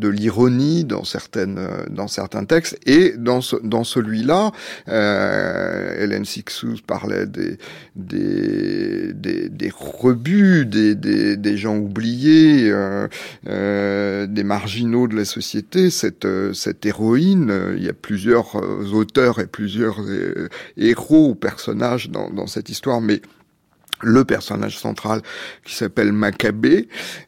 l'ironie 0.10 0.86
dans 0.86 1.04
certaines 1.04 1.60
dans 1.90 2.08
certains 2.08 2.46
textes 2.46 2.78
et 2.86 3.14
dans 3.18 3.42
ce, 3.42 3.56
dans 3.64 3.84
celui-là, 3.84 4.52
euh, 4.88 6.04
Hélène 6.04 6.26
Sixous 6.26 6.78
parlait 6.86 7.26
des 7.26 7.58
des, 7.96 9.14
des, 9.14 9.72
rebuts, 9.76 10.66
des, 10.66 10.96
des, 10.96 11.38
des 11.38 11.58
gens 11.58 11.78
oubliés, 11.78 12.70
euh, 12.72 13.08
euh, 13.48 14.28
des 14.28 14.44
marginaux 14.44 15.08
de 15.08 15.16
la 15.16 15.26
société. 15.26 15.90
Cette 15.90 16.28
cette 16.54 16.86
héroïne, 16.86 17.54
il 17.78 17.84
y 17.84 17.90
a 17.90 17.94
plusieurs 17.94 18.56
auteurs 18.94 19.40
et 19.40 19.48
plusieurs 19.48 20.00
héros 20.78 21.16
ou 21.18 21.36
personnages 21.36 22.09
dans, 22.09 22.30
dans 22.30 22.47
cette 22.47 22.70
histoire, 22.70 23.01
mais 23.01 23.22
le 24.01 24.26
personnage 24.26 24.78
central 24.78 25.22
qui 25.65 25.76
s'appelle 25.76 26.11
Maccabée 26.11 26.88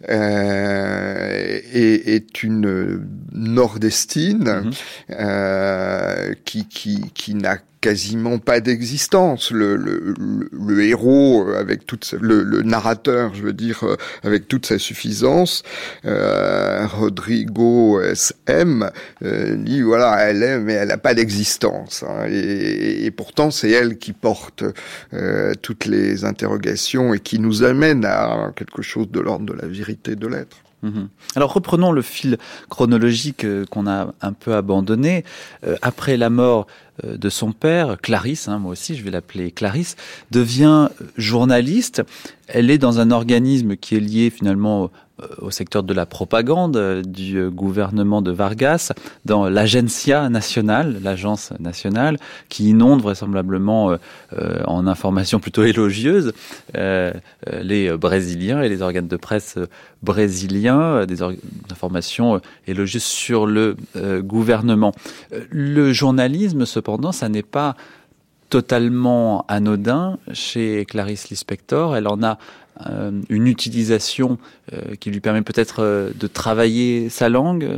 euh, 0.10 1.60
est, 1.74 2.08
est, 2.08 2.44
une 2.44 3.08
nordestine 3.32 4.44
mm-hmm. 4.44 4.74
euh, 5.12 6.34
qui, 6.46 6.68
qui, 6.68 7.12
qui 7.14 7.34
n'a 7.34 7.58
quasiment 7.82 8.40
pas 8.40 8.60
d'existence. 8.60 9.52
Le, 9.52 10.16
héros 10.82 11.48
euh, 11.48 11.60
avec 11.60 11.86
toute 11.86 12.14
le, 12.20 12.62
narrateur, 12.62 13.34
je 13.34 13.44
veux 13.44 13.54
dire, 13.54 13.84
euh, 13.84 13.96
avec 14.24 14.48
toute 14.48 14.66
sa 14.66 14.80
suffisance, 14.80 15.64
euh, 16.06 16.86
Rodrigo 16.88 18.02
S.M. 18.02 18.90
Euh, 19.24 19.56
dit 19.56 19.82
voilà, 19.82 20.18
elle 20.30 20.44
est, 20.44 20.60
mais 20.60 20.74
elle 20.74 20.90
n'a 20.90 20.98
pas 20.98 21.14
d'existence. 21.14 22.04
Hein, 22.08 22.26
et, 22.30 23.12
pourtant, 23.12 23.52
c'est 23.52 23.72
elle 23.72 23.98
qui 23.98 24.14
porte 24.14 24.64
toutes 25.62 25.86
les 25.86 26.26
interrogations 26.26 27.14
et 27.14 27.20
qui 27.20 27.40
nous 27.40 27.64
amène 27.64 28.06
à 28.06 28.52
quelque 28.56 28.82
chose 28.82 29.10
de 29.10 29.20
l'ordre 29.20 29.46
de 29.46 29.54
la 29.54 29.68
vérité 29.68 30.16
de 30.16 30.28
l'être. 30.28 30.58
Mhm. 30.82 31.10
Alors 31.36 31.54
reprenons 31.54 31.92
le 31.92 32.02
fil 32.02 32.38
chronologique 32.70 33.46
qu'on 33.70 33.86
a 33.88 34.14
un 34.22 34.34
peu 34.34 34.56
abandonné. 34.56 35.26
après 35.82 36.16
la 36.16 36.30
mort 36.30 36.68
de 37.04 37.30
son 37.30 37.52
père, 37.52 37.98
Clarisse, 38.02 38.48
hein, 38.48 38.60
moi 38.60 38.72
aussi 38.72 38.96
je 38.96 39.04
vais 39.04 39.12
l'appeler 39.12 39.52
Clarisse, 39.52 39.96
devient 40.32 40.90
journaliste. 41.18 42.04
Elle 42.48 42.72
est 42.72 42.78
dans 42.78 43.00
un 43.00 43.12
organisme 43.12 43.76
qui 43.76 43.96
est 43.96 44.00
lié 44.00 44.30
finalement 44.30 44.90
euh, 45.22 45.28
au 45.40 45.52
secteur 45.52 45.84
de 45.84 45.94
la 45.94 46.06
propagande 46.06 46.78
euh, 46.78 47.02
du 47.04 47.50
gouvernement 47.50 48.22
de 48.22 48.32
Vargas, 48.32 48.92
dans 49.26 49.50
l'Agencia 49.50 50.30
nationale, 50.30 51.00
l'agence 51.04 51.54
nationale, 51.60 52.18
qui 52.50 52.70
inonde 52.70 53.02
vraisemblablement 53.02 53.98
en 54.66 54.88
informations 54.88 55.40
plutôt 55.40 55.64
élogieuses 55.64 56.34
les 56.74 57.98
Brésiliens 57.98 58.62
et 58.62 58.70
les 58.70 58.82
organes 58.82 59.08
de 59.08 59.18
presse 59.18 59.58
brésiliens, 60.02 61.06
des 61.06 61.22
informations 61.72 62.42
élogieuses 62.68 63.04
sur 63.04 63.46
le 63.46 63.76
gouvernement. 64.22 64.94
Le 65.50 65.94
journalisme, 65.94 66.66
cependant, 66.66 66.89
cependant, 66.90 67.12
ça 67.12 67.30
n'est 67.30 67.44
pas 67.44 67.76
totalement 68.50 69.46
anodin 69.48 70.18
chez 70.34 70.86
Clarisse 70.86 71.30
Lispector. 71.30 71.96
Elle 71.96 72.08
en 72.08 72.24
a 72.24 72.40
euh, 72.90 73.12
une 73.30 73.46
utilisation 73.46 74.40
euh, 74.74 74.96
qui 75.00 75.12
lui 75.12 75.20
permet 75.20 75.44
peut-être 75.44 75.84
euh, 75.84 76.10
de 76.16 76.26
travailler 76.26 77.10
sa 77.10 77.30
langue 77.30 77.70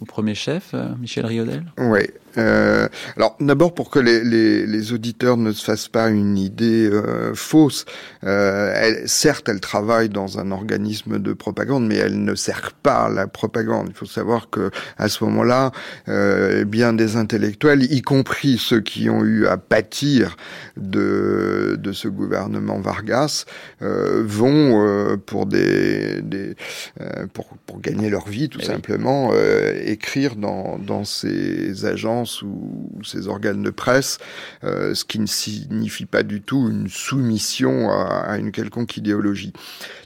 au 0.00 0.04
premier 0.04 0.34
chef, 0.34 0.74
Michel 1.00 1.26
Riodel? 1.26 1.62
Oui, 1.78 2.00
euh, 2.38 2.88
alors 3.16 3.36
d'abord 3.40 3.74
pour 3.74 3.90
que 3.90 3.98
les, 3.98 4.22
les, 4.22 4.66
les, 4.66 4.92
auditeurs 4.92 5.36
ne 5.36 5.52
se 5.52 5.64
fassent 5.64 5.88
pas 5.88 6.08
une 6.08 6.36
idée 6.36 6.88
euh, 6.90 7.34
fausse, 7.34 7.84
euh, 8.24 8.72
elle, 8.74 9.08
certes 9.08 9.48
elle 9.48 9.60
travaille 9.60 10.08
dans 10.08 10.38
un 10.38 10.50
organisme 10.50 11.18
de 11.18 11.32
propagande, 11.32 11.86
mais 11.86 11.96
elle 11.96 12.22
ne 12.22 12.34
sert 12.34 12.72
pas 12.72 13.08
la 13.08 13.26
propagande. 13.26 13.88
Il 13.88 13.94
faut 13.94 14.06
savoir 14.06 14.50
que 14.50 14.70
à 14.98 15.08
ce 15.08 15.24
moment-là, 15.24 15.72
euh, 16.08 16.64
bien 16.64 16.92
des 16.92 17.16
intellectuels, 17.16 17.82
y 17.90 18.02
compris 18.02 18.58
ceux 18.58 18.80
qui 18.80 19.08
ont 19.08 19.24
eu 19.24 19.46
à 19.46 19.56
pâtir 19.56 20.36
de, 20.76 21.76
de 21.78 21.92
ce 21.92 22.08
gouvernement 22.08 22.80
Vargas, 22.80 23.44
euh, 23.82 24.22
vont 24.26 24.84
euh, 24.86 25.16
pour 25.16 25.46
des, 25.46 26.20
des 26.22 26.54
pour, 27.32 27.46
pour 27.66 27.80
gagner 27.80 28.10
leur 28.10 28.28
vie 28.28 28.48
tout 28.48 28.60
eh 28.62 28.66
simplement 28.66 29.32
écrire 29.84 30.36
dans, 30.36 30.78
dans 30.78 31.04
ces 31.04 31.84
agences 31.84 32.25
ou, 32.42 32.90
ces 33.04 33.28
organes 33.28 33.62
de 33.62 33.70
presse, 33.70 34.18
euh, 34.64 34.94
ce 34.94 35.04
qui 35.04 35.18
ne 35.18 35.26
signifie 35.26 36.06
pas 36.06 36.22
du 36.22 36.42
tout 36.42 36.68
une 36.68 36.88
soumission 36.88 37.90
à, 37.90 38.24
à 38.26 38.38
une 38.38 38.52
quelconque 38.52 38.96
idéologie. 38.96 39.52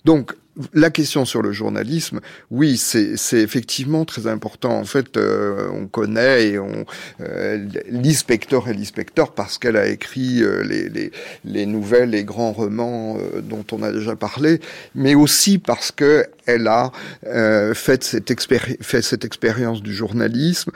Donc, 0.05 0.35
la 0.74 0.90
question 0.90 1.24
sur 1.24 1.42
le 1.42 1.53
journalisme, 1.53 2.20
oui, 2.51 2.76
c'est 2.76 3.16
effectivement 3.34 4.05
très 4.05 4.26
important. 4.26 4.78
En 4.78 4.84
fait, 4.84 5.16
euh, 5.16 5.68
on 5.72 5.86
connaît 5.86 6.48
et 6.48 6.59
on 6.59 6.84
euh, 7.20 7.66
l'inspecteur 7.88 8.68
et 8.68 8.74
l'inspecteur 8.74 9.32
parce 9.32 9.59
qu'elle 9.59 9.76
a 9.76 9.86
écrit 9.86 10.42
euh, 10.42 10.62
les, 10.62 10.88
les, 10.88 11.12
les, 11.44 11.66
nouvelles, 11.66 12.11
les 12.11 12.24
grands 12.24 12.53
romans 12.53 13.16
euh, 13.18 13.40
dont 13.40 13.64
on 13.72 13.82
a 13.82 13.92
déjà 13.92 14.16
parlé, 14.16 14.61
mais 14.94 15.14
aussi 15.14 15.59
parce 15.59 15.92
que 15.92 16.26
elle 16.46 16.66
a 16.66 16.90
fait 17.74 18.03
cette, 18.03 18.32
fait 18.82 19.03
cette 19.03 19.24
expérience 19.24 19.82
du 19.82 19.94
journalisme 19.94 20.72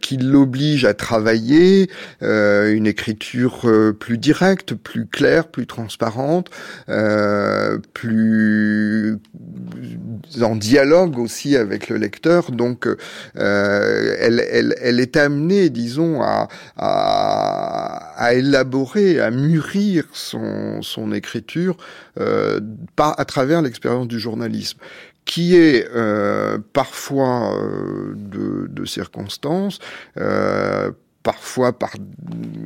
qui 0.00 0.18
l'oblige 0.18 0.84
à 0.84 0.94
travailler 0.94 1.90
une 2.20 2.86
écriture 2.86 3.66
plus 3.98 4.18
directe, 4.18 4.74
plus 4.74 5.06
claire, 5.06 5.48
plus 5.48 5.66
transparente, 5.66 6.50
plus 7.92 8.99
en 10.42 10.56
dialogue 10.56 11.18
aussi 11.18 11.56
avec 11.56 11.88
le 11.88 11.96
lecteur. 11.96 12.50
Donc, 12.50 12.86
euh, 12.86 14.16
elle, 14.18 14.44
elle, 14.50 14.74
elle, 14.80 15.00
est 15.00 15.16
amenée, 15.16 15.70
disons, 15.70 16.22
à, 16.22 16.48
à, 16.76 18.12
à, 18.16 18.34
élaborer, 18.34 19.20
à 19.20 19.30
mûrir 19.30 20.04
son, 20.12 20.82
son 20.82 21.12
écriture 21.12 21.76
euh, 22.18 22.60
par, 22.96 23.18
à 23.18 23.24
travers 23.24 23.62
l'expérience 23.62 24.08
du 24.08 24.18
journalisme 24.18 24.78
qui 25.24 25.54
est 25.54 25.86
euh, 25.94 26.58
parfois 26.72 27.54
euh, 27.54 28.14
de, 28.16 28.66
de, 28.68 28.84
circonstances, 28.84 29.78
euh, 30.16 30.90
parfois 31.22 31.78
par 31.78 31.92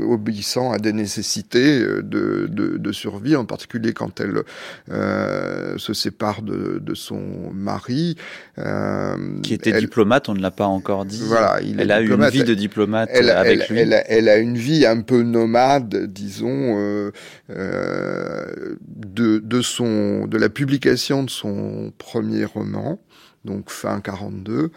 obéissant 0.01 0.73
à 0.73 0.79
des 0.79 0.93
nécessités 0.93 1.81
euh, 1.81 2.03
de, 2.03 2.47
de, 2.51 2.77
de 2.77 2.93
survie, 2.93 3.35
en 3.35 3.45
particulier 3.45 3.93
quand 3.93 4.21
elle 4.21 4.43
euh, 4.91 5.77
se 5.79 5.93
sépare 5.93 6.43
de, 6.43 6.79
de 6.81 6.95
son 6.95 7.51
mari. 7.53 8.17
Euh, 8.59 9.41
qui 9.43 9.55
était 9.55 9.79
diplomate, 9.79 10.29
on 10.29 10.35
ne 10.35 10.41
l'a 10.41 10.53
pas 10.53 10.67
encore 10.67 11.05
dit. 11.05 11.23
Voilà, 11.25 11.61
il 11.63 11.81
elle 11.81 11.91
a 11.91 12.01
eu 12.01 12.13
une 12.13 12.29
vie 12.29 12.45
de 12.45 12.55
diplomate 12.55 13.09
elle, 13.13 13.31
avec 13.31 13.69
lui. 13.69 13.81
Elle 13.81 13.93
a, 13.93 14.09
elle 14.09 14.29
a, 14.29 14.37
une 14.37 14.57
vie 14.57 14.87
un 14.87 15.01
peu 15.01 15.23
nomade, 15.23 16.07
disons, 16.13 16.79
euh, 16.79 17.11
euh, 17.51 18.77
de, 18.87 19.39
de, 19.39 19.61
son, 19.63 20.27
de 20.27 20.39
la 20.39 20.49
publication 20.49 21.25
de 21.25 21.31
son 21.31 21.93
premier 21.99 22.45
roman, 22.45 23.01
donc 23.45 23.71
fin 23.71 24.01
42, 24.01 24.71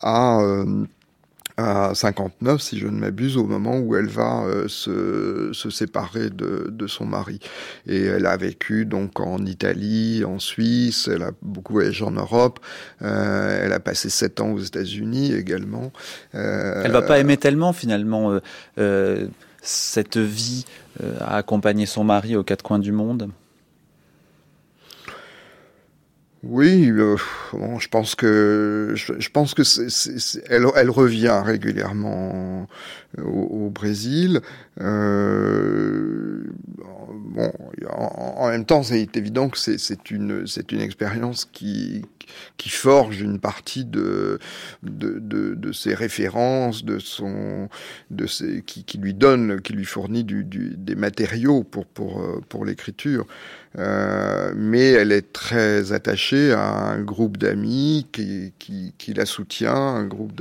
à 0.00 0.38
à 1.56 1.94
59, 1.94 2.60
si 2.60 2.78
je 2.78 2.88
ne 2.88 2.98
m'abuse, 2.98 3.36
au 3.36 3.44
moment 3.44 3.78
où 3.78 3.94
elle 3.94 4.08
va 4.08 4.44
euh, 4.44 4.66
se, 4.66 5.50
se, 5.52 5.70
séparer 5.70 6.30
de, 6.30 6.68
de, 6.70 6.86
son 6.86 7.06
mari. 7.06 7.38
Et 7.86 8.02
elle 8.02 8.26
a 8.26 8.36
vécu 8.36 8.86
donc 8.86 9.20
en 9.20 9.44
Italie, 9.46 10.24
en 10.24 10.38
Suisse, 10.40 11.08
elle 11.12 11.22
a 11.22 11.30
beaucoup 11.42 11.74
voyagé 11.74 12.04
en 12.04 12.10
Europe, 12.10 12.58
euh, 13.02 13.64
elle 13.64 13.72
a 13.72 13.80
passé 13.80 14.10
sept 14.10 14.40
ans 14.40 14.50
aux 14.50 14.58
États-Unis 14.58 15.32
également. 15.32 15.92
Euh, 16.34 16.82
elle 16.84 16.92
va 16.92 17.02
pas 17.02 17.18
aimer 17.18 17.36
tellement 17.36 17.72
finalement 17.72 18.38
euh, 18.78 19.26
cette 19.62 20.16
vie 20.18 20.64
à 21.20 21.36
accompagner 21.36 21.86
son 21.86 22.04
mari 22.04 22.36
aux 22.36 22.44
quatre 22.44 22.62
coins 22.62 22.78
du 22.78 22.92
monde? 22.92 23.30
Oui, 26.46 26.90
euh, 26.90 27.16
bon, 27.52 27.78
je 27.78 27.88
pense 27.88 28.14
que 28.14 28.92
je, 28.94 29.14
je 29.18 29.30
pense 29.30 29.54
que 29.54 29.62
c'est, 29.64 30.42
elle, 30.48 30.66
elle, 30.76 30.90
revient 30.90 31.40
régulièrement 31.44 32.66
au, 33.18 33.66
au 33.66 33.70
Brésil. 33.70 34.40
Euh, 34.80 36.44
bon, 37.14 37.52
en, 37.88 38.34
en, 38.38 38.48
même 38.50 38.66
temps, 38.66 38.82
c'est 38.82 39.16
évident 39.16 39.48
que 39.48 39.58
c'est 39.58 40.10
une 40.10 40.46
c'est 40.46 40.72
une 40.72 40.80
expérience 40.80 41.46
qui 41.46 42.04
qui 42.56 42.68
forge 42.68 43.20
une 43.20 43.38
partie 43.38 43.84
de 43.84 44.38
de, 44.82 45.18
de, 45.20 45.54
de 45.54 45.72
ses 45.72 45.94
références, 45.94 46.84
de 46.84 46.98
son 46.98 47.68
de 48.10 48.26
ses, 48.26 48.62
qui, 48.62 48.84
qui 48.84 48.98
lui 48.98 49.14
donne, 49.14 49.60
qui 49.62 49.72
lui 49.72 49.84
fournit 49.84 50.24
du, 50.24 50.44
du, 50.44 50.74
des 50.76 50.94
matériaux 50.94 51.64
pour 51.64 51.86
pour 51.86 52.22
pour 52.48 52.64
l'écriture. 52.66 53.26
Euh, 53.78 54.52
mais 54.56 54.90
elle 54.90 55.10
est 55.10 55.32
très 55.32 55.92
attachée 55.92 56.52
à 56.52 56.92
un 56.92 57.02
groupe 57.02 57.38
d'amis 57.38 58.06
qui, 58.12 58.52
qui, 58.58 58.94
qui, 58.98 59.14
la 59.14 59.26
soutient, 59.26 59.74
un 59.74 60.06
groupe 60.06 60.32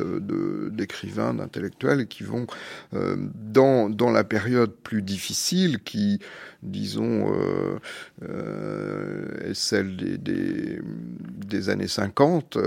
d'écrivains, 0.71 1.33
de, 1.33 1.39
d'intellectuels 1.39 2.07
qui 2.07 2.23
vont 2.23 2.45
euh, 2.93 3.15
dans, 3.17 3.89
dans 3.89 4.11
la 4.11 4.23
période 4.23 4.71
plus 4.83 5.01
difficile 5.01 5.79
qui, 5.83 6.19
disons, 6.63 7.31
euh, 7.33 7.79
euh, 8.23 9.49
est 9.49 9.53
celle 9.53 9.95
des, 9.95 10.17
des, 10.17 11.69
années 11.69 11.87
50, 11.87 12.57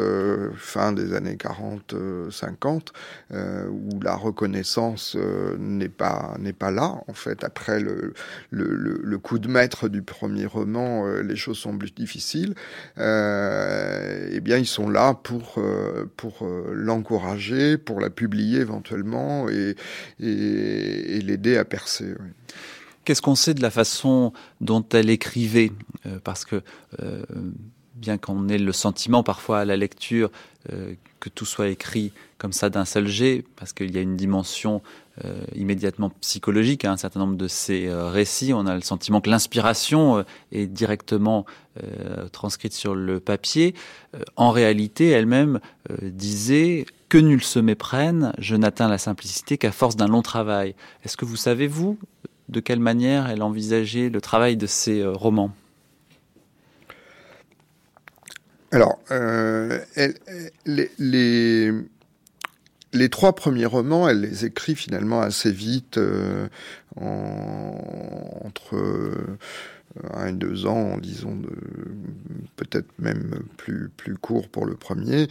fin 0.56 0.92
des 0.92 1.14
années 1.14 1.36
40-50, 1.36 2.88
où 3.70 4.00
la 4.00 4.14
reconnaissance 4.14 5.16
n'est 5.58 5.88
pas 5.88 6.36
pas 6.58 6.70
là. 6.70 7.00
En 7.08 7.12
fait, 7.12 7.44
après 7.44 7.80
le, 7.80 8.14
le, 8.50 9.00
le, 9.02 9.18
coup 9.18 9.38
de 9.38 9.48
maître 9.48 9.88
du 9.88 10.02
premier 10.02 10.46
roman, 10.46 11.06
les 11.20 11.36
choses 11.36 11.58
sont 11.58 11.76
plus 11.76 11.94
difficiles. 11.94 12.54
eh 12.96 14.40
bien, 14.40 14.56
ils 14.58 14.66
sont 14.66 14.88
là 14.88 15.14
pour 15.14 15.60
pour 16.16 16.46
l'encourager, 16.72 17.76
pour 17.76 18.00
la 18.00 18.10
publier 18.10 18.60
éventuellement 18.60 19.48
et, 19.48 19.74
et, 20.20 21.20
l'aider 21.20 21.56
à 21.56 21.64
percer. 21.64 22.14
Qu'est-ce 23.06 23.22
qu'on 23.22 23.36
sait 23.36 23.54
de 23.54 23.62
la 23.62 23.70
façon 23.70 24.32
dont 24.60 24.84
elle 24.92 25.10
écrivait 25.10 25.70
euh, 26.06 26.18
Parce 26.24 26.44
que 26.44 26.60
euh, 27.00 27.22
bien 27.94 28.18
qu'on 28.18 28.48
ait 28.48 28.58
le 28.58 28.72
sentiment 28.72 29.22
parfois 29.22 29.60
à 29.60 29.64
la 29.64 29.76
lecture 29.76 30.28
euh, 30.72 30.94
que 31.20 31.28
tout 31.28 31.44
soit 31.44 31.68
écrit 31.68 32.12
comme 32.36 32.52
ça 32.52 32.68
d'un 32.68 32.84
seul 32.84 33.06
jet, 33.06 33.44
parce 33.54 33.72
qu'il 33.72 33.94
y 33.94 33.98
a 33.98 34.00
une 34.02 34.16
dimension 34.16 34.82
immédiatement 35.54 36.10
psychologique 36.20 36.84
à 36.84 36.92
un 36.92 36.98
certain 36.98 37.20
nombre 37.20 37.36
de 37.36 37.48
ces 37.48 37.88
récits, 37.90 38.52
on 38.52 38.66
a 38.66 38.74
le 38.74 38.82
sentiment 38.82 39.22
que 39.22 39.30
l'inspiration 39.30 40.26
est 40.52 40.66
directement 40.66 41.46
transcrite 42.32 42.74
sur 42.74 42.94
le 42.94 43.18
papier. 43.18 43.74
en 44.36 44.50
réalité, 44.50 45.08
elle-même 45.08 45.60
disait 46.02 46.84
que 47.08 47.16
nul 47.16 47.42
se 47.42 47.58
méprenne, 47.58 48.34
je 48.36 48.56
n'atteins 48.56 48.88
la 48.88 48.98
simplicité 48.98 49.56
qu'à 49.56 49.72
force 49.72 49.96
d'un 49.96 50.06
long 50.06 50.20
travail. 50.20 50.74
Est-ce 51.02 51.16
que 51.16 51.24
vous 51.24 51.36
savez, 51.36 51.66
vous, 51.66 51.98
de 52.48 52.60
quelle 52.60 52.80
manière 52.80 53.28
elle 53.28 53.42
envisageait 53.42 54.08
le 54.08 54.20
travail 54.20 54.56
de 54.56 54.66
ces 54.66 55.00
euh, 55.00 55.12
romans? 55.12 55.52
Alors, 58.72 58.98
euh, 59.10 59.78
les, 60.66 60.90
les, 62.92 63.08
trois 63.08 63.34
premiers 63.34 63.64
romans, 63.64 64.08
elle 64.08 64.20
les 64.20 64.44
écrit 64.44 64.74
finalement 64.74 65.20
assez 65.20 65.52
vite, 65.52 65.98
euh, 65.98 66.48
entre 66.96 68.76
un 70.12 70.26
et 70.26 70.32
deux 70.32 70.66
ans, 70.66 70.98
disons, 70.98 71.40
peut-être 72.56 72.88
même 72.98 73.44
plus, 73.56 73.88
plus 73.96 74.16
court 74.16 74.48
pour 74.48 74.66
le 74.66 74.74
premier. 74.74 75.28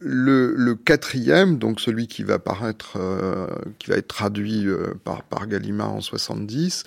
Le, 0.00 0.74
quatrième, 0.74 1.58
donc 1.58 1.80
celui 1.80 2.06
qui 2.06 2.22
va 2.22 2.38
paraître, 2.38 2.96
euh, 2.96 3.48
qui 3.78 3.90
va 3.90 3.96
être 3.96 4.08
traduit 4.08 4.66
euh, 4.66 4.94
par, 5.04 5.24
par 5.24 5.46
Gallimard 5.46 5.92
en 5.94 6.00
70, 6.00 6.84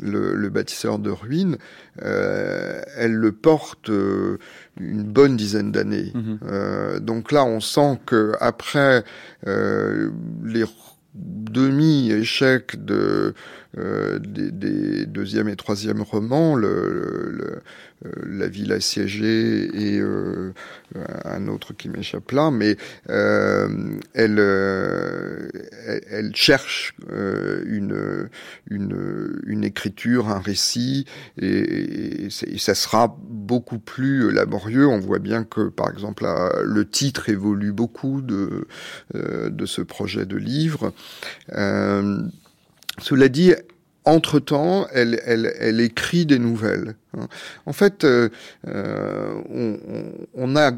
le, 0.00 0.48
bâtisseur 0.48 1.00
de 1.00 1.10
ruines, 1.10 1.58
euh, 2.02 2.80
elle 2.96 3.14
le 3.14 3.32
porte 3.32 3.88
une 3.88 5.02
bonne 5.02 5.36
dizaine 5.36 5.72
d'années. 5.72 6.12
Mhm. 6.14 7.00
donc 7.00 7.32
là, 7.32 7.44
on 7.44 7.60
sent 7.60 7.98
que 8.06 8.32
après 8.40 9.04
les 9.44 10.64
demi-échecs 11.14 12.84
de, 12.84 13.34
des, 14.20 14.50
des, 14.50 15.06
deuxième 15.06 15.48
et 15.48 15.56
troisième 15.56 16.02
romans, 16.02 16.56
euh, 18.06 18.10
la 18.26 18.46
ville 18.46 18.72
assiégée 18.72 19.64
et 19.74 19.98
euh, 19.98 20.52
un 21.24 21.48
autre 21.48 21.72
qui 21.72 21.88
m'échappe 21.88 22.30
là, 22.30 22.52
mais 22.52 22.76
euh, 23.10 23.88
elle, 24.14 24.38
cherche 26.34 26.94
une, 27.08 28.28
une, 28.70 29.40
une 29.46 29.64
écriture, 29.64 30.28
un 30.28 30.38
récit, 30.38 31.06
et, 31.40 32.28
ça 32.30 32.74
sera 32.74 33.16
beaucoup 33.28 33.78
plus 33.78 34.30
laborieux. 34.30 34.86
On 34.86 35.00
voit 35.00 35.18
bien 35.18 35.42
que, 35.44 35.68
par 35.68 35.90
exemple, 35.90 36.26
le 36.62 36.88
titre 36.88 37.28
évolue 37.28 37.72
beaucoup 37.72 38.20
de, 38.20 38.66
de 39.14 39.66
ce 39.66 39.82
projet 39.82 40.26
de 40.26 40.36
livre. 40.36 40.92
Cela 43.00 43.28
dit, 43.28 43.54
entre-temps, 44.08 44.86
elle, 44.92 45.80
écrit 45.80 46.26
des 46.26 46.38
nouvelles. 46.38 46.96
Hein. 47.16 47.28
En 47.66 47.72
fait, 47.72 48.04
euh, 48.04 48.30
euh, 48.66 49.34
on, 50.34 50.56
a 50.56 50.72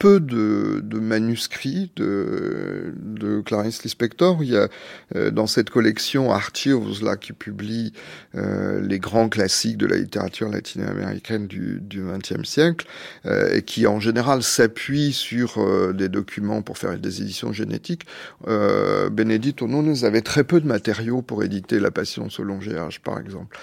peu 0.00 0.18
de, 0.18 0.98
manuscrits 0.98 1.92
de, 1.94 2.94
de, 2.96 3.40
Clarice 3.42 3.84
Lispector. 3.84 4.38
Il 4.42 4.50
y 4.50 4.56
a 4.56 4.68
euh, 5.14 5.30
dans 5.30 5.46
cette 5.46 5.70
collection 5.70 6.32
Archives 6.32 7.04
là 7.04 7.16
qui 7.16 7.34
publie 7.34 7.92
euh, 8.34 8.80
les 8.80 8.98
grands 8.98 9.28
classiques 9.28 9.76
de 9.76 9.86
la 9.86 9.96
littérature 9.96 10.48
latino-américaine 10.48 11.46
du 11.46 11.80
XXe 11.90 12.48
siècle 12.48 12.86
euh, 13.26 13.54
et 13.54 13.62
qui 13.62 13.86
en 13.86 14.00
général 14.00 14.42
s'appuie 14.42 15.12
sur 15.12 15.58
euh, 15.58 15.92
des 15.92 16.08
documents 16.08 16.62
pour 16.62 16.78
faire 16.78 16.98
des 16.98 17.20
éditions 17.20 17.52
génétiques. 17.52 18.06
Euh, 18.48 19.10
Bénédicte 19.10 19.62
nous 19.62 20.04
avait 20.04 20.22
très 20.22 20.44
peu 20.44 20.60
de 20.60 20.66
matériaux 20.66 21.20
pour 21.20 21.42
éditer 21.44 21.78
La 21.78 21.90
Passion 21.90 22.30
selon 22.30 22.60
G.H. 22.60 23.00
par 23.00 23.18
exemple. 23.18 23.58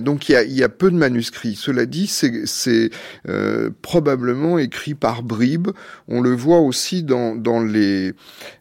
donc 0.00 0.28
il 0.28 0.32
y, 0.32 0.36
a, 0.36 0.42
il 0.42 0.52
y 0.52 0.64
a 0.64 0.68
peu 0.68 0.90
de 0.90 0.96
manuscrits. 0.96 1.54
Cela 1.54 1.86
dit, 1.86 2.06
c'est 2.06 2.90
probablement 3.82 4.58
écrit 4.58 4.94
par 4.94 5.22
On 6.08 6.20
le 6.20 6.34
voit 6.34 6.60
aussi 6.60 7.02
dans, 7.02 7.34
dans, 7.36 7.60
les, 7.60 8.12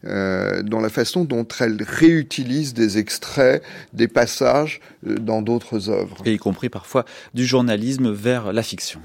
euh, 0.05 0.63
dans 0.63 0.79
la 0.79 0.89
façon 0.89 1.25
dont 1.25 1.47
elle 1.59 1.81
réutilise 1.81 2.73
des 2.73 2.97
extraits, 2.97 3.63
des 3.93 4.07
passages 4.07 4.81
euh, 5.07 5.15
dans 5.15 5.41
d'autres 5.41 5.89
œuvres. 5.89 6.17
Et 6.25 6.33
y 6.33 6.37
compris 6.37 6.69
parfois 6.69 7.05
du 7.33 7.45
journalisme 7.45 8.11
vers 8.11 8.53
la 8.53 8.63
fiction. 8.63 8.99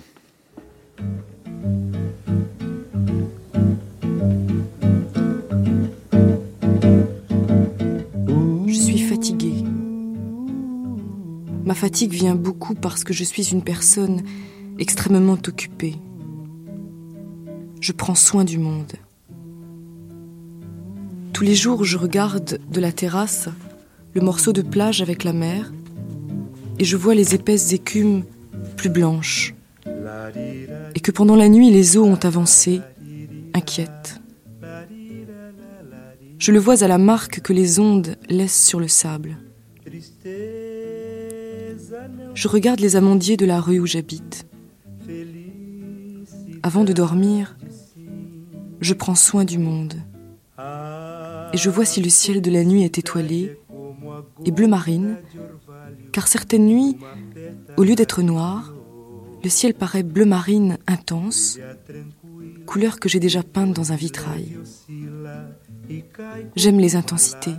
Je 8.67 8.73
suis 8.73 8.99
fatiguée. 8.99 9.65
Ma 11.65 11.75
fatigue 11.75 12.13
vient 12.13 12.35
beaucoup 12.35 12.75
parce 12.75 13.05
que 13.05 13.13
je 13.13 13.25
suis 13.25 13.51
une 13.51 13.63
personne 13.63 14.23
extrêmement 14.79 15.39
occupée 15.47 15.97
je 17.89 17.95
prends 17.95 18.15
soin 18.15 18.45
du 18.45 18.59
monde. 18.59 18.93
Tous 21.33 21.43
les 21.43 21.55
jours, 21.55 21.85
je 21.85 21.97
regarde 21.97 22.61
de 22.71 22.81
la 22.81 22.93
terrasse 22.93 23.49
le 24.13 24.21
morceau 24.21 24.53
de 24.53 24.61
plage 24.61 25.01
avec 25.01 25.25
la 25.25 25.33
mer 25.33 25.73
et 26.79 26.85
je 26.85 26.99
vois 26.99 27.15
les 27.15 27.35
épaisses 27.35 27.73
écumes 27.73 28.25
plus 28.77 28.91
blanches. 28.91 29.55
Et 30.95 31.01
que 31.01 31.11
pendant 31.11 31.35
la 31.35 31.49
nuit, 31.49 31.71
les 31.71 31.97
eaux 31.97 32.05
ont 32.05 32.23
avancé, 32.25 32.83
inquiètes. 33.55 34.21
Je 36.39 36.53
le 36.53 36.59
vois 36.59 36.85
à 36.85 36.89
la 36.89 36.99
marque 36.99 37.41
que 37.41 37.55
les 37.55 37.81
ondes 37.81 38.17
laissent 38.29 38.67
sur 38.67 38.81
le 38.81 38.89
sable. 38.89 39.39
Je 42.35 42.49
regarde 42.49 42.81
les 42.81 42.97
amandiers 42.97 43.39
de 43.39 43.47
la 43.47 43.63
rue 43.63 43.79
où 43.79 43.87
j'habite. 43.87 44.47
Avant 46.63 46.85
de 46.85 46.93
dormir, 46.93 47.58
je 48.81 48.95
prends 48.95 49.15
soin 49.15 49.45
du 49.45 49.59
monde. 49.59 49.95
Et 51.53 51.57
je 51.57 51.71
vois 51.71 51.85
si 51.85 52.03
le 52.03 52.11
ciel 52.11 52.43
de 52.43 52.51
la 52.51 52.65
nuit 52.65 52.83
est 52.83 52.99
étoilé 52.99 53.59
et 54.45 54.51
bleu 54.51 54.67
marine, 54.67 55.17
car 56.13 56.27
certaines 56.27 56.67
nuits, 56.67 56.97
au 57.77 57.85
lieu 57.85 57.95
d'être 57.95 58.23
noir, 58.23 58.73
le 59.43 59.51
ciel 59.51 59.75
paraît 59.75 60.03
bleu 60.03 60.25
marine 60.25 60.79
intense, 60.87 61.59
couleur 62.67 62.99
que 62.99 63.09
j'ai 63.09 63.21
déjà 63.21 63.43
peinte 63.43 63.73
dans 63.73 63.93
un 63.93 63.97
vitrail. 63.97 64.57
J'aime 66.57 66.81
les 66.81 66.97
intensités. 66.97 67.55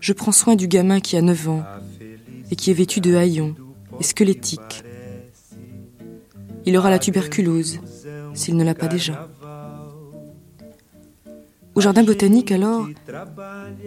Je 0.00 0.12
prends 0.12 0.32
soin 0.32 0.56
du 0.56 0.66
gamin 0.66 1.00
qui 1.00 1.16
a 1.16 1.22
9 1.22 1.48
ans 1.48 1.64
et 2.50 2.56
qui 2.56 2.70
est 2.70 2.74
vêtu 2.74 3.00
de 3.00 3.14
haillons 3.14 3.54
et 4.00 4.02
squelettique. 4.02 4.82
Il 6.64 6.76
aura 6.76 6.90
la 6.90 6.98
tuberculose 6.98 7.80
s'il 8.34 8.56
ne 8.56 8.64
l'a 8.64 8.74
pas 8.74 8.88
déjà. 8.88 9.28
Au 11.74 11.80
jardin 11.80 12.02
botanique, 12.02 12.52
alors, 12.52 12.88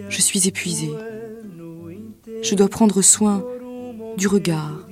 je 0.08 0.20
suis 0.20 0.48
épuisée. 0.48 0.92
Je 2.42 2.54
dois 2.54 2.68
prendre 2.68 3.02
soin 3.02 3.44
du 4.16 4.28
regard, 4.28 4.86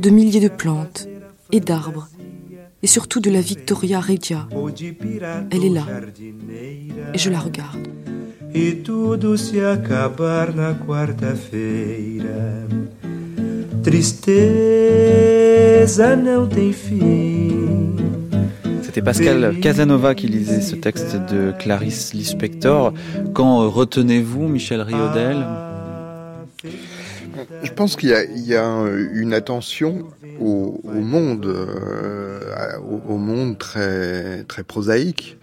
de 0.00 0.10
milliers 0.10 0.40
de 0.40 0.48
plantes 0.48 1.08
et 1.52 1.60
d'arbres, 1.60 2.08
et 2.82 2.86
surtout 2.86 3.20
de 3.20 3.30
la 3.30 3.40
Victoria 3.40 4.00
Regia. 4.00 4.48
Elle 5.50 5.64
est 5.64 5.70
là, 5.70 5.86
et 7.14 7.18
je 7.18 7.30
la 7.30 7.40
regarde. 7.40 7.88
E 8.54 8.76
tudo 8.82 9.36
se 9.36 9.60
acabar 9.60 10.54
na 10.54 10.74
quarta-feira. 10.74 12.66
Tristeza 13.82 14.16
não 16.16 16.48
tem 16.48 16.72
fim. 16.72 17.67
C'était 18.98 19.04
Pascal 19.12 19.60
Casanova 19.60 20.16
qui 20.16 20.26
lisait 20.26 20.60
ce 20.60 20.74
texte 20.74 21.14
de 21.14 21.52
Clarice 21.56 22.14
Lispector. 22.14 22.92
Quand 23.32 23.70
retenez-vous 23.70 24.48
Michel 24.48 24.80
Riodel 24.80 25.36
Je 27.62 27.70
pense 27.70 27.94
qu'il 27.94 28.08
y, 28.08 28.56
a 28.56 28.84
une 29.12 29.34
attention 29.34 30.08
au, 30.40 30.80
monde, 30.84 31.46
au, 33.08 33.16
monde 33.18 33.56
très, 33.56 34.42
très 34.48 34.64
prosaïque, 34.64 35.38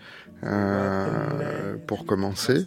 pour 1.87 2.05
commencer. 2.05 2.65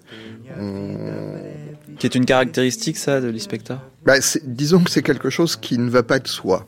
Qui 1.98 2.06
est 2.06 2.14
une 2.14 2.24
caractéristique, 2.24 2.96
ça, 2.96 3.20
de 3.20 3.28
l'inspecteur? 3.28 3.80
Bah, 4.04 4.14
Disons 4.44 4.84
que 4.84 4.90
c'est 4.90 5.02
quelque 5.02 5.30
chose 5.30 5.56
qui 5.56 5.78
ne 5.78 5.90
va 5.90 6.04
pas 6.04 6.20
de 6.20 6.28
soi. 6.28 6.66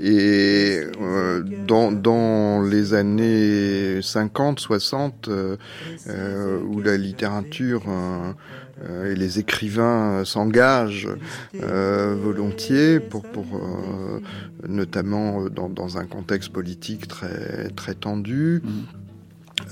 Et 0.00 0.80
euh, 1.00 1.44
dans, 1.66 1.92
dans 1.92 2.60
les 2.62 2.92
années 2.92 4.02
50, 4.02 4.58
60, 4.58 5.28
euh, 5.28 5.56
euh, 6.08 6.60
où 6.60 6.80
la 6.80 6.96
littérature 6.96 7.84
et 9.06 9.14
les 9.14 9.38
écrivains 9.38 10.24
s'engagent 10.24 11.08
volontiers, 11.54 12.98
pour, 12.98 13.22
pour 13.22 13.46
notamment 14.66 15.44
dans, 15.48 15.68
dans, 15.68 15.98
un 15.98 16.06
contexte 16.06 16.48
politique 16.50 17.06
très, 17.06 17.68
très 17.76 17.94
tendu, 17.94 18.60
mmh. 18.64 18.68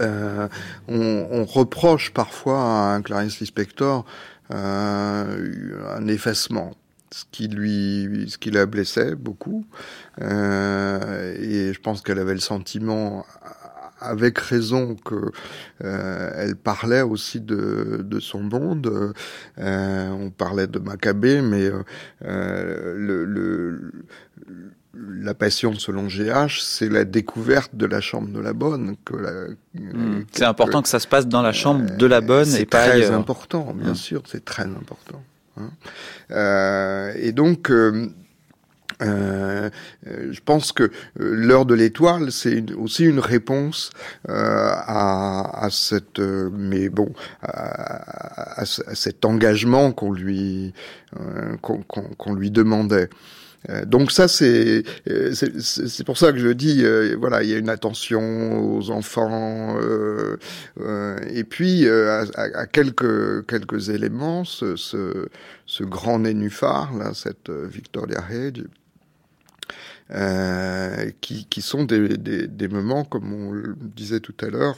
Euh, 0.01 0.49
on, 0.89 1.45
reproche 1.45 2.11
parfois 2.11 2.61
à 2.61 2.95
un 2.95 3.03
Clarice 3.03 3.41
Lispector 3.41 4.05
euh, 4.53 5.97
un 5.97 6.07
effacement, 6.09 6.73
ce 7.11 7.25
qui 7.31 7.49
lui, 7.49 8.27
ce 8.29 8.39
qui 8.39 8.51
la 8.51 8.67
blessait 8.67 9.15
beaucoup. 9.15 9.67
Euh, 10.21 11.35
et 11.39 11.73
je 11.73 11.81
pense 11.81 12.03
qu'elle 12.03 12.19
avait 12.19 12.35
le 12.35 12.41
sentiment 12.41 13.25
avec 14.01 14.39
raison 14.39 14.97
que 14.97 15.31
elle 15.81 16.57
parlait 16.57 17.03
aussi 17.03 17.41
de, 17.41 18.19
son 18.19 18.41
monde. 18.41 19.13
on 19.59 20.31
parlait 20.31 20.67
de 20.67 20.79
Maccabée, 20.79 21.43
mais 21.43 21.71
le, 22.23 23.25
le, 23.25 23.93
la 24.95 25.35
passion 25.35 25.75
selon 25.75 26.07
GH, 26.07 26.61
c'est 26.61 26.89
la 26.89 27.05
découverte 27.05 27.75
de 27.75 27.87
la 27.87 28.01
chambre 28.01 28.29
de 28.29 28.41
la 28.41 28.53
bonne. 28.53 28.97
Hmm. 29.75 30.23
c'est 30.33 30.45
important 30.45 30.83
que 30.83 30.89
ça 30.89 30.99
se 30.99 31.07
passe 31.07 31.27
dans 31.29 31.43
la 31.43 31.53
chambre 31.53 31.97
de 31.97 32.07
la 32.07 32.21
bonne 32.21 32.53
et 32.55 32.67
pas 32.67 32.89
très 32.89 33.11
important, 33.11 33.73
bien 33.75 33.93
hmm. 33.93 33.97
sûr, 33.97 34.23
c'est 34.27 34.45
très 34.45 34.65
important. 34.65 35.23
Hein. 35.57 35.71
Euh, 36.31 37.13
et 37.17 37.33
donc, 37.33 37.71
euh, 37.71 38.09
euh, 39.03 39.71
je 40.05 40.41
pense 40.45 40.73
que 40.73 40.91
l'heure 41.17 41.67
de 41.67 41.75
l'étoile, 41.75 42.33
c'est 42.33 42.73
aussi 42.75 43.05
une 43.05 43.21
réponse 43.21 43.91
à, 44.29 45.69
cette, 45.71 46.19
mais 46.19 46.89
bon, 46.89 47.13
à, 47.43 48.65
cet 48.65 49.25
engagement 49.25 49.93
qu'on 49.93 50.13
lui 50.13 50.75
qu'on 51.63 52.35
lui 52.35 52.51
demandait. 52.51 53.09
Euh, 53.69 53.85
donc 53.85 54.11
ça, 54.11 54.29
c'est 54.29 54.85
c'est 55.61 56.05
pour 56.05 56.17
ça 56.17 56.33
que 56.33 56.39
je 56.39 56.49
dis, 56.49 56.83
euh, 56.85 57.15
voilà, 57.19 57.43
il 57.43 57.51
y 57.51 57.55
a 57.55 57.59
une 57.59 57.69
attention 57.69 58.75
aux 58.75 58.91
enfants, 58.91 59.77
euh, 59.79 60.37
et 61.29 61.45
puis 61.45 61.87
à, 61.89 62.67
quelques 62.67 63.47
quelques 63.47 63.91
éléments, 63.91 64.45
ce, 64.45 64.77
ce, 64.77 65.29
ce 65.67 65.85
grand 65.85 66.21
nénuphar 66.21 66.97
là, 66.97 67.13
cette 67.15 67.51
Victoria 67.51 68.25
Hedge, 68.31 68.63
euh, 70.13 71.11
qui, 71.21 71.45
qui, 71.47 71.63
sont 71.63 71.85
des, 71.85 72.17
des, 72.17 72.49
des, 72.49 72.69
moments, 72.69 73.05
comme 73.05 73.33
on 73.33 73.53
le 73.53 73.77
disait 73.79 74.21
tout 74.21 74.35
à 74.41 74.47
l'heure, 74.47 74.77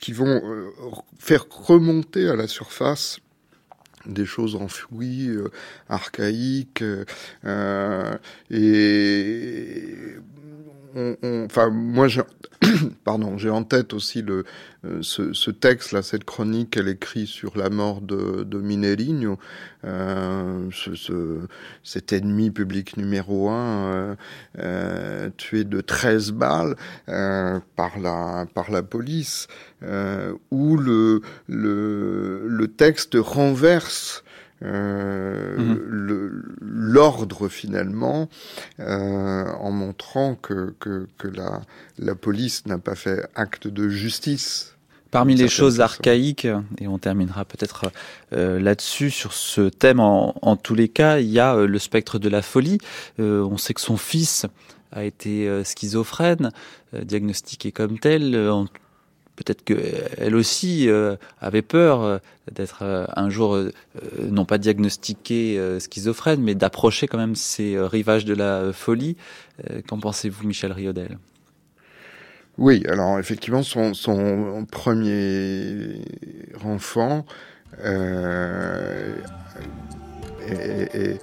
qui 0.00 0.12
vont 0.12 0.42
faire 1.18 1.46
remonter 1.50 2.28
à 2.28 2.34
la 2.34 2.48
surface 2.48 3.20
des 4.06 4.26
choses 4.26 4.56
enfouies, 4.56 5.28
euh, 5.28 5.50
archaïques, 5.88 6.84
euh, 7.44 8.16
et 8.50 9.94
enfin, 11.46 11.70
moi, 11.70 12.08
pardon, 13.04 13.38
j'ai 13.38 13.50
en 13.50 13.64
tête 13.64 13.94
aussi 13.94 14.22
le, 14.22 14.44
euh, 14.84 15.00
ce, 15.02 15.50
texte 15.50 15.92
là, 15.92 16.02
cette 16.02 16.24
chronique 16.24 16.70
qu'elle 16.70 16.88
écrit 16.88 17.26
sur 17.26 17.56
la 17.56 17.70
mort 17.70 18.00
de, 18.00 18.44
de 18.44 18.58
Minerigno, 18.58 19.38
euh, 19.84 20.68
ce, 20.72 21.40
cet 21.82 22.12
ennemi 22.12 22.50
public 22.50 22.96
numéro 22.96 23.50
un, 23.50 24.16
euh, 24.58 25.30
tué 25.36 25.64
de 25.64 25.80
13 25.80 26.32
balles 26.32 26.76
par 27.76 27.98
la 27.98 28.46
par 28.54 28.70
la 28.70 28.82
police, 28.82 29.48
où 30.50 30.76
le, 30.76 31.22
le 31.48 32.46
le 32.46 32.68
texte 32.68 33.16
renverse 33.18 34.22
euh, 34.62 35.56
mhm. 35.56 36.42
l'ordre 36.60 37.48
finalement, 37.48 38.28
euh, 38.78 39.46
en 39.60 39.70
montrant 39.70 40.34
que, 40.34 40.74
que, 40.78 41.06
que 41.16 41.28
la, 41.28 41.62
la 41.98 42.14
police 42.14 42.66
n'a 42.66 42.78
pas 42.78 42.94
fait 42.94 43.26
acte 43.34 43.68
de 43.68 43.88
justice. 43.88 44.74
Parmi 45.10 45.34
les 45.34 45.48
choses 45.48 45.80
archaïques, 45.80 46.46
et 46.78 46.86
on 46.86 46.98
terminera 46.98 47.44
peut-être 47.44 47.90
euh, 48.32 48.60
là-dessus 48.60 49.10
sur 49.10 49.32
ce 49.32 49.62
thème, 49.68 49.98
en, 49.98 50.36
en, 50.42 50.56
tous 50.56 50.76
les 50.76 50.88
cas, 50.88 51.18
il 51.18 51.30
y 51.30 51.40
a 51.40 51.56
le 51.56 51.78
spectre 51.80 52.20
de 52.20 52.28
la 52.28 52.42
folie. 52.42 52.78
On 53.18 53.56
sait 53.56 53.74
que 53.74 53.80
son 53.80 53.96
fils 53.96 54.46
a 54.92 55.02
été 55.02 55.64
schizophrène, 55.64 56.50
diagnostiqué 56.92 57.72
comme 57.72 57.98
tel. 57.98 58.36
En 58.36 58.66
peut-être 59.40 59.64
qu'elle 59.64 60.34
aussi 60.34 60.88
euh, 60.88 61.16
avait 61.40 61.62
peur 61.62 62.02
euh, 62.02 62.18
d'être 62.52 62.82
euh, 62.82 63.06
un 63.16 63.30
jour, 63.30 63.58
non 64.22 64.44
pas 64.44 64.58
diagnostiquée 64.58 65.78
schizophrène, 65.80 66.42
mais 66.42 66.54
d'approcher 66.54 67.08
quand 67.08 67.16
même 67.18 67.34
ces 67.34 67.78
rivages 67.78 68.24
de 68.24 68.34
la 68.34 68.72
folie. 68.72 69.16
Qu'en 69.86 69.98
pensez-vous, 69.98 70.46
Michel 70.46 70.72
Riodel? 70.72 71.18
Oui, 72.58 72.82
alors 72.88 73.18
effectivement, 73.18 73.62
son, 73.62 74.66
premier 74.70 76.02
enfant 76.64 77.24
est, 80.44 81.18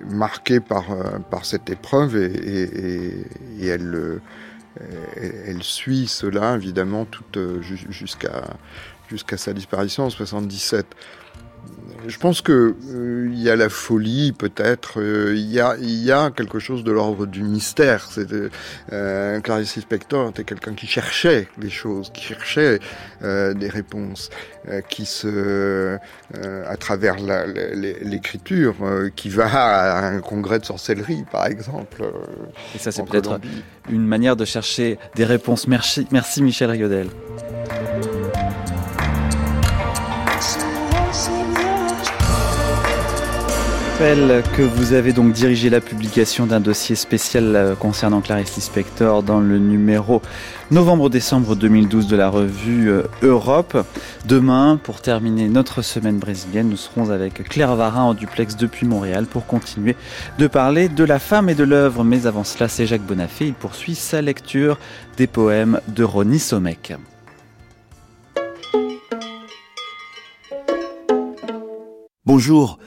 marqué 0.00 0.60
par, 0.60 0.84
par 1.30 1.44
cette 1.44 1.70
épreuve 1.70 2.16
et, 2.16 3.24
et, 3.60 3.66
elle 3.66 4.20
elle 5.16 5.62
suit 5.62 6.06
cela 6.06 6.54
évidemment 6.54 7.06
euh, 7.36 7.62
jusqu'à 7.62 8.44
jusqu'à 9.08 9.36
sa 9.36 9.52
disparition 9.52 10.04
en 10.04 10.10
77 10.10 10.86
je 12.08 12.18
pense 12.18 12.40
que 12.40 12.74
euh, 12.88 13.28
il 13.32 13.40
y 13.40 13.50
a 13.50 13.56
la 13.56 13.68
folie 13.68 14.32
peut-être, 14.32 15.00
euh, 15.00 15.34
il 15.34 15.50
y 15.50 15.60
a 15.60 15.76
il 15.78 16.04
y 16.04 16.12
a 16.12 16.30
quelque 16.30 16.58
chose 16.58 16.84
de 16.84 16.92
l'ordre 16.92 17.26
du 17.26 17.42
mystère. 17.42 18.08
C'est 18.10 18.28
euh, 18.92 19.40
Clarice 19.40 19.76
Lispector 19.76 20.30
était 20.30 20.44
quelqu'un 20.44 20.74
qui 20.74 20.86
cherchait 20.86 21.48
des 21.58 21.70
choses, 21.70 22.10
qui 22.12 22.22
cherchait 22.22 22.80
euh, 23.22 23.54
des 23.54 23.68
réponses, 23.68 24.30
qui 24.88 25.06
se 25.06 25.98
à 26.34 26.76
travers 26.76 27.16
l'écriture, 27.20 28.74
qui 29.14 29.28
va 29.28 29.46
à 29.46 30.06
un 30.08 30.20
congrès 30.20 30.58
de 30.58 30.64
sorcellerie 30.64 31.24
par 31.30 31.46
exemple. 31.46 32.02
Et 32.74 32.78
ça 32.78 32.90
c'est 32.90 33.04
peut-être 33.04 33.40
une 33.88 34.06
manière 34.06 34.36
de 34.36 34.44
chercher 34.44 34.98
des 35.14 35.24
réponses. 35.24 35.68
Merci, 35.68 36.06
merci 36.10 36.42
Michel 36.42 36.70
Riodel. 36.70 37.08
Rappelle 43.98 44.42
que 44.54 44.60
vous 44.60 44.92
avez 44.92 45.14
donc 45.14 45.32
dirigé 45.32 45.70
la 45.70 45.80
publication 45.80 46.44
d'un 46.44 46.60
dossier 46.60 46.96
spécial 46.96 47.56
euh, 47.56 47.74
concernant 47.74 48.20
Clarice 48.20 48.54
Lispector 48.54 49.22
dans 49.22 49.40
le 49.40 49.56
numéro 49.58 50.20
novembre-décembre 50.70 51.56
2012 51.56 52.06
de 52.06 52.14
la 52.14 52.28
revue 52.28 52.90
euh, 52.90 53.04
Europe. 53.22 53.86
Demain, 54.26 54.78
pour 54.82 55.00
terminer 55.00 55.48
notre 55.48 55.80
semaine 55.80 56.18
brésilienne, 56.18 56.68
nous 56.68 56.76
serons 56.76 57.08
avec 57.08 57.48
Claire 57.48 57.74
Varin 57.74 58.02
en 58.02 58.12
duplex 58.12 58.56
depuis 58.56 58.86
Montréal 58.86 59.24
pour 59.24 59.46
continuer 59.46 59.96
de 60.38 60.46
parler 60.46 60.90
de 60.90 61.04
la 61.04 61.18
femme 61.18 61.48
et 61.48 61.54
de 61.54 61.64
l'œuvre. 61.64 62.04
Mais 62.04 62.26
avant 62.26 62.44
cela, 62.44 62.68
c'est 62.68 62.86
Jacques 62.86 63.06
Bonafé. 63.06 63.46
Il 63.46 63.54
poursuit 63.54 63.94
sa 63.94 64.20
lecture 64.20 64.78
des 65.16 65.26
poèmes 65.26 65.80
de 65.88 66.04
Ronnie 66.04 66.38
Sommek. 66.38 66.92
Bonjour. 72.26 72.78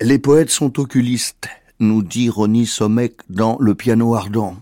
Les 0.00 0.20
poètes 0.20 0.50
sont 0.50 0.78
oculistes, 0.78 1.48
nous 1.80 2.04
dit 2.04 2.30
Ronnie 2.30 2.66
Sommek 2.66 3.20
dans 3.28 3.56
Le 3.58 3.74
piano 3.74 4.14
ardent. 4.14 4.56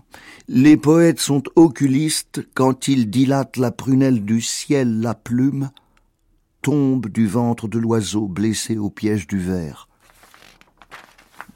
Les 0.47 0.77
poètes 0.77 1.19
sont 1.19 1.43
oculistes 1.55 2.41
quand 2.55 2.87
ils 2.87 3.07
dilatent 3.11 3.57
la 3.57 3.69
prunelle 3.69 4.25
du 4.25 4.41
ciel, 4.41 4.99
la 4.99 5.13
plume 5.13 5.69
tombe 6.63 7.07
du 7.07 7.27
ventre 7.27 7.67
de 7.67 7.77
l'oiseau 7.77 8.27
blessé 8.27 8.79
au 8.79 8.89
piège 8.89 9.27
du 9.27 9.37
verre. 9.37 9.87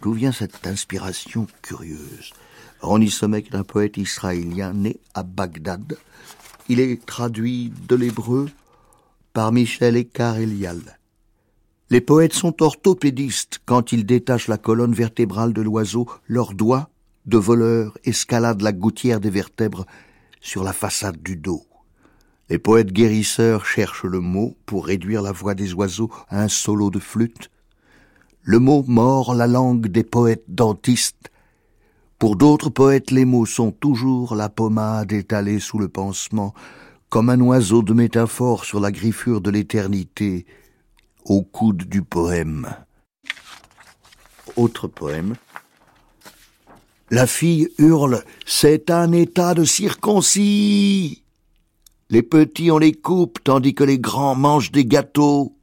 D'où 0.03 0.13
vient 0.13 0.31
cette 0.31 0.67
inspiration 0.67 1.47
curieuse? 1.63 2.33
Ronnie 2.81 3.09
Sommek 3.09 3.47
est 3.47 3.57
un 3.57 3.63
poète 3.63 3.97
israélien 3.97 4.73
né 4.73 4.99
à 5.15 5.23
Bagdad. 5.23 5.97
Il 6.69 6.79
est 6.79 7.03
traduit 7.03 7.73
de 7.87 7.95
l'hébreu 7.95 8.47
par 9.33 9.51
Michel 9.51 9.97
Ekar 9.97 10.37
Elial. 10.37 10.99
Les 11.91 11.99
poètes 11.99 12.31
sont 12.31 12.63
orthopédistes 12.63 13.59
quand 13.65 13.91
ils 13.91 14.05
détachent 14.05 14.47
la 14.47 14.57
colonne 14.57 14.93
vertébrale 14.93 15.51
de 15.51 15.61
l'oiseau, 15.61 16.07
leurs 16.25 16.53
doigts 16.53 16.89
de 17.25 17.37
voleurs 17.37 17.97
escaladent 18.05 18.61
la 18.61 18.71
gouttière 18.71 19.19
des 19.19 19.29
vertèbres 19.29 19.85
sur 20.39 20.63
la 20.63 20.71
façade 20.71 21.21
du 21.21 21.35
dos. 21.35 21.65
Les 22.49 22.59
poètes 22.59 22.93
guérisseurs 22.93 23.65
cherchent 23.65 24.05
le 24.05 24.21
mot 24.21 24.55
pour 24.65 24.85
réduire 24.85 25.21
la 25.21 25.33
voix 25.33 25.53
des 25.53 25.73
oiseaux 25.73 26.09
à 26.29 26.41
un 26.41 26.47
solo 26.47 26.91
de 26.91 26.99
flûte. 26.99 27.51
Le 28.41 28.59
mot 28.59 28.85
mord 28.87 29.35
la 29.35 29.47
langue 29.47 29.87
des 29.87 30.05
poètes 30.05 30.45
dentistes. 30.47 31.29
Pour 32.19 32.37
d'autres 32.37 32.69
poètes, 32.69 33.11
les 33.11 33.25
mots 33.25 33.45
sont 33.45 33.71
toujours 33.71 34.35
la 34.35 34.47
pommade 34.47 35.11
étalée 35.11 35.59
sous 35.59 35.77
le 35.77 35.89
pansement, 35.89 36.53
comme 37.09 37.29
un 37.29 37.41
oiseau 37.41 37.81
de 37.81 37.93
métaphore 37.93 38.63
sur 38.63 38.79
la 38.79 38.93
griffure 38.93 39.41
de 39.41 39.51
l'éternité, 39.51 40.45
au 41.25 41.43
coude 41.43 41.83
du 41.83 42.01
poème. 42.01 42.67
Autre 44.55 44.87
poème. 44.87 45.35
La 47.09 47.27
fille 47.27 47.69
hurle, 47.77 48.23
c'est 48.45 48.89
un 48.89 49.11
état 49.11 49.53
de 49.53 49.63
circoncis. 49.63 51.23
Les 52.09 52.23
petits, 52.23 52.71
on 52.71 52.77
les 52.77 52.93
coupe, 52.93 53.39
tandis 53.43 53.73
que 53.73 53.83
les 53.83 53.99
grands 53.99 54.35
mangent 54.35 54.71
des 54.71 54.85
gâteaux. 54.85 55.55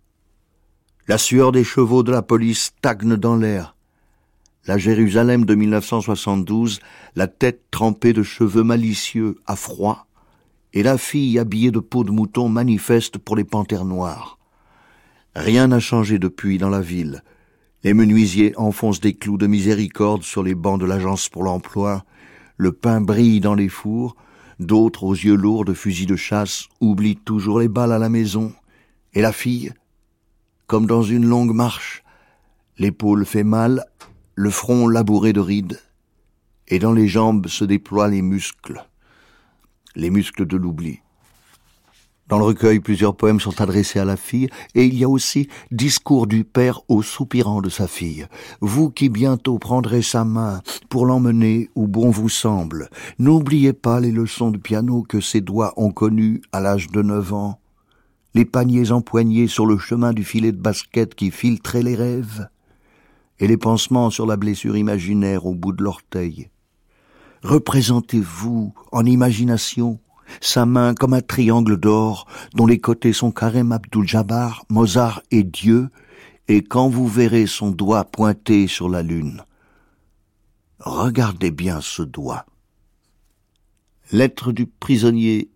La 1.06 1.18
sueur 1.18 1.52
des 1.52 1.64
chevaux 1.64 2.02
de 2.02 2.12
la 2.12 2.22
police 2.22 2.64
stagne 2.64 3.16
dans 3.16 3.36
l'air. 3.36 3.74
La 4.66 4.76
Jérusalem 4.76 5.46
de 5.46 5.54
1972, 5.54 6.80
la 7.16 7.26
tête 7.26 7.62
trempée 7.70 8.12
de 8.12 8.22
cheveux 8.22 8.62
malicieux, 8.62 9.36
à 9.46 9.56
froid, 9.56 10.06
et 10.74 10.82
la 10.82 10.98
fille 10.98 11.38
habillée 11.38 11.70
de 11.70 11.80
peau 11.80 12.04
de 12.04 12.10
mouton 12.10 12.50
manifeste 12.50 13.16
pour 13.16 13.36
les 13.36 13.44
panthères 13.44 13.86
noires. 13.86 14.37
Rien 15.38 15.68
n'a 15.68 15.78
changé 15.78 16.18
depuis 16.18 16.58
dans 16.58 16.68
la 16.68 16.80
ville. 16.80 17.22
Les 17.84 17.94
menuisiers 17.94 18.54
enfoncent 18.56 19.00
des 19.00 19.14
clous 19.14 19.38
de 19.38 19.46
miséricorde 19.46 20.24
sur 20.24 20.42
les 20.42 20.56
bancs 20.56 20.80
de 20.80 20.84
l'agence 20.84 21.28
pour 21.28 21.44
l'emploi, 21.44 22.04
le 22.56 22.72
pain 22.72 23.00
brille 23.00 23.38
dans 23.38 23.54
les 23.54 23.68
fours, 23.68 24.16
D'autres, 24.58 25.04
aux 25.04 25.14
yeux 25.14 25.36
lourds 25.36 25.64
de 25.64 25.74
fusils 25.74 26.08
de 26.08 26.16
chasse, 26.16 26.66
oublient 26.80 27.14
toujours 27.24 27.60
les 27.60 27.68
balles 27.68 27.92
à 27.92 28.00
la 28.00 28.08
maison. 28.08 28.52
Et 29.14 29.20
la 29.20 29.30
fille, 29.30 29.72
comme 30.66 30.86
dans 30.86 31.04
une 31.04 31.24
longue 31.24 31.54
marche, 31.54 32.02
l'épaule 32.76 33.24
fait 33.24 33.44
mal, 33.44 33.84
le 34.34 34.50
front 34.50 34.88
labouré 34.88 35.32
de 35.32 35.38
rides, 35.38 35.80
et 36.66 36.80
dans 36.80 36.92
les 36.92 37.06
jambes 37.06 37.46
se 37.46 37.64
déploient 37.64 38.08
les 38.08 38.22
muscles, 38.22 38.84
les 39.94 40.10
muscles 40.10 40.46
de 40.46 40.56
l'oubli. 40.56 40.98
Dans 42.28 42.38
le 42.38 42.44
recueil, 42.44 42.80
plusieurs 42.80 43.16
poèmes 43.16 43.40
sont 43.40 43.60
adressés 43.60 43.98
à 43.98 44.04
la 44.04 44.18
fille, 44.18 44.48
et 44.74 44.84
il 44.84 44.98
y 44.98 45.04
a 45.04 45.08
aussi 45.08 45.48
Discours 45.70 46.26
du 46.26 46.44
père 46.44 46.80
au 46.88 47.02
soupirant 47.02 47.62
de 47.62 47.70
sa 47.70 47.88
fille. 47.88 48.26
Vous 48.60 48.90
qui 48.90 49.08
bientôt 49.08 49.58
prendrez 49.58 50.02
sa 50.02 50.24
main 50.24 50.60
pour 50.90 51.06
l'emmener 51.06 51.70
où 51.74 51.86
bon 51.86 52.10
vous 52.10 52.28
semble, 52.28 52.90
n'oubliez 53.18 53.72
pas 53.72 53.98
les 54.00 54.12
leçons 54.12 54.50
de 54.50 54.58
piano 54.58 55.02
que 55.02 55.20
ses 55.20 55.40
doigts 55.40 55.72
ont 55.78 55.90
connues 55.90 56.42
à 56.52 56.60
l'âge 56.60 56.88
de 56.88 57.00
neuf 57.00 57.32
ans, 57.32 57.60
les 58.34 58.44
paniers 58.44 58.92
empoignés 58.92 59.46
sur 59.46 59.64
le 59.64 59.78
chemin 59.78 60.12
du 60.12 60.22
filet 60.22 60.52
de 60.52 60.60
basket 60.60 61.14
qui 61.14 61.30
filtrait 61.30 61.82
les 61.82 61.94
rêves, 61.94 62.48
et 63.40 63.46
les 63.46 63.56
pansements 63.56 64.10
sur 64.10 64.26
la 64.26 64.36
blessure 64.36 64.76
imaginaire 64.76 65.46
au 65.46 65.54
bout 65.54 65.72
de 65.72 65.82
l'orteil. 65.82 66.50
Représentez-vous 67.42 68.74
en 68.92 69.04
imagination 69.06 70.00
sa 70.40 70.66
main 70.66 70.94
comme 70.94 71.14
un 71.14 71.20
triangle 71.20 71.78
d'or 71.78 72.26
dont 72.54 72.66
les 72.66 72.80
côtés 72.80 73.12
sont 73.12 73.30
Karim 73.30 73.72
Abdul-Jabbar, 73.72 74.64
Mozart 74.68 75.22
et 75.30 75.44
Dieu, 75.44 75.90
et 76.48 76.62
quand 76.62 76.88
vous 76.88 77.06
verrez 77.06 77.46
son 77.46 77.70
doigt 77.70 78.04
pointé 78.04 78.66
sur 78.66 78.88
la 78.88 79.02
lune, 79.02 79.42
regardez 80.80 81.50
bien 81.50 81.80
ce 81.80 82.02
doigt. 82.02 82.46
Lettre 84.12 84.52
du 84.52 84.66
prisonnier 84.66 85.50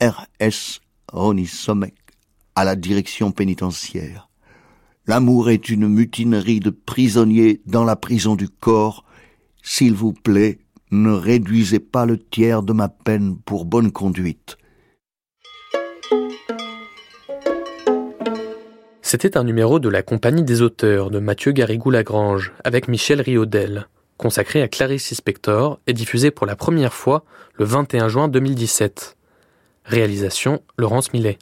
R.S. 0.00 0.80
Ronnie 1.12 1.46
Somek 1.46 1.94
à 2.54 2.64
la 2.64 2.76
direction 2.76 3.32
pénitentiaire. 3.32 4.28
L'amour 5.06 5.50
est 5.50 5.68
une 5.68 5.88
mutinerie 5.88 6.60
de 6.60 6.70
prisonniers 6.70 7.60
dans 7.66 7.84
la 7.84 7.96
prison 7.96 8.34
du 8.34 8.48
corps. 8.48 9.04
S'il 9.62 9.94
vous 9.94 10.12
plaît, 10.12 10.58
ne 10.90 11.12
réduisez 11.12 11.80
pas 11.80 12.06
le 12.06 12.18
tiers 12.18 12.62
de 12.62 12.72
ma 12.72 12.88
peine 12.88 13.36
pour 13.44 13.64
bonne 13.64 13.92
conduite. 13.92 14.56
C'était 19.02 19.36
un 19.36 19.44
numéro 19.44 19.78
de 19.78 19.88
la 19.88 20.02
Compagnie 20.02 20.42
des 20.42 20.62
auteurs 20.62 21.10
de 21.10 21.20
Mathieu 21.20 21.52
Garrigou-Lagrange 21.52 22.52
avec 22.64 22.88
Michel 22.88 23.20
Riodel, 23.20 23.86
consacré 24.16 24.62
à 24.62 24.68
Clarice 24.68 25.14
Spector 25.14 25.78
et 25.86 25.92
diffusé 25.92 26.32
pour 26.32 26.44
la 26.44 26.56
première 26.56 26.92
fois 26.92 27.24
le 27.54 27.64
21 27.64 28.08
juin 28.08 28.28
2017. 28.28 29.16
Réalisation 29.84 30.60
Laurence 30.76 31.12
Millet. 31.12 31.38